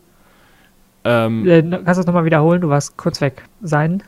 Ähm, 1.06 1.46
Äh, 1.48 1.62
Kannst 1.62 1.86
du 1.86 1.94
das 1.94 2.06
nochmal 2.06 2.24
wiederholen? 2.24 2.60
Du 2.60 2.68
warst 2.68 2.96
kurz 2.96 3.20
weg. 3.20 3.44
Sein? 3.62 4.02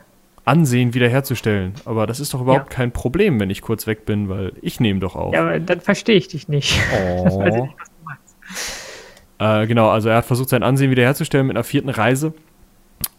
Ansehen 0.45 0.93
wiederherzustellen. 0.93 1.73
Aber 1.85 2.07
das 2.07 2.19
ist 2.19 2.33
doch 2.33 2.41
überhaupt 2.41 2.71
Ja. 2.71 2.75
kein 2.77 2.91
Problem, 2.91 3.39
wenn 3.39 3.49
ich 3.49 3.61
kurz 3.61 3.87
weg 3.87 4.05
bin, 4.05 4.29
weil 4.29 4.53
ich 4.61 4.79
nehme 4.79 4.99
doch 4.99 5.15
auf. 5.15 5.33
Ja, 5.33 5.41
aber 5.41 5.59
dann 5.59 5.79
verstehe 5.81 6.15
ich 6.15 6.27
dich 6.27 6.47
nicht. 6.47 6.79
Oh. 6.93 7.23
Weiß 7.39 7.55
ich 7.55 7.61
nicht, 7.61 7.73
was 7.79 7.89
du 7.89 8.05
meinst. 8.05 9.63
Äh, 9.63 9.67
genau, 9.67 9.89
also 9.89 10.09
er 10.09 10.17
hat 10.17 10.25
versucht, 10.25 10.49
sein 10.49 10.63
Ansehen 10.63 10.91
wiederherzustellen 10.91 11.47
mit 11.47 11.55
einer 11.55 11.63
vierten 11.63 11.89
Reise. 11.89 12.33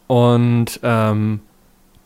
Und 0.08 0.80
ähm, 0.82 1.40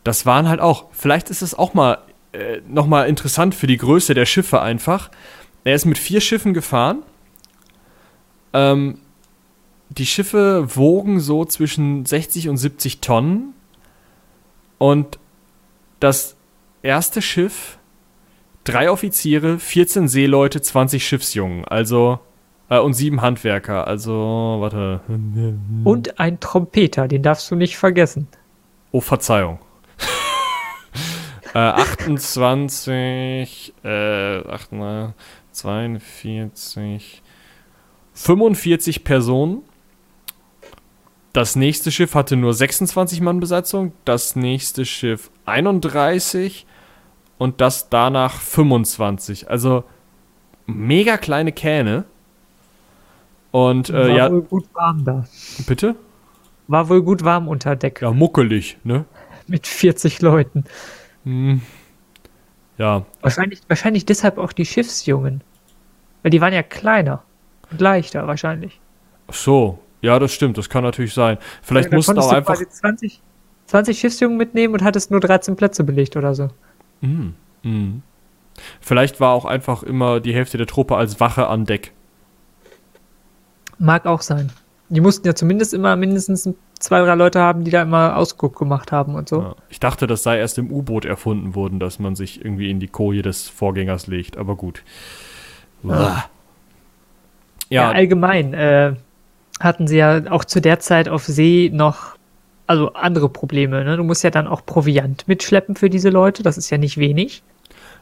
das 0.03 0.25
waren 0.27 0.47
halt 0.47 0.59
auch, 0.61 0.85
vielleicht 0.91 1.29
ist 1.31 1.41
es 1.41 1.57
auch 1.57 1.73
mal 1.73 1.97
äh, 2.31 2.61
nochmal 2.67 3.09
interessant 3.09 3.55
für 3.55 3.65
die 3.67 3.77
Größe 3.77 4.13
der 4.13 4.25
Schiffe 4.27 4.61
einfach. 4.61 5.09
Er 5.63 5.73
ist 5.73 5.85
mit 5.85 5.97
vier 5.97 6.21
Schiffen 6.21 6.53
gefahren. 6.53 6.99
Ähm, 8.53 8.99
die 9.89 10.05
Schiffe 10.05 10.75
wogen 10.75 11.19
so 11.19 11.45
zwischen 11.45 12.05
60 12.05 12.49
und 12.49 12.57
70 12.57 13.01
Tonnen. 13.01 13.53
Und 14.77 15.19
das 15.99 16.35
erste 16.81 17.21
Schiff, 17.21 17.77
drei 18.63 18.89
Offiziere, 18.89 19.59
14 19.59 20.07
Seeleute, 20.07 20.61
20 20.61 21.05
Schiffsjungen. 21.05 21.65
Also 21.65 22.19
äh, 22.69 22.79
und 22.79 22.93
sieben 22.93 23.21
Handwerker. 23.21 23.87
Also, 23.87 24.57
warte. 24.59 25.01
Und 25.83 26.19
ein 26.19 26.39
Trompeter, 26.39 27.07
den 27.07 27.23
darfst 27.23 27.49
du 27.51 27.55
nicht 27.55 27.77
vergessen. 27.77 28.27
Oh, 28.91 29.01
Verzeihung. 29.01 29.59
äh, 31.53 31.59
28, 31.59 33.73
äh, 33.83 34.39
8, 34.47 34.69
42, 35.51 37.21
45 38.13 39.03
Personen. 39.03 39.63
Das 41.35 41.57
nächste 41.57 41.91
Schiff 41.91 42.15
hatte 42.15 42.37
nur 42.37 42.53
26 42.53 43.19
Mann 43.19 43.41
Besatzung, 43.41 43.91
das 44.05 44.37
nächste 44.37 44.85
Schiff 44.85 45.29
31 45.43 46.65
und 47.37 47.59
das 47.59 47.89
danach 47.89 48.39
25. 48.39 49.49
Also 49.49 49.83
mega 50.65 51.17
kleine 51.17 51.51
Kähne. 51.51 52.05
Und 53.51 53.91
War 53.91 53.99
äh, 53.99 54.15
ja, 54.15 54.31
wohl 54.31 54.43
gut 54.43 54.65
warm 54.73 55.03
da. 55.03 55.25
bitte? 55.67 55.97
War 56.69 56.87
wohl 56.87 57.03
gut 57.03 57.25
warm 57.25 57.49
unter 57.49 57.75
Deck. 57.75 58.01
Ja, 58.01 58.11
muckelig, 58.11 58.77
ne? 58.85 59.03
Mit 59.45 59.67
40 59.67 60.21
Leuten. 60.21 60.63
Hm. 61.25 61.61
Ja, 62.77 63.05
Wahrscheinlich, 63.19 63.59
wahrscheinlich 63.67 64.05
deshalb 64.05 64.37
auch 64.37 64.53
die 64.53 64.65
Schiffsjungen. 64.65 65.41
Weil 66.23 66.31
die 66.31 66.39
waren 66.39 66.53
ja 66.53 66.63
kleiner 66.63 67.23
und 67.71 67.81
leichter 67.81 68.25
wahrscheinlich. 68.25 68.79
Ach 69.27 69.33
so, 69.33 69.79
ja, 70.05 70.19
das 70.19 70.31
stimmt, 70.31 70.57
das 70.57 70.69
kann 70.69 70.83
natürlich 70.83 71.13
sein. 71.13 71.37
Vielleicht 71.61 71.91
Da 71.91 71.95
mussten 71.95 72.17
auch 72.19 72.29
du 72.29 72.35
einfach. 72.35 72.53
quasi 72.53 72.69
20, 72.69 73.21
20 73.65 73.99
Schiffsjungen 73.99 74.37
mitnehmen 74.37 74.73
und 74.73 74.83
hattest 74.83 75.11
nur 75.11 75.19
13 75.19 75.55
Plätze 75.55 75.83
belegt 75.83 76.15
oder 76.15 76.35
so. 76.35 76.49
Mm, 77.01 77.29
mm. 77.63 78.01
Vielleicht 78.79 79.19
war 79.19 79.31
auch 79.31 79.45
einfach 79.45 79.83
immer 79.83 80.19
die 80.19 80.33
Hälfte 80.33 80.57
der 80.57 80.67
Truppe 80.67 80.95
als 80.95 81.19
Wache 81.19 81.47
an 81.47 81.65
Deck. 81.65 81.91
Mag 83.77 84.05
auch 84.05 84.21
sein. 84.21 84.51
Die 84.89 85.01
mussten 85.01 85.25
ja 85.25 85.33
zumindest 85.33 85.73
immer 85.73 85.95
mindestens 85.95 86.47
zwei, 86.79 87.03
drei 87.03 87.15
Leute 87.15 87.39
haben, 87.39 87.63
die 87.63 87.71
da 87.71 87.81
immer 87.81 88.15
Ausguck 88.15 88.57
gemacht 88.57 88.91
haben 88.91 89.15
und 89.15 89.27
so. 89.27 89.41
Ja. 89.41 89.55
Ich 89.69 89.79
dachte, 89.79 90.05
das 90.05 90.21
sei 90.21 90.37
erst 90.37 90.59
im 90.59 90.71
U-Boot 90.71 91.05
erfunden 91.05 91.55
worden, 91.55 91.79
dass 91.79 91.97
man 91.97 92.15
sich 92.15 92.45
irgendwie 92.45 92.69
in 92.69 92.79
die 92.79 92.87
Koje 92.87 93.23
des 93.23 93.49
Vorgängers 93.49 94.05
legt, 94.05 94.37
aber 94.37 94.55
gut. 94.55 94.83
Ja. 95.83 96.25
Ja, 97.69 97.89
Ja, 97.89 97.91
allgemein 97.91 98.53
äh, 98.53 98.93
hatten 99.59 99.87
sie 99.87 99.97
ja 99.97 100.31
auch 100.31 100.45
zu 100.45 100.61
der 100.61 100.79
Zeit 100.79 101.09
auf 101.09 101.25
See 101.25 101.69
noch 101.73 102.15
also 102.67 102.93
andere 102.93 103.29
Probleme. 103.29 103.83
Ne? 103.83 103.97
Du 103.97 104.03
musst 104.03 104.23
ja 104.23 104.31
dann 104.31 104.47
auch 104.47 104.65
Proviant 104.65 105.27
mitschleppen 105.27 105.75
für 105.75 105.89
diese 105.89 106.09
Leute. 106.09 106.43
Das 106.43 106.57
ist 106.57 106.69
ja 106.69 106.77
nicht 106.77 106.97
wenig. 106.97 107.43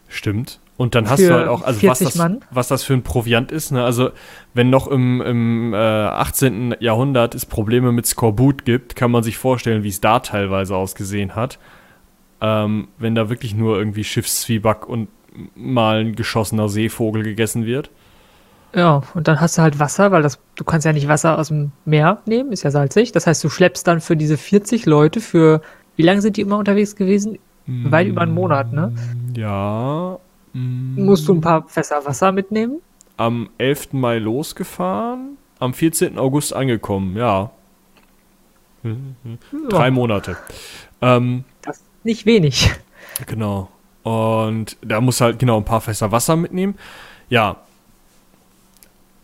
stimmt. 0.08 0.60
Und 0.76 0.96
dann 0.96 1.08
hast 1.08 1.22
du 1.22 1.32
halt 1.32 1.48
auch, 1.48 1.62
also 1.62 1.78
was 1.84 2.00
40 2.00 2.08
das, 2.08 2.16
Mann? 2.16 2.40
was 2.50 2.68
das 2.68 2.84
für 2.84 2.94
ein 2.94 3.04
Proviant 3.04 3.52
ist. 3.52 3.72
Ne? 3.72 3.84
Also, 3.84 4.10
wenn 4.56 4.72
noch 4.72 4.88
im, 4.88 5.22
im 5.22 5.74
äh, 5.74 5.78
18. 5.78 6.76
Jahrhundert 6.80 7.36
es 7.36 7.46
Probleme 7.46 7.92
mit 7.92 8.08
Skorbut 8.08 8.66
gibt, 8.66 8.96
kann 8.96 9.12
man 9.12 9.22
sich 9.22 9.38
vorstellen, 9.38 9.84
wie 9.84 9.90
es 9.90 10.02
da 10.02 10.20
teilweise 10.20 10.76
ausgesehen 10.76 11.36
hat. 11.36 11.60
Ähm, 12.42 12.88
wenn 12.98 13.14
da 13.14 13.30
wirklich 13.30 13.54
nur 13.54 13.78
irgendwie 13.78 14.04
Schiffszwieback 14.04 14.90
und 14.90 15.10
mal 15.56 16.00
ein 16.00 16.16
geschossener 16.16 16.70
Seevogel 16.70 17.24
gegessen 17.24 17.66
wird. 17.66 17.92
Ja, 18.76 19.04
und 19.14 19.28
dann 19.28 19.40
hast 19.40 19.58
du 19.58 19.62
halt 19.62 19.78
Wasser, 19.80 20.12
weil 20.12 20.24
das, 20.24 20.40
du 20.56 20.64
kannst 20.64 20.86
ja 20.86 20.94
nicht 20.94 21.08
Wasser 21.08 21.38
aus 21.38 21.50
dem 21.50 21.72
Meer 21.86 22.20
nehmen, 22.26 22.52
ist 22.52 22.64
ja 22.64 22.72
salzig. 22.72 23.12
Das 23.12 23.28
heißt, 23.28 23.44
du 23.44 23.50
schleppst 23.50 23.86
dann 23.88 24.02
für 24.02 24.18
diese 24.18 24.36
40 24.38 24.86
Leute 24.88 25.22
für, 25.22 25.62
wie 25.96 26.02
lange 26.02 26.22
sind 26.22 26.38
die 26.38 26.42
immer 26.42 26.58
unterwegs 26.58 26.96
gewesen? 26.96 27.38
Weit 27.66 28.08
über 28.08 28.22
einen 28.22 28.34
Monat, 28.34 28.74
ne? 28.74 28.94
Ja. 29.38 30.18
mm, 30.54 31.06
Musst 31.06 31.28
du 31.28 31.34
ein 31.36 31.42
paar 31.42 31.68
Fässer 31.68 32.04
Wasser 32.06 32.32
mitnehmen? 32.32 32.82
am 33.16 33.50
11. 33.60 33.94
Mai 33.94 34.18
losgefahren, 34.18 35.38
am 35.60 35.74
14. 35.76 36.18
August 36.18 36.54
angekommen, 36.54 37.16
ja. 37.16 37.52
Drei 39.70 39.86
Ja, 39.86 39.92
Monate. 39.92 40.36
Ähm, 41.02 41.44
das 41.62 41.78
ist 41.78 41.86
nicht 42.04 42.26
wenig. 42.26 42.72
genau. 43.28 43.70
Und 44.02 44.76
da 44.82 45.00
muss 45.00 45.22
halt 45.22 45.40
genau 45.40 45.58
ein 45.58 45.64
paar 45.64 45.80
Fässer 45.80 46.12
Wasser 46.12 46.36
mitnehmen. 46.36 46.76
Ja. 47.30 47.58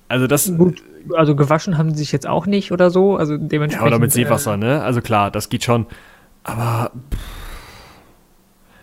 Also 0.10 0.28
das 0.28 0.56
Gut. 0.58 0.84
Also 1.16 1.36
gewaschen 1.36 1.78
haben 1.78 1.92
sie 1.92 2.00
sich 2.00 2.12
jetzt 2.12 2.28
auch 2.28 2.46
nicht 2.46 2.72
oder 2.74 2.90
so. 2.92 3.16
Also 3.16 3.34
Ja, 3.36 3.40
dementsprechend. 3.40 3.88
oder 3.88 4.00
mit 4.00 4.12
Seewasser, 4.12 4.58
ne? 4.58 4.84
Also 4.84 5.02
klar, 5.02 5.32
das 5.32 5.48
geht 5.50 5.64
schon. 5.64 5.86
Aber. 6.44 6.92
pff. 7.14 7.20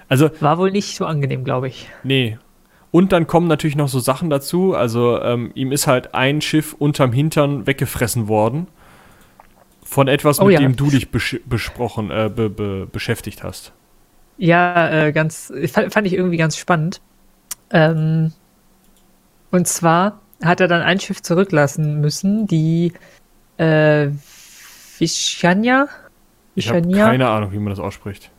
Also, 0.09 0.27
Äh, 0.27 0.41
war 0.41 0.57
wohl 0.59 0.71
nicht 0.71 0.97
so 0.97 1.05
angenehm, 1.05 1.45
glaube 1.45 1.69
ich. 1.69 1.91
nee. 2.03 2.39
Und 2.93 3.13
dann 3.13 3.27
kommen 3.27 3.47
natürlich 3.49 3.77
noch 3.77 3.89
so 3.89 3.99
Sachen 3.99 4.31
dazu. 4.31 4.75
Also, 4.75 5.21
ähm, 5.21 5.51
ihm 5.55 5.71
ist 5.73 5.87
halt 5.87 6.15
ein 6.15 6.41
Schiff 6.41 6.73
unterm 6.79 7.13
Hintern 7.13 7.67
weggefressen 7.67 8.27
worden. 8.29 8.69
Von 9.83 10.09
etwas, 10.09 10.41
Oh 10.41 10.45
mit 10.47 10.55
ja. 10.55 10.61
dem 10.61 10.77
du 10.77 10.89
dich 10.89 11.11
besch 11.11 11.41
besprochen, 11.45 12.11
äh, 12.11 12.31
be 12.35 12.49
be 12.49 12.87
beschäftigt 12.91 13.43
hast. 13.43 13.73
Ja, 14.39 14.89
äh, 15.09 15.13
ganz, 15.13 15.53
fand, 15.71 15.93
fand 15.93 16.07
ich 16.07 16.15
irgendwie 16.15 16.39
ganz 16.39 16.57
spannend. 16.57 17.03
Ähm, 17.71 18.33
und 19.51 19.67
zwar 19.69 20.21
hat 20.43 20.61
er 20.61 20.69
dann 20.69 20.83
ein 20.83 21.01
Schiff 21.01 21.23
zurücklassen 21.23 22.01
müssen, 22.01 22.47
die 22.47 22.93
äh, 23.59 24.09
Vishanya? 24.99 25.89
Ich 26.55 26.69
habe 26.69 26.79
Vishanya? 26.85 27.07
keine 27.07 27.29
Ahnung, 27.29 27.53
wie 27.53 27.59
man 27.59 27.71
das 27.71 27.79
ausspricht. 27.79 28.31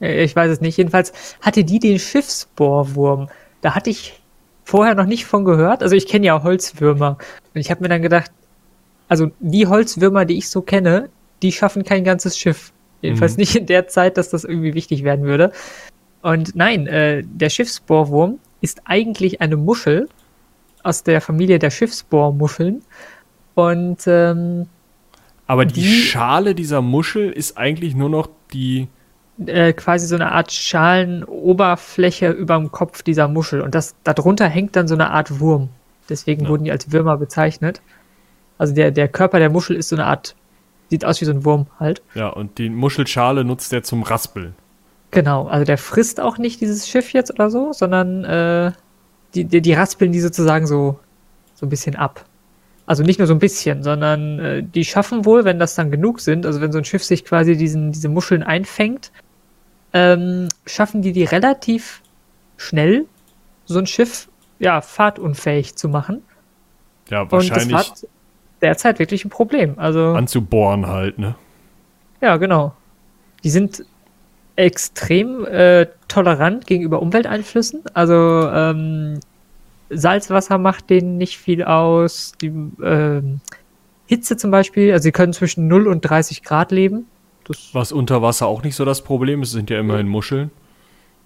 Äh, 0.00 0.24
Ich 0.24 0.34
weiß 0.36 0.50
es 0.50 0.60
nicht. 0.60 0.76
Jedenfalls 0.76 1.12
hatte 1.40 1.64
die 1.64 1.78
den 1.78 1.98
Schiffsbohrwurm. 1.98 3.28
Da 3.60 3.74
hatte 3.74 3.90
ich 3.90 4.20
vorher 4.64 4.94
noch 4.94 5.06
nicht 5.06 5.26
von 5.26 5.44
gehört. 5.44 5.82
Also 5.82 5.96
ich 5.96 6.06
kenne 6.06 6.26
ja 6.26 6.42
Holzwürmer. 6.42 7.18
Und 7.54 7.60
ich 7.60 7.70
habe 7.70 7.82
mir 7.82 7.88
dann 7.88 8.02
gedacht, 8.02 8.30
also 9.08 9.30
die 9.40 9.66
Holzwürmer, 9.66 10.24
die 10.24 10.38
ich 10.38 10.48
so 10.48 10.62
kenne, 10.62 11.08
die 11.42 11.52
schaffen 11.52 11.84
kein 11.84 12.04
ganzes 12.04 12.38
Schiff. 12.38 12.72
Jedenfalls 13.02 13.32
Mhm. 13.32 13.40
nicht 13.40 13.56
in 13.56 13.66
der 13.66 13.88
Zeit, 13.88 14.16
dass 14.16 14.28
das 14.30 14.44
irgendwie 14.44 14.74
wichtig 14.74 15.04
werden 15.04 15.24
würde. 15.24 15.52
Und 16.22 16.54
nein, 16.54 16.86
äh, 16.86 17.22
der 17.24 17.48
Schiffsbohrwurm 17.50 18.38
ist 18.60 18.82
eigentlich 18.84 19.40
eine 19.40 19.56
Muschel 19.56 20.08
aus 20.82 21.02
der 21.02 21.20
Familie 21.20 21.58
der 21.58 21.70
Schiffsbohrmuscheln. 21.70 22.82
Und 23.54 23.98
ähm, 24.06 24.66
Aber 25.46 25.64
die, 25.66 25.80
Die- 25.80 25.86
Schale 26.02 26.54
dieser 26.54 26.80
Muschel 26.82 27.30
ist 27.30 27.56
eigentlich 27.58 27.94
nur 27.94 28.08
noch 28.08 28.28
die. 28.52 28.88
äh, 29.46 29.72
quasi 29.72 30.06
so 30.06 30.14
eine 30.14 30.32
Art 30.32 30.52
Schalenoberfläche 30.52 32.30
über 32.30 32.56
dem 32.56 32.70
Kopf 32.70 33.02
dieser 33.02 33.28
Muschel. 33.28 33.60
Und 33.60 33.74
das 33.74 33.94
darunter 34.04 34.46
hängt 34.48 34.76
dann 34.76 34.88
so 34.88 34.94
eine 34.94 35.10
Art 35.10 35.40
Wurm. 35.40 35.68
Deswegen 36.08 36.44
Ja. 36.44 36.48
wurden 36.50 36.64
die 36.64 36.72
als 36.72 36.92
Würmer 36.92 37.16
bezeichnet. 37.16 37.80
Also 38.58 38.74
der, 38.74 38.90
der 38.90 39.08
Körper 39.08 39.38
der 39.38 39.50
Muschel 39.50 39.76
ist 39.76 39.88
so 39.88 39.96
eine 39.96 40.06
Art, 40.06 40.34
sieht 40.90 41.04
aus 41.04 41.20
wie 41.20 41.24
so 41.24 41.32
ein 41.32 41.44
Wurm 41.44 41.66
halt. 41.78 42.02
Ja, 42.14 42.28
und 42.28 42.58
die 42.58 42.68
Muschelschale 42.68 43.44
nutzt 43.44 43.72
er 43.72 43.82
zum 43.82 44.02
Raspeln. 44.02 44.54
Genau, 45.12 45.46
also 45.48 45.64
der 45.64 45.78
frisst 45.78 46.20
auch 46.20 46.38
nicht 46.38 46.60
dieses 46.60 46.88
Schiff 46.88 47.12
jetzt 47.12 47.32
oder 47.32 47.50
so, 47.50 47.72
sondern 47.72 48.24
äh, 48.24 48.72
die, 49.34 49.44
die, 49.44 49.60
die 49.60 49.72
raspeln 49.72 50.12
die 50.12 50.20
sozusagen 50.20 50.66
so, 50.66 50.98
so 51.54 51.66
ein 51.66 51.68
bisschen 51.68 51.96
ab. 51.96 52.24
Also 52.86 53.04
nicht 53.04 53.18
nur 53.18 53.28
so 53.28 53.34
ein 53.34 53.38
bisschen, 53.38 53.82
sondern 53.82 54.38
äh, 54.40 54.62
die 54.62 54.84
schaffen 54.84 55.24
wohl, 55.24 55.44
wenn 55.44 55.58
das 55.58 55.74
dann 55.74 55.90
genug 55.90 56.20
sind, 56.20 56.44
also 56.44 56.60
wenn 56.60 56.72
so 56.72 56.78
ein 56.78 56.84
Schiff 56.84 57.04
sich 57.04 57.24
quasi 57.24 57.56
diesen, 57.56 57.92
diese 57.92 58.08
Muscheln 58.08 58.42
einfängt, 58.42 59.12
ähm, 59.92 60.48
schaffen 60.66 61.02
die 61.02 61.12
die 61.12 61.24
relativ 61.24 62.02
schnell, 62.56 63.06
so 63.64 63.78
ein 63.78 63.86
Schiff 63.86 64.28
ja 64.58 64.80
fahrtunfähig 64.80 65.76
zu 65.76 65.88
machen. 65.88 66.22
Ja, 67.10 67.22
Und 67.22 67.32
das 67.32 67.50
wahrscheinlich 67.50 67.76
war 67.76 67.84
derzeit 68.60 68.98
wirklich 68.98 69.24
ein 69.24 69.30
Problem. 69.30 69.74
Also 69.78 70.12
anzubohren 70.12 70.86
halt, 70.86 71.18
ne? 71.18 71.34
ja, 72.20 72.36
genau. 72.36 72.74
Die 73.42 73.50
sind 73.50 73.84
extrem 74.56 75.46
äh, 75.46 75.86
tolerant 76.10 76.66
gegenüber 76.66 77.00
Umwelteinflüssen. 77.00 77.82
Also 77.94 78.14
ähm, 78.14 79.20
Salzwasser 79.88 80.58
macht 80.58 80.90
denen 80.90 81.16
nicht 81.16 81.38
viel 81.38 81.64
aus. 81.64 82.32
Die 82.40 82.52
ähm, 82.82 83.40
Hitze 84.06 84.36
zum 84.36 84.50
Beispiel, 84.50 84.92
also 84.92 85.04
sie 85.04 85.12
können 85.12 85.32
zwischen 85.32 85.68
0 85.68 85.88
und 85.88 86.02
30 86.02 86.42
Grad 86.42 86.72
leben. 86.72 87.06
Das, 87.44 87.70
Was 87.72 87.92
unter 87.92 88.22
Wasser 88.22 88.46
auch 88.46 88.62
nicht 88.62 88.76
so 88.76 88.84
das 88.84 89.02
Problem 89.02 89.42
ist, 89.42 89.48
es 89.48 89.54
sind 89.54 89.70
ja 89.70 89.80
immerhin 89.80 90.08
Muscheln. 90.08 90.50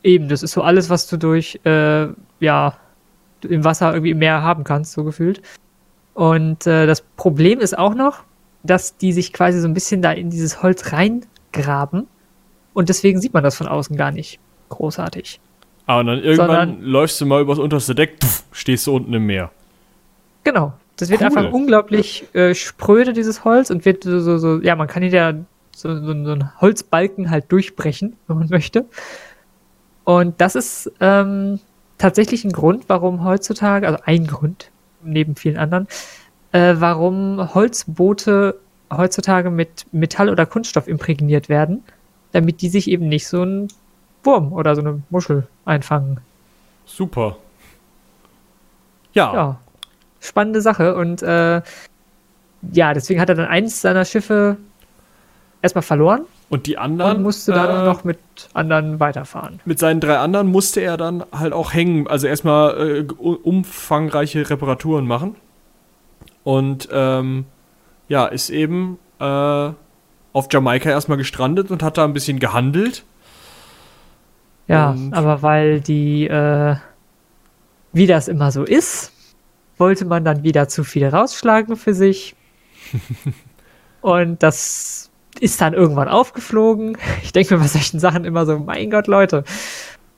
eben, 0.02 0.28
das 0.28 0.42
ist 0.42 0.52
so 0.52 0.62
alles, 0.62 0.90
was 0.90 1.08
du 1.08 1.16
durch 1.16 1.60
äh, 1.64 2.08
ja 2.40 2.76
im 3.42 3.64
Wasser 3.64 3.92
irgendwie 3.92 4.10
im 4.10 4.18
Meer 4.18 4.42
haben 4.42 4.64
kannst, 4.64 4.92
so 4.92 5.04
gefühlt. 5.04 5.42
Und 6.14 6.66
äh, 6.66 6.86
das 6.86 7.02
Problem 7.16 7.60
ist 7.60 7.76
auch 7.76 7.94
noch, 7.94 8.22
dass 8.62 8.96
die 8.96 9.12
sich 9.12 9.32
quasi 9.32 9.60
so 9.60 9.68
ein 9.68 9.74
bisschen 9.74 10.00
da 10.00 10.12
in 10.12 10.30
dieses 10.30 10.62
Holz 10.62 10.92
reingraben. 10.92 12.06
Und 12.72 12.88
deswegen 12.88 13.20
sieht 13.20 13.34
man 13.34 13.44
das 13.44 13.56
von 13.56 13.66
außen 13.66 13.96
gar 13.96 14.10
nicht 14.10 14.40
großartig. 14.68 15.40
Aber 15.86 16.04
dann 16.04 16.18
irgendwann 16.22 16.46
Sondern- 16.46 16.82
läufst 16.82 17.20
du 17.20 17.26
mal 17.26 17.42
übers 17.42 17.58
unterste 17.58 17.94
Deck, 17.94 18.16
pff, 18.22 18.44
stehst 18.52 18.86
du 18.86 18.96
unten 18.96 19.12
im 19.12 19.26
Meer. 19.26 19.50
Genau. 20.44 20.72
Das 20.96 21.10
wird 21.10 21.20
Cool. 21.20 21.26
einfach 21.26 21.52
unglaublich 21.52 22.24
äh, 22.34 22.54
spröde, 22.54 23.12
dieses 23.12 23.44
Holz, 23.44 23.70
und 23.70 23.84
wird 23.84 24.04
so, 24.04 24.20
so, 24.20 24.38
so 24.38 24.60
ja, 24.62 24.76
man 24.76 24.86
kann 24.86 25.02
hier 25.02 25.10
ja 25.10 25.32
so, 25.74 25.92
so, 25.96 26.04
so 26.06 26.10
einen 26.12 26.60
Holzbalken 26.60 27.30
halt 27.30 27.50
durchbrechen, 27.50 28.16
wenn 28.28 28.38
man 28.38 28.48
möchte. 28.48 28.84
Und 30.04 30.40
das 30.40 30.54
ist 30.54 30.92
ähm, 31.00 31.58
tatsächlich 31.98 32.44
ein 32.44 32.52
Grund, 32.52 32.84
warum 32.88 33.24
heutzutage, 33.24 33.86
also 33.88 33.98
ein 34.04 34.26
Grund, 34.26 34.70
neben 35.02 35.34
vielen 35.34 35.56
anderen, 35.56 35.88
äh, 36.52 36.74
warum 36.78 37.54
Holzboote 37.54 38.58
heutzutage 38.92 39.50
mit 39.50 39.86
Metall 39.92 40.28
oder 40.28 40.46
Kunststoff 40.46 40.86
imprägniert 40.86 41.48
werden, 41.48 41.82
damit 42.32 42.60
die 42.62 42.68
sich 42.68 42.88
eben 42.88 43.08
nicht 43.08 43.26
so 43.26 43.42
einen 43.42 43.68
Wurm 44.24 44.52
oder 44.52 44.74
so 44.74 44.80
eine 44.80 45.02
Muschel 45.10 45.46
einfangen. 45.64 46.20
Super. 46.86 47.36
Ja, 49.12 49.32
Ja, 49.34 49.60
spannende 50.20 50.60
Sache. 50.60 50.96
Und 50.96 51.22
äh, 51.22 51.62
ja, 52.72 52.94
deswegen 52.94 53.20
hat 53.20 53.28
er 53.28 53.34
dann 53.36 53.46
eins 53.46 53.80
seiner 53.80 54.04
Schiffe 54.04 54.56
erstmal 55.62 55.82
verloren 55.82 56.22
und 56.50 56.66
die 56.66 56.76
anderen. 56.76 57.16
und 57.18 57.22
musste 57.22 57.52
dann 57.52 57.82
äh, 57.82 57.84
noch 57.84 58.04
mit 58.04 58.18
anderen 58.52 59.00
weiterfahren. 59.00 59.60
Mit 59.64 59.78
seinen 59.78 60.00
drei 60.00 60.18
anderen 60.18 60.48
musste 60.48 60.80
er 60.80 60.96
dann 60.96 61.24
halt 61.32 61.52
auch 61.52 61.72
hängen, 61.72 62.06
also 62.06 62.26
erstmal 62.26 63.00
äh, 63.00 63.06
umfangreiche 63.12 64.48
Reparaturen 64.50 65.06
machen. 65.06 65.36
Und 66.42 66.88
ähm, 66.92 67.46
ja, 68.08 68.26
ist 68.26 68.50
eben 68.50 68.98
äh, 69.18 69.24
auf 69.24 70.48
Jamaika 70.50 70.90
erstmal 70.90 71.16
gestrandet 71.16 71.70
und 71.70 71.82
hat 71.82 71.96
da 71.96 72.04
ein 72.04 72.12
bisschen 72.12 72.38
gehandelt. 72.38 73.04
Ja, 74.66 74.90
und- 74.90 75.12
aber 75.12 75.42
weil 75.42 75.80
die, 75.80 76.26
äh, 76.26 76.76
wie 77.92 78.06
das 78.06 78.28
immer 78.28 78.50
so 78.50 78.64
ist, 78.64 79.12
wollte 79.76 80.04
man 80.04 80.24
dann 80.24 80.42
wieder 80.42 80.68
zu 80.68 80.84
viel 80.84 81.06
rausschlagen 81.06 81.76
für 81.76 81.94
sich. 81.94 82.34
und 84.00 84.42
das 84.42 85.10
ist 85.40 85.60
dann 85.60 85.74
irgendwann 85.74 86.08
aufgeflogen. 86.08 86.96
Ich 87.22 87.32
denke 87.32 87.54
mir 87.54 87.60
bei 87.60 87.66
solchen 87.68 87.98
Sachen 87.98 88.24
immer 88.24 88.46
so, 88.46 88.58
mein 88.58 88.90
Gott, 88.90 89.06
Leute. 89.06 89.44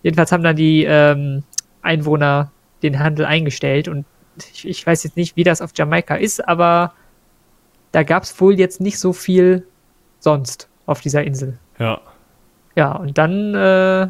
Jedenfalls 0.03 0.31
haben 0.31 0.43
dann 0.43 0.57
die 0.57 0.85
ähm, 0.85 1.43
Einwohner 1.83 2.53
den 2.83 2.99
Handel 2.99 3.25
eingestellt 3.25 3.89
und 3.89 4.05
ich, 4.53 4.69
ich 4.69 4.87
weiß 4.87 5.05
jetzt 5.05 5.17
nicht, 5.17 5.37
wie 5.37 5.45
das 5.45 5.63
auf 5.63 5.71
Jamaika 5.75 6.17
ist, 6.17 6.47
aber 6.47 6.93
da 7.93 8.03
gab 8.03 8.25
es 8.25 8.39
wohl 8.41 8.59
jetzt 8.59 8.81
nicht 8.81 8.99
so 8.99 9.15
viel 9.15 9.67
sonst 10.21 10.69
auf 10.85 11.01
dieser 11.01 11.25
Insel. 11.25 11.59
Ja. 11.79 12.01
Ja, 12.75 12.93
und 12.93 13.17
dann 13.17 13.55
äh, 13.55 14.09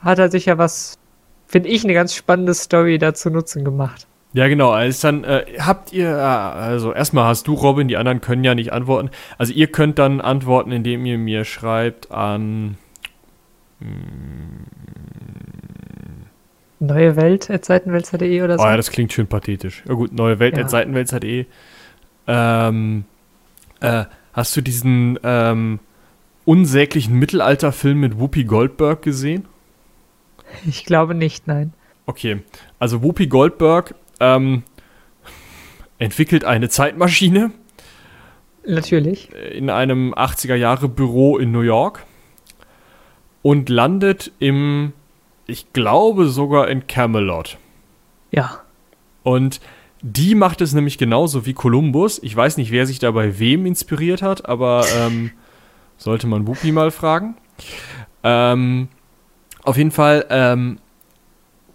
hat 0.00 0.18
er 0.18 0.30
sich 0.30 0.46
ja 0.46 0.58
was, 0.58 0.98
finde 1.46 1.68
ich, 1.68 1.84
eine 1.84 1.94
ganz 1.94 2.14
spannende 2.14 2.54
Story 2.54 2.98
dazu 2.98 3.30
nutzen 3.30 3.64
gemacht. 3.64 4.06
Ja, 4.32 4.48
genau. 4.48 4.70
Also 4.70 5.08
dann 5.08 5.24
äh, 5.24 5.44
habt 5.60 5.92
ihr, 5.92 6.10
äh, 6.10 6.12
also 6.12 6.92
erstmal 6.92 7.24
hast 7.24 7.46
du 7.46 7.54
Robin, 7.54 7.88
die 7.88 7.96
anderen 7.96 8.20
können 8.20 8.44
ja 8.44 8.54
nicht 8.54 8.72
antworten. 8.72 9.10
Also 9.38 9.52
ihr 9.54 9.68
könnt 9.68 9.98
dann 9.98 10.20
antworten, 10.20 10.72
indem 10.72 11.06
ihr 11.06 11.16
mir 11.18 11.44
schreibt 11.44 12.10
an 12.10 12.76
Neue 16.78 17.16
Welt 17.16 17.50
at 17.50 17.64
seitenwälzer.de 17.64 18.42
oder 18.42 18.54
Oh 18.54 18.58
so. 18.58 18.64
ja, 18.64 18.76
das 18.76 18.90
klingt 18.90 19.12
schön 19.12 19.26
pathetisch. 19.26 19.82
Ja 19.88 19.94
gut, 19.94 20.12
neue 20.12 20.38
Welt 20.38 20.56
Ja. 20.56 20.64
at 20.64 20.70
seitenwälzer.de. 20.70 21.46
Ähm, 22.26 23.04
äh, 23.80 24.04
hast 24.34 24.56
du 24.56 24.60
diesen 24.60 25.18
ähm, 25.22 25.78
unsäglichen 26.44 27.18
Mittelalterfilm 27.18 28.00
mit 28.00 28.18
Whoopi 28.20 28.44
Goldberg 28.44 29.00
gesehen? 29.02 29.46
Ich 30.66 30.84
glaube 30.84 31.14
nicht, 31.14 31.46
nein. 31.46 31.72
Okay, 32.06 32.40
also 32.78 33.02
Whoopi 33.02 33.26
Goldberg 33.26 33.94
ähm, 34.20 34.62
entwickelt 35.98 36.44
eine 36.44 36.68
Zeitmaschine 36.68 37.50
Natürlich. 38.64 39.30
in 39.32 39.70
einem 39.70 40.14
80er 40.14 40.54
Jahre 40.54 40.88
Büro 40.88 41.38
in 41.38 41.50
New 41.50 41.60
York 41.62 42.04
und 43.42 43.68
landet 43.68 44.32
im, 44.38 44.92
ich 45.46 45.72
glaube 45.72 46.28
sogar 46.28 46.68
in 46.68 46.86
Camelot. 46.86 47.58
Ja. 48.30 48.60
Und 49.22 49.60
die 50.02 50.34
macht 50.34 50.60
es 50.60 50.72
nämlich 50.72 50.98
genauso 50.98 51.46
wie 51.46 51.54
Columbus. 51.54 52.20
Ich 52.22 52.36
weiß 52.36 52.56
nicht, 52.58 52.70
wer 52.70 52.86
sich 52.86 52.98
da 52.98 53.10
bei 53.10 53.38
wem 53.38 53.66
inspiriert 53.66 54.22
hat, 54.22 54.48
aber 54.48 54.84
ähm, 54.96 55.32
sollte 55.96 56.26
man 56.26 56.46
Whoopi 56.46 56.70
mal 56.70 56.90
fragen. 56.90 57.36
Ähm, 58.22 58.88
auf 59.66 59.76
jeden 59.76 59.90
Fall 59.90 60.24
ähm, 60.30 60.78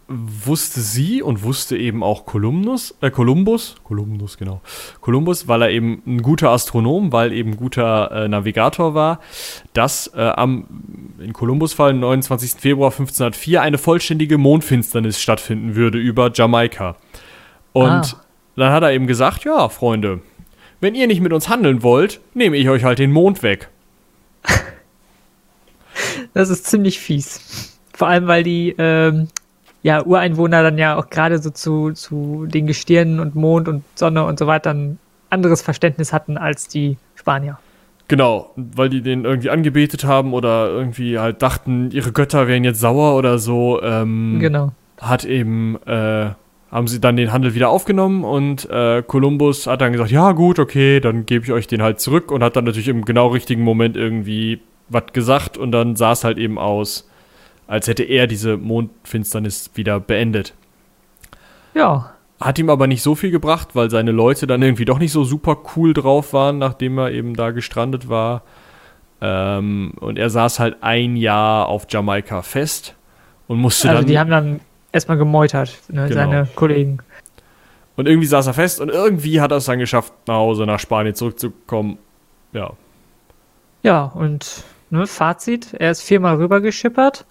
wusste 0.07 0.81
sie 0.81 1.21
und 1.21 1.43
wusste 1.43 1.77
eben 1.77 2.03
auch 2.03 2.25
Kolumbus, 2.25 2.95
äh, 3.01 3.09
Kolumbus, 3.09 3.75
Kolumbus, 3.83 4.37
genau, 4.37 4.61
Kolumbus, 4.99 5.47
weil 5.47 5.61
er 5.61 5.69
eben 5.69 6.01
ein 6.05 6.21
guter 6.21 6.49
Astronom, 6.49 7.11
weil 7.11 7.31
eben 7.31 7.55
guter 7.55 8.11
äh, 8.11 8.27
Navigator 8.27 8.93
war, 8.93 9.19
dass 9.73 10.07
äh, 10.15 10.21
am, 10.21 10.65
in 11.19 11.33
Kolumbus-Fall, 11.33 11.93
29. 11.93 12.59
Februar 12.59 12.91
1504, 12.91 13.61
eine 13.61 13.77
vollständige 13.77 14.37
Mondfinsternis 14.37 15.21
stattfinden 15.21 15.75
würde 15.75 15.97
über 15.97 16.31
Jamaika. 16.33 16.97
Und 17.73 17.89
ah. 17.89 18.21
dann 18.57 18.73
hat 18.73 18.83
er 18.83 18.91
eben 18.91 19.07
gesagt, 19.07 19.45
ja, 19.45 19.69
Freunde, 19.69 20.21
wenn 20.81 20.95
ihr 20.95 21.07
nicht 21.07 21.21
mit 21.21 21.31
uns 21.31 21.47
handeln 21.47 21.83
wollt, 21.83 22.19
nehme 22.33 22.57
ich 22.57 22.67
euch 22.69 22.83
halt 22.83 22.99
den 22.99 23.11
Mond 23.11 23.43
weg. 23.43 23.69
Das 26.33 26.49
ist 26.49 26.65
ziemlich 26.65 26.99
fies. 26.99 27.70
Vor 28.01 28.07
allem, 28.07 28.25
weil 28.25 28.41
die 28.41 28.73
ähm, 28.79 29.27
ja, 29.83 30.03
Ureinwohner 30.03 30.63
dann 30.63 30.79
ja 30.79 30.97
auch 30.97 31.11
gerade 31.11 31.37
so 31.37 31.51
zu, 31.51 31.91
zu 31.91 32.47
den 32.47 32.65
Gestirnen 32.65 33.19
und 33.19 33.35
Mond 33.35 33.67
und 33.67 33.83
Sonne 33.93 34.25
und 34.25 34.39
so 34.39 34.47
weiter 34.47 34.73
ein 34.73 34.97
anderes 35.29 35.61
Verständnis 35.61 36.11
hatten 36.11 36.35
als 36.35 36.67
die 36.67 36.97
Spanier. 37.13 37.59
Genau, 38.07 38.53
weil 38.55 38.89
die 38.89 39.03
den 39.03 39.23
irgendwie 39.23 39.51
angebetet 39.51 40.03
haben 40.03 40.33
oder 40.33 40.69
irgendwie 40.69 41.19
halt 41.19 41.43
dachten, 41.43 41.91
ihre 41.91 42.11
Götter 42.11 42.47
wären 42.47 42.63
jetzt 42.63 42.79
sauer 42.79 43.15
oder 43.15 43.37
so. 43.37 43.79
Ähm, 43.83 44.39
genau. 44.39 44.71
Hat 44.99 45.23
eben, 45.23 45.75
äh, 45.85 46.31
haben 46.71 46.87
sie 46.87 46.99
dann 46.99 47.17
den 47.17 47.31
Handel 47.31 47.53
wieder 47.53 47.69
aufgenommen 47.69 48.23
und 48.23 48.67
äh, 48.71 49.03
Kolumbus 49.05 49.67
hat 49.67 49.81
dann 49.81 49.91
gesagt, 49.91 50.09
ja 50.09 50.31
gut, 50.31 50.57
okay, 50.57 51.01
dann 51.01 51.27
gebe 51.27 51.45
ich 51.45 51.51
euch 51.51 51.67
den 51.67 51.83
halt 51.83 51.99
zurück 51.99 52.31
und 52.31 52.41
hat 52.41 52.55
dann 52.55 52.63
natürlich 52.63 52.87
im 52.87 53.05
genau 53.05 53.27
richtigen 53.27 53.61
Moment 53.61 53.95
irgendwie 53.95 54.59
was 54.89 55.13
gesagt 55.13 55.55
und 55.55 55.71
dann 55.71 55.95
sah 55.95 56.13
es 56.13 56.23
halt 56.23 56.39
eben 56.39 56.57
aus, 56.57 57.07
als 57.71 57.87
hätte 57.87 58.03
er 58.03 58.27
diese 58.27 58.57
Mondfinsternis 58.57 59.71
wieder 59.75 60.01
beendet. 60.01 60.53
Ja. 61.73 62.11
Hat 62.41 62.59
ihm 62.59 62.69
aber 62.69 62.85
nicht 62.85 63.01
so 63.01 63.15
viel 63.15 63.31
gebracht, 63.31 63.69
weil 63.75 63.89
seine 63.89 64.11
Leute 64.11 64.45
dann 64.45 64.61
irgendwie 64.61 64.83
doch 64.83 64.99
nicht 64.99 65.13
so 65.13 65.23
super 65.23 65.57
cool 65.77 65.93
drauf 65.93 66.33
waren, 66.33 66.57
nachdem 66.57 66.97
er 66.97 67.11
eben 67.11 67.33
da 67.33 67.51
gestrandet 67.51 68.09
war. 68.09 68.41
Ähm, 69.21 69.93
und 70.01 70.19
er 70.19 70.29
saß 70.29 70.59
halt 70.59 70.77
ein 70.81 71.15
Jahr 71.15 71.69
auf 71.69 71.85
Jamaika 71.89 72.41
fest 72.41 72.95
und 73.47 73.59
musste 73.59 73.87
also 73.87 74.01
dann. 74.01 74.07
Die 74.07 74.19
haben 74.19 74.29
dann 74.29 74.59
erstmal 74.91 75.17
gemeutert, 75.17 75.77
ne, 75.87 76.09
genau. 76.09 76.13
seine 76.13 76.47
Kollegen. 76.55 76.97
Und 77.95 78.05
irgendwie 78.05 78.27
saß 78.27 78.47
er 78.47 78.53
fest 78.53 78.81
und 78.81 78.89
irgendwie 78.89 79.39
hat 79.39 79.51
er 79.51 79.57
es 79.57 79.65
dann 79.65 79.79
geschafft, 79.79 80.11
nach 80.27 80.35
Hause, 80.35 80.65
nach 80.65 80.79
Spanien 80.79 81.15
zurückzukommen. 81.15 81.99
Ja. 82.51 82.73
Ja, 83.81 84.03
und 84.13 84.65
ne, 84.89 85.07
Fazit, 85.07 85.73
er 85.73 85.91
ist 85.91 86.01
viermal 86.01 86.35
rübergeschippert, 86.35 87.25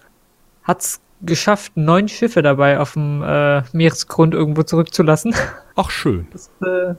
hat 0.63 0.81
es 0.81 1.01
geschafft, 1.23 1.73
neun 1.77 2.09
Schiffe 2.09 2.43
dabei 2.43 2.79
auf 2.79 2.95
dem 2.95 3.23
äh, 3.23 3.63
Meeresgrund 3.73 4.35
irgendwo 4.35 4.63
zurückzulassen. 4.63 5.35
Ach, 5.77 5.91
schön. 5.91 6.27
Das, 6.33 6.51
äh, 6.63 6.67
ne, 6.67 6.97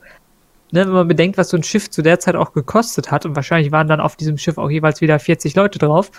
wenn 0.71 0.89
man 0.89 1.07
bedenkt, 1.07 1.37
was 1.37 1.49
so 1.49 1.57
ein 1.57 1.63
Schiff 1.63 1.89
zu 1.89 2.01
der 2.01 2.19
Zeit 2.19 2.35
auch 2.35 2.53
gekostet 2.53 3.11
hat, 3.11 3.25
und 3.25 3.35
wahrscheinlich 3.35 3.71
waren 3.71 3.87
dann 3.87 3.99
auf 3.99 4.15
diesem 4.15 4.37
Schiff 4.37 4.57
auch 4.57 4.69
jeweils 4.69 5.01
wieder 5.01 5.17
40 5.19 5.55
Leute 5.55 5.79
drauf, 5.79 6.11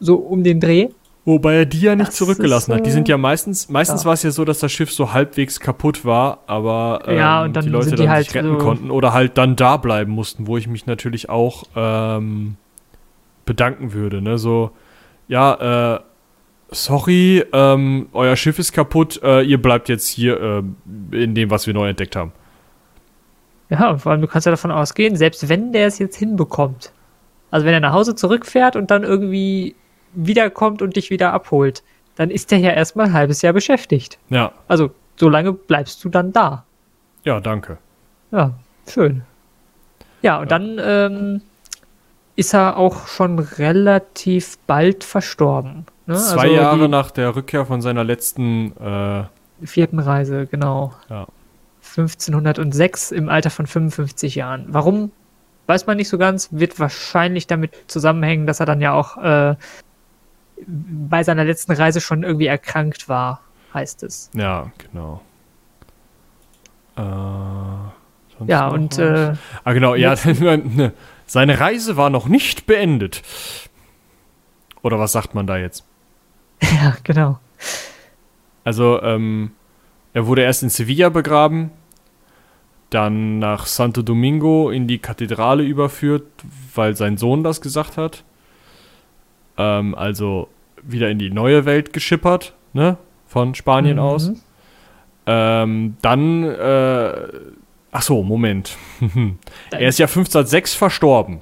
so 0.00 0.16
um 0.16 0.44
den 0.44 0.60
Dreh. 0.60 0.88
Wobei 1.24 1.56
er 1.56 1.66
die 1.66 1.80
ja 1.80 1.96
nicht 1.96 2.08
das 2.08 2.16
zurückgelassen 2.16 2.70
ist, 2.70 2.78
hat. 2.78 2.86
Die 2.86 2.92
sind 2.92 3.08
ja 3.08 3.18
meistens, 3.18 3.68
meistens 3.68 4.02
ja. 4.02 4.06
war 4.06 4.12
es 4.14 4.22
ja 4.22 4.30
so, 4.30 4.44
dass 4.44 4.60
das 4.60 4.70
Schiff 4.70 4.92
so 4.92 5.12
halbwegs 5.12 5.58
kaputt 5.58 6.04
war, 6.04 6.44
aber 6.46 7.02
ähm, 7.06 7.18
ja, 7.18 7.42
und 7.42 7.56
dann 7.56 7.64
die 7.64 7.70
Leute 7.70 7.90
die 7.90 7.96
dann 7.96 8.10
halt 8.10 8.26
sich 8.26 8.34
retten 8.36 8.50
so 8.50 8.58
konnten 8.58 8.90
oder 8.92 9.12
halt 9.12 9.36
dann 9.36 9.56
da 9.56 9.76
bleiben 9.76 10.12
mussten, 10.12 10.46
wo 10.46 10.56
ich 10.56 10.68
mich 10.68 10.86
natürlich 10.86 11.28
auch 11.28 11.64
ähm, 11.74 12.56
bedanken 13.44 13.92
würde. 13.92 14.22
Ne? 14.22 14.38
So, 14.38 14.70
ja, 15.26 15.96
äh, 15.96 16.00
sorry, 16.70 17.44
ähm, 17.52 18.08
euer 18.12 18.36
Schiff 18.36 18.58
ist 18.58 18.72
kaputt, 18.72 19.20
äh, 19.22 19.42
ihr 19.42 19.60
bleibt 19.60 19.88
jetzt 19.88 20.08
hier 20.08 20.40
äh, 20.40 21.22
in 21.22 21.34
dem, 21.34 21.50
was 21.50 21.66
wir 21.66 21.74
neu 21.74 21.88
entdeckt 21.88 22.16
haben. 22.16 22.32
Ja, 23.68 23.98
vor 23.98 24.12
allem, 24.12 24.20
du 24.20 24.28
kannst 24.28 24.46
ja 24.46 24.52
davon 24.52 24.70
ausgehen, 24.70 25.16
selbst 25.16 25.48
wenn 25.48 25.72
der 25.72 25.88
es 25.88 25.98
jetzt 25.98 26.16
hinbekommt, 26.16 26.92
also 27.50 27.66
wenn 27.66 27.74
er 27.74 27.80
nach 27.80 27.92
Hause 27.92 28.14
zurückfährt 28.14 28.76
und 28.76 28.90
dann 28.90 29.02
irgendwie 29.02 29.74
wiederkommt 30.14 30.82
und 30.82 30.96
dich 30.96 31.10
wieder 31.10 31.32
abholt, 31.32 31.82
dann 32.16 32.30
ist 32.30 32.50
der 32.50 32.58
ja 32.58 32.70
erstmal 32.70 33.06
ein 33.06 33.12
halbes 33.12 33.42
Jahr 33.42 33.52
beschäftigt. 33.52 34.18
Ja. 34.30 34.52
Also, 34.68 34.90
so 35.16 35.28
lange 35.28 35.52
bleibst 35.52 36.02
du 36.04 36.08
dann 36.08 36.32
da. 36.32 36.64
Ja, 37.24 37.40
danke. 37.40 37.78
Ja, 38.30 38.52
schön. 38.88 39.22
Ja, 40.22 40.38
und 40.38 40.50
ja. 40.50 40.58
dann 40.58 40.80
ähm, 40.80 41.42
ist 42.36 42.54
er 42.54 42.76
auch 42.76 43.06
schon 43.06 43.38
relativ 43.38 44.58
bald 44.66 45.04
verstorben. 45.04 45.86
Ne? 46.06 46.16
Zwei 46.16 46.42
also 46.42 46.54
Jahre 46.54 46.88
nach 46.88 47.10
der 47.10 47.34
Rückkehr 47.34 47.66
von 47.66 47.82
seiner 47.82 48.04
letzten 48.04 48.76
äh 48.76 49.24
vierten 49.64 49.98
Reise, 49.98 50.46
genau. 50.46 50.92
Ja. 51.08 51.26
1506 51.96 53.12
im 53.12 53.28
Alter 53.28 53.50
von 53.50 53.66
55 53.66 54.34
Jahren. 54.34 54.66
Warum, 54.68 55.12
weiß 55.66 55.86
man 55.86 55.96
nicht 55.96 56.08
so 56.08 56.18
ganz, 56.18 56.48
wird 56.52 56.78
wahrscheinlich 56.78 57.46
damit 57.46 57.72
zusammenhängen, 57.86 58.46
dass 58.46 58.60
er 58.60 58.66
dann 58.66 58.80
ja 58.80 58.92
auch 58.92 59.16
äh, 59.16 59.54
bei 60.66 61.22
seiner 61.22 61.44
letzten 61.44 61.72
Reise 61.72 62.00
schon 62.00 62.22
irgendwie 62.22 62.46
erkrankt 62.46 63.08
war, 63.08 63.40
heißt 63.72 64.02
es. 64.02 64.30
Ja, 64.34 64.70
genau. 64.78 65.22
Äh, 66.96 67.02
ja, 68.46 68.68
und. 68.68 68.98
Äh, 68.98 69.34
ah, 69.64 69.72
genau, 69.72 69.94
ja, 69.94 70.14
seine 71.26 71.60
Reise 71.60 71.96
war 71.96 72.10
noch 72.10 72.28
nicht 72.28 72.66
beendet. 72.66 73.22
Oder 74.82 74.98
was 74.98 75.12
sagt 75.12 75.34
man 75.34 75.46
da 75.46 75.56
jetzt? 75.56 75.84
Ja, 76.62 76.96
genau. 77.04 77.38
Also, 78.64 79.00
ähm, 79.02 79.52
er 80.12 80.26
wurde 80.26 80.42
erst 80.42 80.62
in 80.62 80.70
Sevilla 80.70 81.08
begraben, 81.08 81.70
dann 82.90 83.38
nach 83.38 83.66
Santo 83.66 84.02
Domingo 84.02 84.70
in 84.70 84.86
die 84.86 84.98
Kathedrale 84.98 85.62
überführt, 85.62 86.24
weil 86.74 86.96
sein 86.96 87.16
Sohn 87.16 87.42
das 87.42 87.60
gesagt 87.60 87.96
hat. 87.96 88.24
Ähm, 89.58 89.94
also 89.94 90.48
wieder 90.82 91.10
in 91.10 91.18
die 91.18 91.30
neue 91.30 91.64
Welt 91.64 91.92
geschippert, 91.92 92.54
ne? 92.72 92.96
Von 93.26 93.54
Spanien 93.54 93.96
mhm. 93.96 94.02
aus. 94.02 94.32
Ähm, 95.26 95.96
dann, 96.00 96.44
äh, 96.44 97.12
ach 97.90 98.02
so, 98.02 98.22
Moment. 98.22 98.76
er 99.72 99.88
ist 99.88 99.98
ja 99.98 100.06
1506 100.06 100.74
verstorben. 100.74 101.40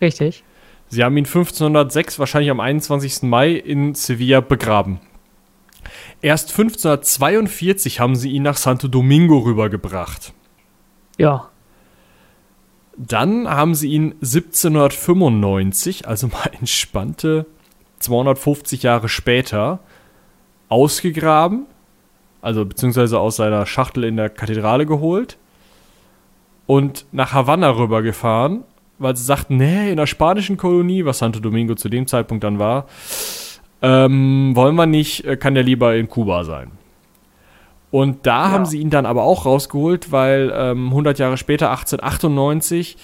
Richtig. 0.00 0.42
Sie 0.88 1.02
haben 1.02 1.16
ihn 1.16 1.24
1506, 1.24 2.18
wahrscheinlich 2.18 2.50
am 2.50 2.60
21. 2.60 3.22
Mai, 3.22 3.52
in 3.52 3.94
Sevilla 3.94 4.40
begraben. 4.40 5.00
Erst 6.22 6.50
1542 6.50 8.00
haben 8.00 8.16
sie 8.16 8.30
ihn 8.30 8.44
nach 8.44 8.56
Santo 8.56 8.88
Domingo 8.88 9.38
rübergebracht. 9.38 10.32
Ja. 11.18 11.50
Dann 12.96 13.48
haben 13.48 13.74
sie 13.74 13.88
ihn 13.88 14.12
1795, 14.22 16.06
also 16.06 16.28
mal 16.32 16.50
entspannte 16.58 17.46
250 17.98 18.82
Jahre 18.82 19.08
später, 19.08 19.80
ausgegraben, 20.68 21.66
also 22.40 22.64
beziehungsweise 22.64 23.18
aus 23.18 23.36
seiner 23.36 23.66
Schachtel 23.66 24.04
in 24.04 24.16
der 24.16 24.28
Kathedrale 24.28 24.86
geholt 24.86 25.38
und 26.66 27.06
nach 27.12 27.32
Havanna 27.32 27.70
rübergefahren 27.70 28.64
weil 28.98 29.16
sie 29.16 29.24
sagten, 29.24 29.56
nee, 29.56 29.90
in 29.90 29.96
der 29.96 30.06
spanischen 30.06 30.56
Kolonie, 30.56 31.04
was 31.04 31.18
Santo 31.18 31.40
Domingo 31.40 31.74
zu 31.74 31.88
dem 31.88 32.06
Zeitpunkt 32.06 32.44
dann 32.44 32.58
war, 32.58 32.86
ähm, 33.82 34.52
wollen 34.54 34.76
wir 34.76 34.86
nicht, 34.86 35.24
äh, 35.24 35.36
kann 35.36 35.54
der 35.54 35.62
lieber 35.62 35.94
in 35.94 36.08
Kuba 36.08 36.44
sein. 36.44 36.70
Und 37.90 38.26
da 38.26 38.46
ja. 38.46 38.50
haben 38.50 38.66
sie 38.66 38.80
ihn 38.80 38.90
dann 38.90 39.06
aber 39.06 39.22
auch 39.22 39.46
rausgeholt, 39.46 40.10
weil 40.10 40.52
ähm, 40.52 40.88
100 40.88 41.18
Jahre 41.18 41.36
später, 41.36 41.70
1898, 41.70 42.96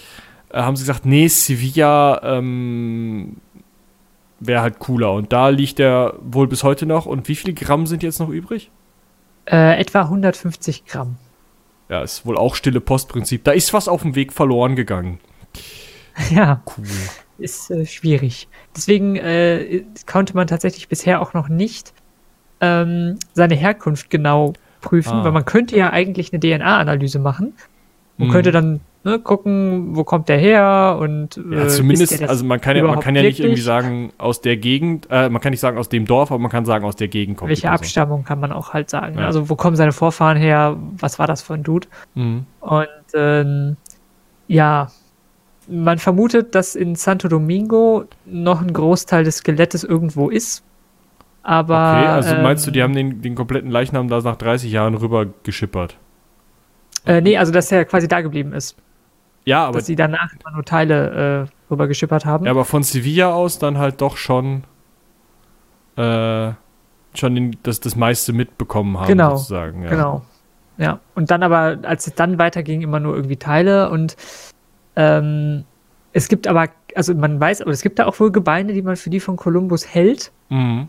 äh, 0.51 0.59
haben 0.59 0.75
sie 0.77 0.83
gesagt, 0.83 1.07
nee, 1.07 1.29
Sevilla 1.29 2.21
ähm, 2.25 3.37
wäre 4.41 4.63
halt 4.63 4.79
cooler. 4.81 5.13
Und 5.13 5.33
da 5.33 5.49
liegt 5.51 5.79
er 5.79 6.15
wohl 6.21 6.49
bis 6.49 6.65
heute 6.65 6.87
noch. 6.87 7.07
Und 7.07 7.29
wie 7.29 7.37
viele 7.37 7.55
Gramm 7.55 7.87
sind 7.87 8.03
jetzt 8.03 8.19
noch 8.19 8.31
übrig? 8.31 8.71
Äh, 9.47 9.79
etwa 9.79 10.03
150 10.03 10.87
Gramm. 10.87 11.19
Ja, 11.89 12.03
ist 12.03 12.27
wohl 12.27 12.37
auch 12.37 12.55
stille 12.55 12.81
Postprinzip. 12.81 13.45
Da 13.45 13.53
ist 13.53 13.73
was 13.73 13.87
auf 13.87 14.03
dem 14.03 14.15
Weg 14.15 14.33
verloren 14.33 14.77
gegangen. 14.77 15.21
Ja. 16.31 16.63
Cool. 16.77 16.85
Ist 17.39 17.71
äh, 17.71 17.87
schwierig. 17.87 18.49
Deswegen 18.77 19.17
äh, 19.17 19.85
konnte 20.07 20.37
man 20.37 20.47
tatsächlich 20.47 20.89
bisher 20.89 21.23
auch 21.23 21.33
noch 21.33 21.49
nicht 21.49 21.95
ähm, 22.61 23.19
seine 23.33 23.55
Herkunft 23.55 24.11
genau 24.11 24.53
prüfen, 24.81 25.13
ah. 25.13 25.25
weil 25.25 25.33
man 25.33 25.45
könnte 25.45 25.77
ja 25.77 25.91
eigentlich 25.91 26.33
eine 26.33 26.41
DNA-Analyse 26.41 27.19
machen 27.19 27.55
und 28.19 28.27
hm. 28.27 28.33
könnte 28.33 28.53
dann 28.53 28.81
ne, 29.05 29.19
gucken, 29.19 29.97
wo 29.97 30.05
kommt 30.05 30.29
der 30.29 30.39
her 30.39 30.99
und 31.01 31.37
äh, 31.37 31.57
ja, 31.57 31.69
zumindest, 31.69 32.23
also 32.23 32.45
man 32.45 32.61
kann 32.61 32.77
ja, 32.77 32.85
man 32.85 33.01
kann 33.01 33.15
ja 33.17 33.23
nicht 33.23 33.41
irgendwie 33.41 33.61
sagen 33.61 34.13
aus 34.19 34.41
der 34.41 34.57
Gegend, 34.57 35.07
äh, 35.11 35.29
man 35.29 35.41
kann 35.41 35.51
nicht 35.51 35.61
sagen 35.61 35.79
aus 35.79 35.89
dem 35.89 36.07
Dorf, 36.07 36.31
aber 36.31 36.39
man 36.39 36.51
kann 36.51 36.65
sagen 36.65 36.85
aus 36.85 36.97
der 36.97 37.09
Gegend 37.09 37.37
kommt. 37.37 37.49
Welche 37.49 37.71
Abstammung 37.71 38.25
kann 38.25 38.41
man 38.41 38.53
auch 38.53 38.73
halt 38.73 38.91
sagen? 38.91 39.19
Ja. 39.19 39.27
Also 39.27 39.49
wo 39.49 39.57
kommen 39.57 39.77
seine 39.77 39.93
Vorfahren 39.93 40.37
her? 40.37 40.77
Was 40.99 41.19
war 41.19 41.27
das 41.27 41.43
für 41.43 41.55
ein 41.55 41.63
Dude? 41.63 41.89
Mhm. 42.15 42.47
Und 42.61 42.89
ähm, 43.15 43.77
ja, 44.49 44.89
man 45.71 45.99
vermutet, 45.99 46.55
dass 46.55 46.75
in 46.75 46.97
Santo 46.97 47.29
Domingo 47.29 48.05
noch 48.27 48.61
ein 48.61 48.73
Großteil 48.73 49.25
des 49.25 49.39
Skelettes 49.39 49.85
irgendwo 49.85 50.29
ist. 50.29 50.65
Aber. 51.43 51.99
Okay, 51.99 52.07
also 52.07 52.35
ähm, 52.35 52.43
meinst 52.43 52.67
du, 52.67 52.71
die 52.71 52.83
haben 52.83 52.95
den, 52.95 53.23
den 53.23 53.35
kompletten 53.35 53.71
Leichnam 53.71 54.09
da 54.09 54.21
nach 54.21 54.37
30 54.37 54.71
Jahren 54.71 54.95
rüber 54.95 55.27
geschippert? 55.43 55.97
Äh, 57.07 57.21
nee, 57.21 57.39
also 57.39 57.53
dass 57.53 57.73
er 57.73 57.85
quasi 57.85 58.09
da 58.09 58.21
geblieben 58.21 58.53
ist. 58.53 58.77
Ja, 59.45 59.65
aber, 59.65 59.79
dass 59.79 59.87
sie 59.87 59.97
danach 59.97 60.33
immer 60.33 60.55
nur 60.55 60.65
Teile 60.65 61.49
äh, 61.49 61.73
rüber 61.73 61.89
geschippert 61.89 62.27
haben. 62.27 62.45
ja, 62.45 62.51
aber 62.51 62.65
von 62.65 62.83
Sevilla 62.83 63.33
aus 63.33 63.59
dann 63.59 63.79
halt 63.79 64.03
doch 64.03 64.19
schon, 64.19 64.65
äh, 65.97 66.53
schon 67.15 67.35
den, 67.35 67.57
das, 67.63 67.81
das 67.81 67.97
meiste 67.97 68.35
mitbekommen 68.35 68.99
haben, 68.99 69.09
Genau, 69.09 69.37
sozusagen. 69.37 69.83
Ja. 69.85 69.91
Genau. 69.91 70.23
Ja. 70.77 71.01
Und 71.15 71.31
dann 71.31 71.43
aber, 71.43 71.79
als 71.83 72.07
es 72.07 72.15
dann 72.15 72.39
weiterging, 72.39 72.83
immer 72.83 73.01
nur 73.01 73.15
irgendwie 73.15 73.37
Teile 73.37 73.91
und 73.91 74.17
ähm, 74.97 75.65
es 76.13 76.29
gibt 76.29 76.47
aber, 76.47 76.69
also 76.95 77.15
man 77.15 77.39
weiß, 77.39 77.63
aber 77.63 77.71
es 77.71 77.83
gibt 77.83 77.99
da 77.99 78.07
auch 78.07 78.19
wohl 78.21 78.33
Gebeine, 78.33 78.73
die 78.73 78.83
man 78.83 78.97
für 78.97 79.11
die 79.11 79.21
von 79.21 79.37
Kolumbus 79.37 79.87
hält. 79.87 80.33
Mhm. 80.49 80.89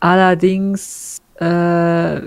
Allerdings, 0.00 1.18
äh, 1.34 2.20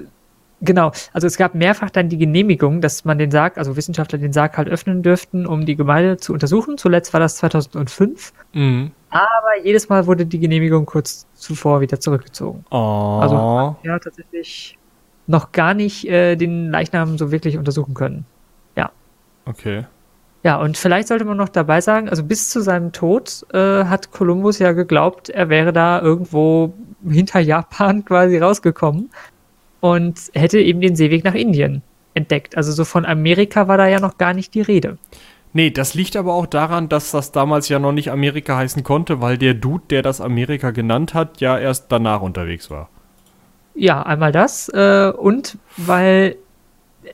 genau, 0.62 0.92
also 1.12 1.26
es 1.26 1.38
gab 1.38 1.56
mehrfach 1.56 1.90
dann 1.90 2.10
die 2.10 2.20
Genehmigung, 2.20 2.82
dass 2.82 3.04
man 3.04 3.18
den 3.18 3.32
Sarg, 3.32 3.58
also 3.58 3.76
Wissenschaftler 3.76 4.20
den 4.20 4.32
Sarg 4.32 4.58
halt 4.58 4.70
öffnen 4.70 5.02
dürften, 5.02 5.48
um 5.48 5.66
die 5.66 5.76
Gebeine 5.76 6.18
zu 6.18 6.34
untersuchen. 6.34 6.78
Zuletzt 6.78 7.14
war 7.14 7.20
das 7.20 7.38
2005. 7.38 8.32
Mhm. 8.54 8.92
Aber 9.10 9.64
jedes 9.64 9.90
Mal 9.90 10.06
wurde 10.06 10.26
die 10.28 10.40
Genehmigung 10.40 10.86
kurz 10.86 11.28
zuvor 11.34 11.82
wieder 11.82 12.00
zurückgezogen. 12.00 12.64
Oh. 12.70 13.20
Also 13.22 13.76
ja, 13.84 13.98
tatsächlich 13.98 14.78
noch 15.26 15.52
gar 15.52 15.74
nicht 15.74 16.08
äh, 16.08 16.36
den 16.36 16.70
Leichnam 16.70 17.18
so 17.18 17.32
wirklich 17.32 17.58
untersuchen 17.58 17.94
können. 17.94 18.26
okay. 19.46 19.86
Ja, 20.44 20.58
und 20.58 20.78
vielleicht 20.78 21.08
sollte 21.08 21.24
man 21.24 21.38
noch 21.38 21.50
dabei 21.50 21.80
sagen, 21.80 22.10
also 22.10 22.24
bis 22.24 22.50
zu 22.50 22.62
seinem 22.62 22.92
Tod 22.92 23.46
äh, 23.54 23.86
hat 23.86 24.12
Kolumbus 24.12 24.60
ja 24.60 24.74
geglaubt, 24.74 25.30
er 25.30 25.48
wäre 25.48 25.72
da 25.72 26.02
irgendwo 26.02 26.74
hinter 27.10 27.40
Japan 27.40 28.04
quasi 28.06 28.38
rausgekommen 28.38 29.10
und 29.80 30.20
hätte 30.34 30.60
eben 30.60 30.82
den 30.82 30.98
Seeweg 30.98 31.24
nach 31.24 31.34
Indien 31.34 31.82
entdeckt. 32.14 32.58
Also 32.58 32.74
so 32.74 32.84
von 32.84 33.06
Amerika 33.06 33.70
war 33.70 33.78
da 33.78 33.88
ja 33.88 34.02
noch 34.02 34.18
gar 34.18 34.34
nicht 34.34 34.54
die 34.54 34.62
Rede. 34.62 34.98
Nee, 35.54 35.70
das 35.70 35.94
liegt 35.94 36.16
aber 36.18 36.34
auch 36.34 36.48
daran, 36.48 36.90
dass 36.90 37.12
das 37.12 37.32
damals 37.32 37.70
ja 37.70 37.80
noch 37.80 37.92
nicht 37.92 38.12
Amerika 38.12 38.58
heißen 38.58 38.84
konnte, 38.84 39.22
weil 39.22 39.38
der 39.38 39.54
Dude, 39.54 39.84
der 39.90 40.02
das 40.02 40.20
Amerika 40.20 40.72
genannt 40.72 41.14
hat, 41.14 41.40
ja 41.42 41.58
erst 41.58 41.92
danach 41.92 42.22
unterwegs 42.22 42.70
war. 42.70 42.90
Ja, 43.76 44.04
einmal 44.04 44.32
das 44.32 44.70
äh, 44.70 45.12
und 45.16 45.58
weil 45.78 46.36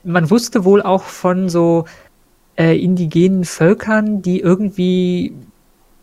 man 0.04 0.30
wusste 0.30 0.64
wohl 0.64 0.82
auch 0.82 1.02
von 1.02 1.48
so 1.48 1.84
äh, 2.60 2.76
indigenen 2.76 3.44
Völkern, 3.44 4.20
die 4.20 4.40
irgendwie 4.40 5.32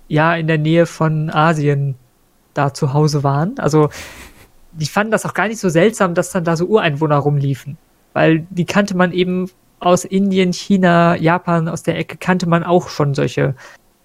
ja 0.08 0.36
in 0.36 0.47
der 0.47 0.58
Nähe 0.58 0.88
von 0.88 1.30
Asien 1.30 1.93
da 2.55 2.74
zu 2.74 2.93
Hause 2.93 3.24
waren. 3.24 3.60
Also 3.60 3.89
die 4.72 4.88
fanden 4.88 5.12
das 5.12 5.26
auch 5.28 5.36
gar 5.36 5.47
nicht 5.47 5.60
so 5.60 5.70
seltsam, 5.70 6.16
dass 6.16 6.32
dann 6.32 6.43
da 6.43 6.55
so 6.55 6.66
Ureinwohner 6.66 7.18
rumliefen, 7.18 7.78
weil 8.14 8.47
die 8.49 8.66
kannte 8.66 8.97
man 8.97 9.12
eben 9.12 9.51
aus 9.80 10.03
Indien, 10.03 10.51
China, 10.51 11.16
Japan, 11.16 11.68
aus 11.70 11.84
der 11.84 11.95
Ecke 11.99 12.18
kannte 12.18 12.49
man 12.49 12.64
auch 12.64 12.89
schon 12.89 13.14
solche 13.14 13.53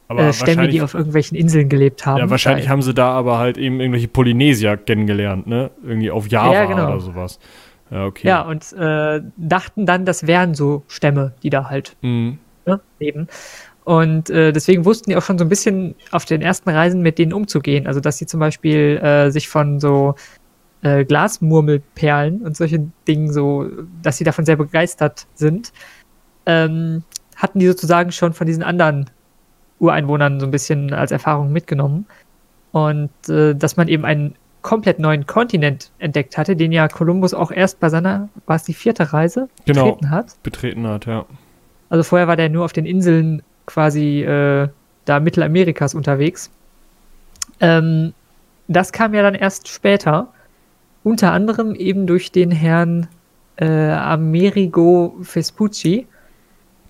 äh, 0.09 0.32
Stämme, 0.34 0.68
die 0.68 0.82
auf 0.82 0.92
irgendwelchen 0.92 1.38
Inseln 1.38 1.70
gelebt 1.70 2.05
haben. 2.05 2.18
ja, 2.18 2.28
wahrscheinlich 2.28 2.68
haben 2.68 2.82
sie 2.82 2.92
da 2.92 3.12
aber 3.12 3.38
halt 3.38 3.57
eben 3.57 3.80
irgendwelche 3.80 4.09
Polynesier 4.09 4.76
kennengelernt, 4.76 5.46
ne? 5.46 5.70
Irgendwie 5.82 6.11
auf 6.11 6.28
Java 6.28 6.53
Ja, 6.53 6.64
genau. 6.66 6.88
oder 6.88 7.00
sowas. 7.00 7.38
Ja, 7.93 8.07
okay. 8.07 8.26
Ja, 8.26 8.40
und 8.43 8.72
äh, 8.72 9.20
dachten 9.36 9.84
dann, 9.86 10.05
das 10.07 10.26
wären 10.26 10.55
so 10.55 10.82
Stämme, 10.88 11.34
die 11.43 11.51
da 11.51 11.68
halt 11.68 11.95
Mhm. 12.01 12.38
ne, 12.66 12.80
leben. 12.99 13.28
Und 13.84 14.30
äh, 14.30 14.53
deswegen 14.53 14.84
wussten 14.84 15.11
die 15.11 15.16
auch 15.16 15.22
schon 15.22 15.38
so 15.38 15.45
ein 15.45 15.49
bisschen 15.49 15.95
auf 16.12 16.24
den 16.24 16.40
ersten 16.40 16.70
Reisen 16.70 17.03
mit 17.03 17.18
denen 17.18 17.32
umzugehen. 17.32 17.86
Also, 17.86 18.01
dass 18.01 18.16
sie 18.18 18.26
zum 18.26 18.40
Beispiel 18.40 18.99
äh, 19.03 19.30
sich 19.30 19.49
von 19.49 19.80
so 19.80 20.14
äh, 20.82 21.05
Glasmurmelperlen 21.05 22.43
und 22.43 22.57
solchen 22.57 22.93
Dingen 23.09 23.32
so, 23.32 23.66
dass 24.03 24.18
sie 24.18 24.24
davon 24.24 24.47
sehr 24.47 24.57
begeistert 24.57 25.26
sind, 25.34 25.72
ähm, 26.47 27.03
hatten 27.36 27.59
die 27.59 27.66
sozusagen 27.66 28.12
schon 28.12 28.32
von 28.32 28.47
diesen 28.47 28.62
anderen 28.62 29.11
Ureinwohnern 29.80 30.38
so 30.40 30.47
ein 30.47 30.53
bisschen 30.53 30.93
als 30.95 31.11
Erfahrung 31.11 31.53
mitgenommen. 31.53 32.07
Und 32.70 33.11
äh, 33.28 33.55
dass 33.55 33.76
man 33.76 33.88
eben 33.88 34.05
einen 34.05 34.34
komplett 34.62 34.98
neuen 34.98 35.26
Kontinent 35.26 35.90
entdeckt 35.98 36.38
hatte, 36.38 36.56
den 36.56 36.72
ja 36.72 36.88
Kolumbus 36.88 37.34
auch 37.34 37.50
erst 37.50 37.80
bei 37.80 37.88
seiner, 37.88 38.28
war 38.46 38.56
es 38.56 38.62
die 38.62 38.74
vierte 38.74 39.12
Reise, 39.12 39.48
Genau. 39.64 39.86
betreten 39.86 40.10
hat. 40.10 40.42
Betreten 40.42 40.86
hat, 40.86 41.06
ja. 41.06 41.26
Also 41.90 42.04
vorher 42.04 42.28
war 42.28 42.36
der 42.36 42.48
nur 42.48 42.64
auf 42.64 42.72
den 42.72 42.86
Inseln 42.86 43.42
quasi 43.66 44.22
äh, 44.22 44.68
da 45.04 45.20
Mittelamerikas 45.20 45.94
unterwegs. 45.94 46.50
Ähm, 47.60 48.14
das 48.68 48.92
kam 48.92 49.14
ja 49.14 49.22
dann 49.22 49.34
erst 49.34 49.68
später, 49.68 50.28
unter 51.04 51.32
anderem 51.32 51.74
eben 51.74 52.06
durch 52.06 52.30
den 52.32 52.50
Herrn 52.50 53.08
äh, 53.56 53.90
Amerigo 53.90 55.16
Vespucci. 55.20 56.06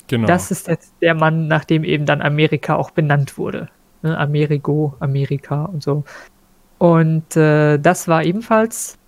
Genau. 0.09 0.27
Das 0.27 0.51
ist 0.51 0.69
jetzt 0.69 0.93
der 1.01 1.15
Mann, 1.15 1.49
nach 1.49 1.65
dem 1.65 1.85
eben 1.85 2.05
dann 2.05 2.21
Amerika 2.21 2.77
auch 2.77 2.91
benannt 2.91 3.39
wurde. 3.39 3.69
Ne? 4.03 4.17
Amerigo, 4.17 4.95
Amerika 5.01 5.65
und 5.65 5.83
so. 5.83 6.05
Und 6.83 7.37
äh, 7.37 7.79
das 7.79 8.09
war 8.09 8.25
ebenfalls 8.25 8.99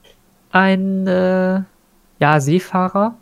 ein 0.52 1.08
äh, 1.08 1.62
ja, 2.20 2.38
Seefahrer. 2.38 3.16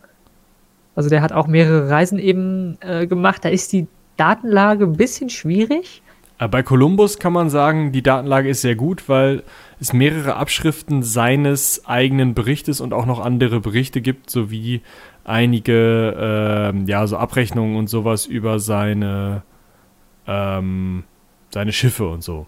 Also 0.95 1.09
der 1.09 1.23
hat 1.23 1.33
auch 1.33 1.47
mehrere 1.47 1.89
Reisen 1.89 2.19
eben 2.19 2.77
äh, 2.81 3.07
gemacht. 3.07 3.47
Da 3.47 3.49
ist 3.49 3.73
die 3.73 3.87
Datenlage 4.19 4.85
ein 4.85 4.99
bisschen 4.99 5.31
schwierig. 5.31 6.03
Äh, 6.39 6.49
Bei 6.49 6.63
Columbus 6.63 7.19
kann 7.19 7.33
man 7.33 7.49
sagen, 7.49 7.93
die 7.93 8.03
Datenlage 8.03 8.51
ist 8.51 8.61
sehr 8.61 8.75
gut, 8.75 9.09
weil 9.09 9.43
es 9.81 9.95
mehrere 9.95 10.37
Abschriften 10.37 11.03
seines 11.03 11.87
eigenen 11.87 12.35
Berichtes 12.35 12.83
und 12.83 12.93
auch 12.93 13.07
noch 13.07 13.21
andere 13.21 13.61
Berichte 13.61 14.03
gibt, 14.03 14.29
sowie 14.29 14.83
einige 15.25 16.15
ähm, 16.19 16.87
ja, 16.87 17.07
so 17.07 17.17
Abrechnungen 17.17 17.77
und 17.77 17.89
sowas 17.89 18.27
über 18.27 18.59
seine, 18.59 19.45
ähm, 20.27 21.05
seine 21.49 21.73
Schiffe 21.73 22.07
und 22.07 22.23
so. 22.23 22.47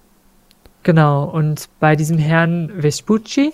Genau, 0.84 1.24
und 1.24 1.68
bei 1.80 1.96
diesem 1.96 2.18
Herrn 2.18 2.70
Vespucci 2.78 3.52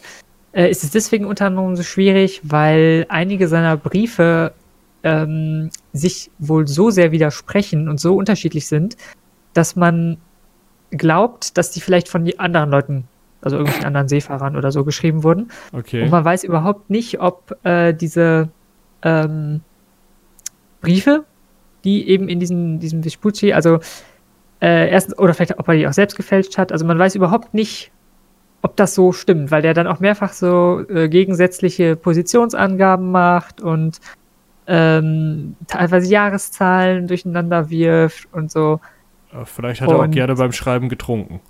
äh, 0.53 0.69
ist 0.69 0.85
es 0.85 0.91
deswegen 0.91 1.25
unter 1.25 1.47
anderem 1.47 1.77
so 1.77 1.83
schwierig, 1.83 2.41
weil 2.43 3.07
einige 3.09 3.49
seiner 3.49 3.77
Briefe 3.77 4.53
ähm, 5.03 5.71
sich 5.93 6.31
wohl 6.39 6.67
so 6.67 6.91
sehr 6.91 7.13
widersprechen 7.13 7.89
und 7.89 8.01
so 8.01 8.17
unterschiedlich 8.17 8.67
sind, 8.67 8.97
dass 9.55 9.77
man 9.77 10.19
glaubt, 10.91 11.57
dass 11.57 11.71
die 11.71 11.81
vielleicht 11.81 12.09
von 12.09 12.31
anderen 12.39 12.71
Leuten, 12.71 13.05
also 13.43 13.57
irgendwelchen 13.57 13.87
anderen 13.87 14.09
Seefahrern 14.09 14.57
oder 14.57 14.73
so 14.73 14.85
geschrieben 14.85 15.23
wurden. 15.23 15.51
Okay. 15.73 16.03
Und 16.03 16.11
man 16.11 16.25
weiß 16.25 16.45
überhaupt 16.45 16.91
nicht, 16.91 17.21
ob 17.21 17.57
äh, 17.65 17.95
diese 17.95 18.49
ähm, 19.03 19.61
Briefe, 20.81 21.25
die 21.85 22.09
eben 22.09 22.29
in 22.29 22.41
diesem, 22.41 22.81
diesem 22.81 23.03
Vespucci, 23.03 23.53
also 23.53 23.79
äh, 24.61 24.91
erstens, 24.91 25.19
oder 25.19 25.35
vielleicht, 25.35 25.59
ob 25.59 25.69
er 25.69 25.75
die 25.75 25.87
auch 25.89 25.93
selbst 25.93 26.17
gefälscht 26.17 26.59
hat. 26.59 26.73
Also 26.73 26.85
man 26.85 26.99
weiß 26.99 27.15
überhaupt 27.15 27.55
nicht, 27.55 27.91
ob 28.63 28.77
das 28.77 28.95
so 28.95 29.13
stimmt, 29.13 29.51
weil 29.51 29.63
der 29.63 29.73
dann 29.75 29.87
auch 29.87 30.01
mehrfach 30.01 30.33
so 30.33 30.83
äh, 30.89 31.09
gegensätzliche 31.09 31.97
Positionsangaben 31.97 33.11
macht 33.11 33.61
und 33.63 34.01
ähm, 34.67 35.57
teilweise 35.67 36.09
Jahreszahlen 36.11 37.07
durcheinander 37.09 37.71
wirft 37.71 38.29
und 38.33 38.51
so. 38.51 38.81
Vielleicht 39.45 39.81
hat 39.81 39.89
er 39.89 39.97
auch 39.97 40.03
und- 40.03 40.11
gerne 40.11 40.35
beim 40.35 40.53
Schreiben 40.53 40.89
getrunken. 40.89 41.41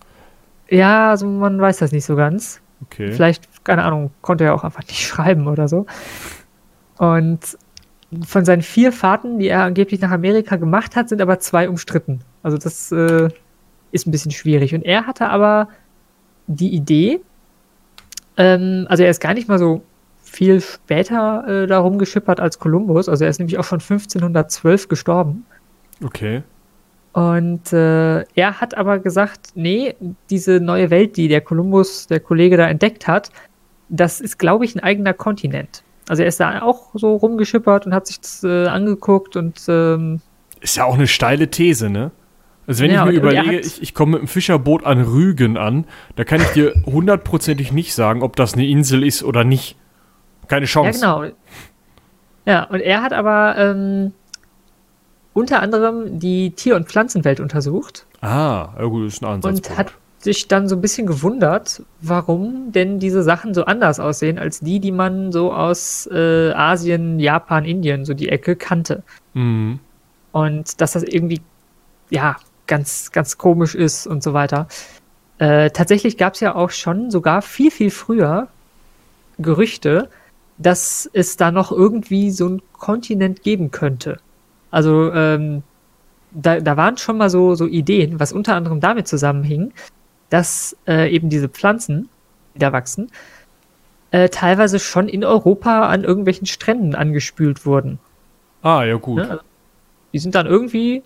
Ja, 0.68 1.10
also 1.10 1.26
man 1.26 1.60
weiß 1.60 1.78
das 1.78 1.90
nicht 1.90 2.04
so 2.04 2.14
ganz. 2.14 2.60
Okay. 2.82 3.10
Vielleicht, 3.12 3.64
keine 3.64 3.82
Ahnung, 3.82 4.12
konnte 4.22 4.44
er 4.44 4.54
auch 4.54 4.62
einfach 4.64 4.82
nicht 4.82 5.00
schreiben 5.06 5.48
oder 5.48 5.66
so. 5.66 5.86
Und 6.98 7.40
von 8.26 8.44
seinen 8.44 8.62
vier 8.62 8.92
Fahrten, 8.92 9.38
die 9.38 9.48
er 9.48 9.62
angeblich 9.62 10.00
nach 10.00 10.10
Amerika 10.10 10.56
gemacht 10.56 10.96
hat, 10.96 11.08
sind 11.08 11.20
aber 11.20 11.38
zwei 11.38 11.68
umstritten. 11.68 12.20
Also 12.42 12.58
das 12.58 12.90
äh, 12.90 13.28
ist 13.92 14.06
ein 14.06 14.10
bisschen 14.10 14.32
schwierig. 14.32 14.74
Und 14.74 14.82
er 14.82 15.06
hatte 15.06 15.28
aber 15.28 15.68
die 16.46 16.74
Idee, 16.74 17.20
ähm, 18.36 18.86
also 18.88 19.04
er 19.04 19.10
ist 19.10 19.20
gar 19.20 19.34
nicht 19.34 19.48
mal 19.48 19.58
so 19.58 19.82
viel 20.22 20.60
später 20.60 21.46
äh, 21.46 21.66
darum 21.66 21.98
geschippert 21.98 22.40
als 22.40 22.58
Kolumbus. 22.58 23.08
Also 23.08 23.24
er 23.24 23.30
ist 23.30 23.38
nämlich 23.38 23.58
auch 23.58 23.64
schon 23.64 23.80
1512 23.80 24.88
gestorben. 24.88 25.44
Okay. 26.02 26.42
Und 27.12 27.72
äh, 27.72 28.20
er 28.20 28.60
hat 28.60 28.76
aber 28.76 29.00
gesagt, 29.00 29.48
nee, 29.54 29.94
diese 30.30 30.60
neue 30.60 30.90
Welt, 30.90 31.16
die 31.16 31.28
der 31.28 31.40
Kolumbus, 31.40 32.06
der 32.06 32.20
Kollege 32.20 32.56
da 32.56 32.68
entdeckt 32.68 33.08
hat, 33.08 33.30
das 33.88 34.20
ist, 34.20 34.38
glaube 34.38 34.64
ich, 34.64 34.76
ein 34.76 34.80
eigener 34.80 35.12
Kontinent. 35.12 35.82
Also 36.10 36.22
er 36.22 36.28
ist 36.28 36.40
da 36.40 36.62
auch 36.62 36.90
so 36.94 37.14
rumgeschippert 37.14 37.86
und 37.86 37.94
hat 37.94 38.08
sich 38.08 38.20
das 38.20 38.42
äh, 38.42 38.66
angeguckt 38.66 39.36
und 39.36 39.60
ähm, 39.68 40.20
Ist 40.60 40.76
ja 40.76 40.84
auch 40.84 40.94
eine 40.94 41.06
steile 41.06 41.48
These, 41.48 41.88
ne? 41.88 42.10
Also 42.66 42.82
wenn 42.82 42.90
Ja, 42.90 43.04
ich 43.06 43.12
mir 43.12 43.16
er 43.16 43.22
überlege, 43.22 43.60
ich, 43.60 43.80
ich 43.80 43.94
komme 43.94 44.12
mit 44.14 44.22
dem 44.22 44.26
Fischerboot 44.26 44.84
an 44.84 45.00
Rügen 45.02 45.56
an, 45.56 45.84
da 46.16 46.24
kann 46.24 46.40
ich 46.40 46.48
dir 46.48 46.74
hundertprozentig 46.84 47.70
nicht 47.70 47.94
sagen, 47.94 48.22
ob 48.24 48.34
das 48.34 48.54
eine 48.54 48.66
Insel 48.66 49.04
ist 49.04 49.22
oder 49.22 49.44
nicht. 49.44 49.76
Keine 50.48 50.66
ja 50.66 50.70
Chance. 50.72 50.98
genau. 51.00 51.24
Ja, 52.44 52.64
und 52.64 52.80
er 52.80 53.02
hat 53.02 53.12
aber 53.12 53.54
ähm, 53.56 54.12
unter 55.32 55.62
anderem 55.62 56.18
die 56.18 56.50
Tier- 56.50 56.74
und 56.74 56.88
Pflanzenwelt 56.88 57.38
untersucht 57.38 58.06
Ah, 58.20 58.70
ja 58.78 58.84
gut, 58.86 59.06
ist 59.06 59.22
ein 59.22 59.26
Ansatzpunkt. 59.26 59.70
und 59.70 59.78
hat 59.78 59.92
sich 60.22 60.48
dann 60.48 60.68
so 60.68 60.76
ein 60.76 60.82
bisschen 60.82 61.06
gewundert, 61.06 61.82
warum 62.02 62.72
denn 62.72 62.98
diese 62.98 63.22
Sachen 63.22 63.54
so 63.54 63.64
anders 63.64 63.98
aussehen 63.98 64.38
als 64.38 64.60
die, 64.60 64.78
die 64.78 64.92
man 64.92 65.32
so 65.32 65.52
aus 65.52 66.06
äh, 66.12 66.52
Asien, 66.52 67.18
Japan, 67.18 67.64
Indien, 67.64 68.04
so 68.04 68.12
die 68.12 68.28
Ecke 68.28 68.54
kannte. 68.54 69.02
Mhm. 69.32 69.80
Und 70.32 70.80
dass 70.80 70.92
das 70.92 71.02
irgendwie, 71.04 71.40
ja, 72.10 72.36
ganz, 72.66 73.12
ganz 73.12 73.38
komisch 73.38 73.74
ist 73.74 74.06
und 74.06 74.22
so 74.22 74.34
weiter. 74.34 74.68
Äh, 75.38 75.70
tatsächlich 75.70 76.18
gab 76.18 76.34
es 76.34 76.40
ja 76.40 76.54
auch 76.54 76.70
schon 76.70 77.10
sogar 77.10 77.40
viel, 77.40 77.70
viel 77.70 77.90
früher 77.90 78.48
Gerüchte, 79.38 80.10
dass 80.58 81.08
es 81.14 81.38
da 81.38 81.50
noch 81.50 81.72
irgendwie 81.72 82.30
so 82.30 82.46
ein 82.46 82.62
Kontinent 82.74 83.42
geben 83.42 83.70
könnte. 83.70 84.18
Also 84.70 85.10
ähm, 85.14 85.62
da, 86.30 86.60
da 86.60 86.76
waren 86.76 86.98
schon 86.98 87.16
mal 87.16 87.30
so, 87.30 87.54
so 87.54 87.66
Ideen, 87.66 88.20
was 88.20 88.32
unter 88.32 88.54
anderem 88.54 88.80
damit 88.80 89.08
zusammenhing, 89.08 89.72
dass 90.30 90.76
äh, 90.86 91.12
eben 91.12 91.28
diese 91.28 91.48
Pflanzen, 91.48 92.08
die 92.54 92.60
da 92.60 92.72
wachsen, 92.72 93.10
äh, 94.10 94.28
teilweise 94.28 94.78
schon 94.78 95.08
in 95.08 95.24
Europa 95.24 95.88
an 95.88 96.04
irgendwelchen 96.04 96.46
Stränden 96.46 96.94
angespült 96.94 97.66
wurden. 97.66 97.98
Ah, 98.62 98.84
ja 98.84 98.96
gut. 98.96 99.18
Ne? 99.18 99.30
Also, 99.30 99.42
die 100.12 100.18
sind 100.18 100.34
dann 100.34 100.46
irgendwie 100.46 101.02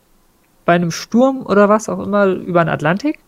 bei 0.64 0.74
einem 0.74 0.90
Sturm 0.90 1.44
oder 1.44 1.68
was 1.68 1.88
auch 1.88 1.98
immer 1.98 2.26
über 2.26 2.64
den 2.64 2.70
Atlantik. 2.70 3.18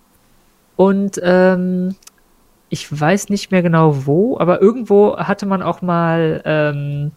Und 0.76 1.20
ähm, 1.22 1.96
ich 2.68 3.00
weiß 3.00 3.28
nicht 3.28 3.50
mehr 3.50 3.62
genau 3.62 4.06
wo, 4.06 4.38
aber 4.38 4.60
irgendwo 4.60 5.16
hatte 5.16 5.46
man 5.46 5.62
auch 5.62 5.82
mal 5.82 6.42
ähm, 6.44 7.12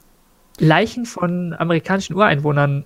Leichen 0.59 1.05
von 1.05 1.55
amerikanischen 1.57 2.15
Ureinwohnern 2.15 2.85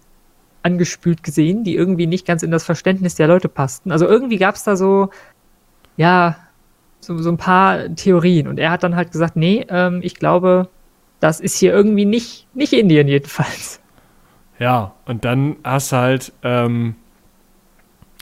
angespült 0.62 1.24
gesehen, 1.24 1.64
die 1.64 1.76
irgendwie 1.76 2.08
nicht 2.08 2.26
ganz 2.26 2.42
in 2.42 2.52
das 2.52 2.64
Verständnis 2.64 3.16
der 3.16 3.28
Leute 3.28 3.50
passten. 3.50 3.92
Also 3.92 4.08
irgendwie 4.08 4.38
gab 4.38 4.56
es 4.56 4.64
da 4.64 4.76
so, 4.76 5.10
ja, 5.98 6.38
so, 7.00 7.18
so 7.18 7.30
ein 7.30 7.38
paar 7.38 7.94
Theorien. 7.96 8.48
Und 8.48 8.60
er 8.60 8.72
hat 8.72 8.84
dann 8.84 8.96
halt 8.96 9.12
gesagt, 9.12 9.36
nee, 9.36 9.66
ähm, 9.70 10.00
ich 10.04 10.16
glaube, 10.16 10.70
das 11.20 11.40
ist 11.40 11.58
hier 11.58 11.74
irgendwie 11.74 12.06
nicht, 12.06 12.48
nicht 12.54 12.74
Indien 12.74 13.08
jedenfalls. 13.08 13.80
Ja, 14.60 14.94
und 15.06 15.26
dann 15.26 15.58
hast 15.64 15.92
du 15.92 15.96
halt, 15.98 16.34
ähm, 16.44 16.96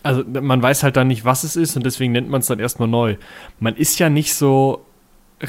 also 0.03 0.23
man 0.23 0.61
weiß 0.61 0.83
halt 0.83 0.97
dann 0.97 1.07
nicht, 1.07 1.25
was 1.25 1.43
es 1.43 1.55
ist 1.55 1.75
und 1.75 1.85
deswegen 1.85 2.13
nennt 2.13 2.29
man 2.29 2.41
es 2.41 2.47
dann 2.47 2.59
erstmal 2.59 2.87
neu. 2.87 3.17
Man 3.59 3.75
ist 3.75 3.99
ja 3.99 4.09
nicht 4.09 4.33
so 4.33 4.85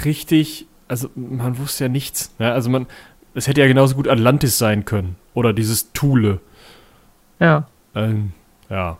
richtig, 0.04 0.66
also 0.88 1.08
man 1.14 1.58
wusste 1.58 1.84
ja 1.84 1.88
nichts. 1.88 2.34
Ne? 2.38 2.52
Also 2.52 2.68
man, 2.68 2.86
es 3.34 3.46
hätte 3.46 3.60
ja 3.60 3.66
genauso 3.66 3.94
gut 3.94 4.08
Atlantis 4.08 4.58
sein 4.58 4.84
können 4.84 5.16
oder 5.34 5.52
dieses 5.52 5.92
Thule. 5.92 6.40
Ja. 7.38 7.66
Ähm, 7.94 8.32
ja. 8.68 8.98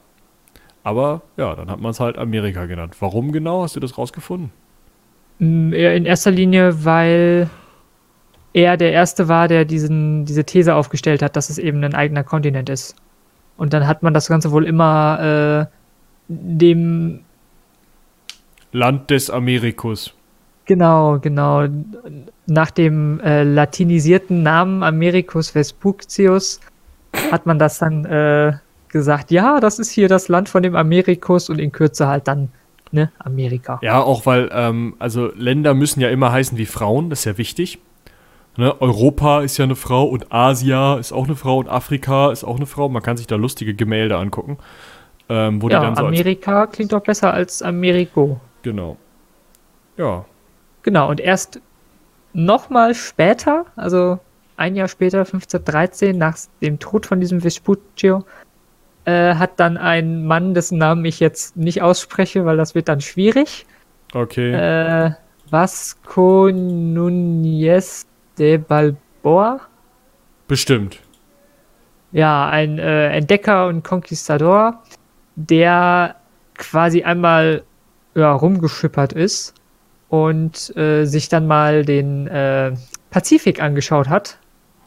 Aber 0.85 1.23
ja, 1.37 1.55
dann 1.55 1.71
hat 1.71 1.81
man 1.81 1.93
es 1.93 2.01
halt 2.01 2.19
Amerika 2.19 2.67
genannt. 2.67 2.97
Warum 3.01 3.33
genau? 3.33 3.63
Hast 3.63 3.77
du 3.77 3.81
das 3.81 3.97
rausgefunden? 3.99 4.51
Mm, 5.39 5.73
In 5.73 6.05
erster 6.05 6.31
Linie, 6.31 6.85
weil 6.85 7.49
er 8.53 8.77
der 8.77 8.93
Erste 8.93 9.29
war, 9.29 9.49
der 9.49 9.65
diesen, 9.65 10.25
diese 10.25 10.45
These 10.45 10.75
aufgestellt 10.75 11.23
hat, 11.23 11.37
dass 11.37 11.51
es 11.51 11.59
eben 11.59 11.83
ein 11.85 11.95
eigener 11.95 12.25
Kontinent 12.25 12.69
ist. 12.69 12.97
Und 13.57 13.73
dann 13.73 13.87
hat 13.87 14.03
man 14.03 14.13
das 14.13 14.29
Ganze 14.29 14.51
wohl 14.51 14.67
immer 14.67 15.69
äh, 15.69 15.77
dem. 16.29 17.21
Land 18.73 19.11
des 19.11 19.31
Amerikus. 19.31 20.15
Genau, 20.65 21.19
genau. 21.19 21.67
Nach 22.47 22.71
dem 22.71 23.21
äh, 23.21 23.43
latinisierten 23.43 24.43
Namen 24.43 24.83
Americus 24.83 25.51
Vespucius 25.51 26.61
hat 27.31 27.47
man 27.47 27.59
das 27.59 27.79
dann 27.79 28.05
äh, 28.05 28.53
gesagt, 28.93 29.31
ja, 29.31 29.59
das 29.59 29.79
ist 29.79 29.91
hier 29.91 30.09
das 30.09 30.29
Land 30.29 30.49
von 30.49 30.63
dem 30.63 30.77
Amerikus 30.77 31.51
und 31.51 31.59
in 31.59 31.73
Kürze 31.73 32.07
halt 32.07 32.29
dann, 32.29 32.51
ne, 32.93 33.11
Amerika. 33.19 33.81
Ja, 33.83 34.01
auch 34.01 34.27
weil, 34.27 34.49
ähm, 34.53 34.95
also 34.99 35.33
Länder 35.35 35.75
müssen 35.75 36.01
ja 36.01 36.09
immer 36.09 36.31
heißen 36.31 36.57
wie 36.59 36.67
Frauen, 36.67 37.11
das 37.11 37.21
ist 37.21 37.25
ja 37.25 37.39
wichtig. 37.39 37.79
Ne? 38.57 38.81
Europa 38.81 39.41
ist 39.41 39.57
ja 39.57 39.65
eine 39.65 39.77
Frau 39.77 40.05
und 40.05 40.31
Asia 40.31 40.99
ist 40.99 41.13
auch 41.13 41.25
eine 41.25 41.37
Frau 41.37 41.59
und 41.59 41.69
Afrika 41.69 42.31
ist 42.31 42.45
auch 42.45 42.57
eine 42.57 42.67
Frau. 42.67 42.89
Man 42.89 43.03
kann 43.03 43.17
sich 43.17 43.27
da 43.27 43.37
lustige 43.37 43.75
Gemälde 43.75 44.19
angucken. 44.19 44.59
Ähm, 45.29 45.63
wo 45.63 45.71
ja, 45.71 45.81
die 45.81 45.87
dann 45.87 45.97
so 45.97 46.05
Amerika 46.05 46.67
klingt 46.67 46.93
doch 46.93 47.01
besser 47.01 47.33
als 47.33 47.63
Americo. 47.63 48.33
Als, 48.33 48.63
genau. 48.63 48.99
Ja. 49.97 50.27
Genau, 50.83 51.09
und 51.09 51.21
erst 51.21 51.61
nochmal 52.35 52.95
später, 52.95 53.65
also 53.77 54.19
ein 54.57 54.75
Jahr 54.75 54.89
später, 54.89 55.21
1513, 55.21 56.19
nach 56.19 56.37
dem 56.61 56.79
Tod 56.79 57.07
von 57.07 57.21
diesem 57.21 57.41
Vespuccio, 57.41 58.25
äh, 59.05 59.35
hat 59.35 59.59
dann 59.59 59.77
ein 59.77 60.25
Mann, 60.27 60.55
dessen 60.55 60.79
Namen 60.79 61.05
ich 61.05 61.21
jetzt 61.21 61.57
nicht 61.57 61.83
ausspreche, 61.83 62.45
weil 62.45 62.57
das 62.57 62.75
wird 62.75 62.89
dann 62.89 63.01
schwierig. 63.01 63.67
Okay. 64.15 64.53
Äh, 64.53 65.13
Vasco 65.51 66.47
Núñez 66.47 68.07
de 68.39 68.59
Balboa. 68.59 69.61
Bestimmt. 70.49 70.99
Ja, 72.13 72.49
ein 72.49 72.79
äh, 72.79 73.09
Entdecker 73.09 73.67
und 73.67 73.85
Konquistador, 73.85 74.83
der 75.37 76.17
quasi 76.55 77.03
einmal 77.03 77.63
ja, 78.15 78.33
rumgeschippert 78.33 79.13
ist 79.15 79.55
und 80.09 80.77
äh, 80.77 81.07
sich 81.07 81.29
dann 81.31 81.47
mal 81.47 81.85
den 81.85 82.27
äh, 82.27 82.73
Pazifik 83.11 83.63
angeschaut 83.63 84.09
hat. 84.09 84.39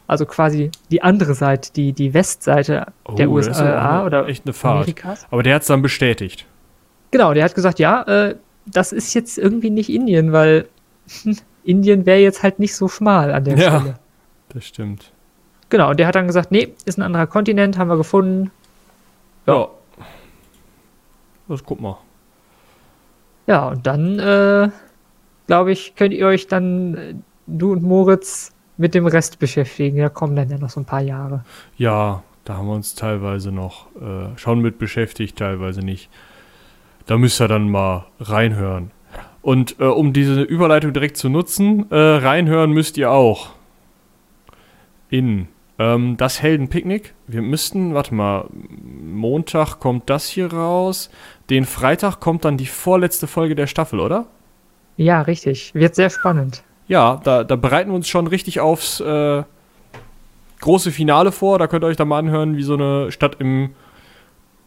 Also 0.08 0.24
quasi 0.26 0.70
die 0.90 1.02
andere 1.02 1.34
Seite, 1.34 1.72
die, 1.72 1.92
die 1.92 2.14
Westseite 2.14 2.72
der 2.72 3.28
Oh, 3.28 3.32
aber 3.32 3.36
USA 3.36 3.96
eine- 3.98 4.04
oder 4.06 4.28
echt 4.28 4.44
eine 4.46 4.52
Fahrt. 4.52 4.76
Amerikas. 4.82 5.26
Aber 5.30 5.42
der 5.42 5.54
hat 5.56 5.62
es 5.62 5.68
dann 5.68 5.82
bestätigt. 5.82 6.46
Genau, 7.10 7.34
der 7.34 7.44
hat 7.44 7.54
gesagt, 7.54 7.78
ja, 7.78 8.02
äh, 8.02 8.36
das 8.66 8.92
ist 8.92 9.14
jetzt 9.14 9.36
irgendwie 9.38 9.70
nicht 9.70 9.88
Indien, 9.90 10.32
weil 10.32 10.68
Indien 11.64 12.06
wäre 12.06 12.20
jetzt 12.20 12.42
halt 12.42 12.58
nicht 12.60 12.74
so 12.76 12.86
schmal 12.88 13.32
an 13.32 13.44
der 13.44 13.56
Ja. 13.58 13.80
Stelle. 13.80 13.94
Das 14.50 14.64
stimmt. 14.64 15.12
Genau, 15.70 15.90
und 15.90 15.98
der 15.98 16.06
hat 16.06 16.14
dann 16.14 16.28
gesagt, 16.28 16.52
nee, 16.52 16.72
ist 16.84 16.98
ein 16.98 17.02
anderer 17.02 17.26
Kontinent, 17.26 17.76
haben 17.78 17.88
wir 17.88 17.96
gefunden. 17.96 18.52
Ja. 19.46 19.68
Das 21.48 21.64
guck 21.64 21.80
mal. 21.80 21.98
Ja, 23.48 23.68
und 23.68 23.86
dann, 23.86 24.18
äh, 24.18 24.68
glaube 25.46 25.72
ich, 25.72 25.94
könnt 25.94 26.12
ihr 26.14 26.26
euch 26.26 26.46
dann, 26.48 26.94
äh, 26.94 27.14
du 27.46 27.72
und 27.72 27.82
Moritz, 27.82 28.52
mit 28.76 28.94
dem 28.94 29.06
Rest 29.06 29.38
beschäftigen. 29.38 29.98
Da 29.98 30.08
kommen 30.08 30.36
dann 30.36 30.50
ja 30.50 30.58
noch 30.58 30.70
so 30.70 30.80
ein 30.80 30.84
paar 30.84 31.00
Jahre. 31.00 31.44
Ja, 31.76 32.22
da 32.44 32.56
haben 32.56 32.68
wir 32.68 32.74
uns 32.74 32.94
teilweise 32.94 33.52
noch 33.52 33.86
äh, 33.96 34.36
schon 34.38 34.60
mit 34.60 34.78
beschäftigt, 34.78 35.38
teilweise 35.38 35.80
nicht. 35.80 36.08
Da 37.06 37.18
müsst 37.18 37.40
ihr 37.40 37.48
dann 37.48 37.70
mal 37.70 38.06
reinhören. 38.20 38.90
Und 39.42 39.76
äh, 39.78 39.84
um 39.84 40.12
diese 40.12 40.42
Überleitung 40.42 40.92
direkt 40.92 41.16
zu 41.16 41.28
nutzen, 41.28 41.90
äh, 41.90 41.96
reinhören 41.96 42.72
müsst 42.72 42.96
ihr 42.98 43.10
auch 43.10 43.50
in 45.08 45.48
ähm, 45.78 46.16
das 46.16 46.42
Heldenpicknick. 46.42 47.14
Wir 47.26 47.42
müssten, 47.42 47.94
warte 47.94 48.14
mal, 48.14 48.46
Montag 48.50 49.78
kommt 49.78 50.10
das 50.10 50.26
hier 50.26 50.52
raus. 50.52 51.10
Den 51.50 51.64
Freitag 51.64 52.20
kommt 52.20 52.44
dann 52.44 52.56
die 52.56 52.66
vorletzte 52.66 53.26
Folge 53.26 53.54
der 53.54 53.66
Staffel, 53.66 54.00
oder? 54.00 54.26
Ja, 54.96 55.22
richtig. 55.22 55.74
Wird 55.74 55.94
sehr 55.94 56.10
spannend. 56.10 56.62
Ja, 56.88 57.20
da, 57.24 57.44
da 57.44 57.56
bereiten 57.56 57.90
wir 57.90 57.96
uns 57.96 58.08
schon 58.08 58.26
richtig 58.26 58.60
aufs 58.60 59.00
äh, 59.00 59.42
große 60.60 60.92
Finale 60.92 61.32
vor. 61.32 61.58
Da 61.58 61.66
könnt 61.66 61.84
ihr 61.84 61.88
euch 61.88 61.96
da 61.96 62.04
mal 62.04 62.18
anhören, 62.18 62.56
wie 62.56 62.62
so 62.62 62.74
eine 62.74 63.10
Stadt 63.10 63.36
im 63.40 63.70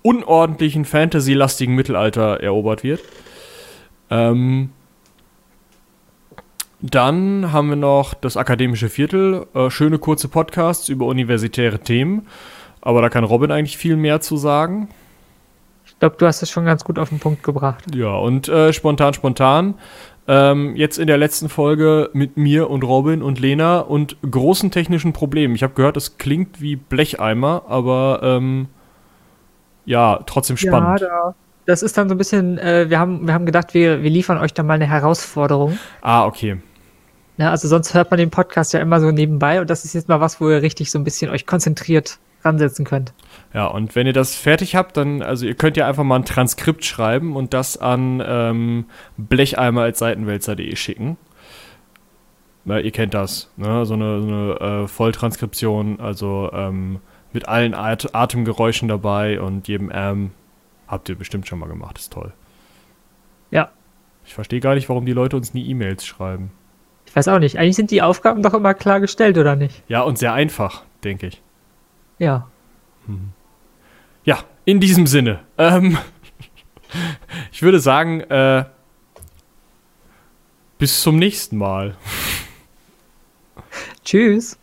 unordentlichen, 0.02 0.86
fantasy-lastigen 0.86 1.76
Mittelalter 1.76 2.42
erobert 2.42 2.84
wird. 2.84 3.02
Ähm, 4.10 4.72
dann 6.82 7.52
haben 7.52 7.70
wir 7.70 7.76
noch 7.76 8.14
das 8.14 8.38
akademische 8.38 8.90
Viertel. 8.90 9.48
Äh, 9.54 9.70
schöne 9.70 10.00
kurze 10.00 10.30
Podcasts 10.30 10.88
über 10.88 11.06
universitäre 11.06 11.80
Themen. 11.80 12.28
Aber 12.82 13.02
da 13.02 13.10
kann 13.10 13.26
Robin 13.26 13.52
eigentlich 13.52 13.78
viel 13.78 13.98
mehr 13.98 14.22
zu 14.22 14.38
sagen. 14.38 14.88
Ich 15.86 16.00
glaube, 16.00 16.16
du 16.18 16.26
hast 16.26 16.42
es 16.42 16.50
schon 16.50 16.64
ganz 16.64 16.86
gut 16.86 16.98
auf 16.98 17.10
den 17.10 17.20
Punkt 17.20 17.44
gebracht. 17.44 17.84
Ja, 17.94 18.16
und 18.16 18.48
äh, 18.48 18.72
spontan, 18.72 19.14
spontan. 19.14 19.74
Ähm, 20.32 20.76
jetzt 20.76 21.00
in 21.00 21.08
der 21.08 21.18
letzten 21.18 21.50
Folge 21.50 22.12
mit 22.14 22.38
mir 22.38 22.70
und 22.70 22.84
Robin 22.84 23.24
und 23.24 23.40
Lena 23.40 23.80
und 23.80 24.16
großen 24.30 24.70
technischen 24.70 25.12
Problemen. 25.12 25.56
Ich 25.56 25.64
habe 25.64 25.74
gehört, 25.74 25.98
es 25.98 26.20
klingt 26.20 26.62
wie 26.62 26.76
Blecheimer, 26.76 27.64
aber 27.68 28.20
ähm, 28.22 28.68
ja, 29.86 30.20
trotzdem 30.28 30.56
spannend. 30.56 31.02
Ja, 31.02 31.08
da, 31.08 31.36
das 31.66 31.82
ist 31.82 31.98
dann 31.98 32.10
so 32.10 32.14
ein 32.14 32.20
bisschen, 32.20 32.60
äh, 32.60 32.92
wir, 32.92 33.00
haben, 33.00 33.26
wir 33.26 33.34
haben 33.34 33.48
gedacht, 33.48 33.74
wir, 33.74 34.04
wir 34.04 34.10
liefern 34.12 34.38
euch 34.38 34.54
da 34.54 34.62
mal 34.62 34.76
eine 34.76 34.86
Herausforderung. 34.86 35.80
ah, 36.02 36.28
okay. 36.28 36.62
Ja, 37.38 37.50
also 37.50 37.68
sonst 37.68 37.96
hört 37.96 38.12
man 38.12 38.20
den 38.20 38.30
Podcast 38.30 38.72
ja 38.74 38.82
immer 38.82 39.00
so 39.00 39.10
nebenbei 39.10 39.62
und 39.62 39.72
das 39.72 39.84
ist 39.84 39.94
jetzt 39.94 40.10
mal 40.10 40.22
was, 40.22 40.40
wo 40.40 40.52
ihr 40.52 40.62
richtig 40.62 40.92
so 40.92 41.00
ein 41.00 41.04
bisschen 41.04 41.32
euch 41.32 41.48
konzentriert 41.48 42.20
ransetzen 42.44 42.86
könnt. 42.86 43.14
Ja, 43.54 43.66
und 43.66 43.96
wenn 43.96 44.06
ihr 44.06 44.14
das 44.14 44.36
fertig 44.36 44.76
habt, 44.76 44.96
dann, 44.98 45.22
also 45.24 45.46
ihr 45.46 45.56
könnt 45.56 45.76
ja 45.76 45.88
einfach 45.88 46.04
mal 46.04 46.18
ein 46.18 46.26
Transkript 46.26 46.86
schreiben 46.86 47.36
und 47.36 47.54
das 47.54 47.78
an 47.78 48.24
ähm, 48.26 48.86
blecheimer 49.18 49.82
als 49.82 50.00
seitenwälzer.de 50.00 50.76
schicken. 50.76 51.18
Na, 52.66 52.80
ihr 52.80 52.92
kennt 52.92 53.16
das, 53.16 53.52
ne? 53.58 53.86
so 53.86 53.96
eine, 53.96 54.22
so 54.22 54.28
eine 54.28 54.84
äh, 54.84 54.88
Volltranskription, 54.88 56.00
also 56.00 56.52
ähm, 56.54 57.00
mit 57.34 57.48
allen 57.48 57.74
At 57.74 58.14
Atemgeräuschen 58.14 58.88
dabei 58.88 59.42
und 59.42 59.68
jedem 59.68 59.92
Ähm 59.94 60.32
habt 60.90 61.08
ihr 61.08 61.16
bestimmt 61.16 61.48
schon 61.48 61.60
mal 61.60 61.70
gemacht, 61.70 61.98
ist 61.98 62.12
toll. 62.12 62.34
Ja. 63.52 63.70
Ich 64.26 64.34
verstehe 64.34 64.60
gar 64.60 64.76
nicht, 64.76 64.90
warum 64.90 65.06
die 65.06 65.14
Leute 65.14 65.38
uns 65.38 65.54
nie 65.54 65.66
E-Mails 65.68 66.06
schreiben. 66.06 66.52
Ich 67.06 67.16
weiß 67.16 67.28
auch 67.30 67.40
nicht. 67.40 67.58
Eigentlich 67.58 67.76
sind 67.76 67.92
die 67.92 68.02
Aufgaben 68.02 68.44
doch 68.44 68.54
immer 68.54 68.74
klar 68.74 69.00
gestellt, 69.00 69.38
oder 69.38 69.56
nicht? 69.56 69.84
Ja, 69.88 70.02
und 70.02 70.18
sehr 70.18 70.34
einfach, 70.34 70.84
denke 71.04 71.28
ich. 71.28 71.42
Ja. 72.18 72.48
Mhm 73.08 73.32
ja, 74.24 74.44
in 74.66 74.80
diesem 74.80 75.08
Sinne. 75.08 75.46
Ähm, 75.58 75.98
ich 77.52 77.62
würde 77.62 77.80
sagen, 77.80 78.22
äh, 78.22 78.66
bis 80.78 81.02
zum 81.02 81.18
nächsten 81.18 81.58
Mal. 81.58 81.96
Tschüss. 84.04 84.59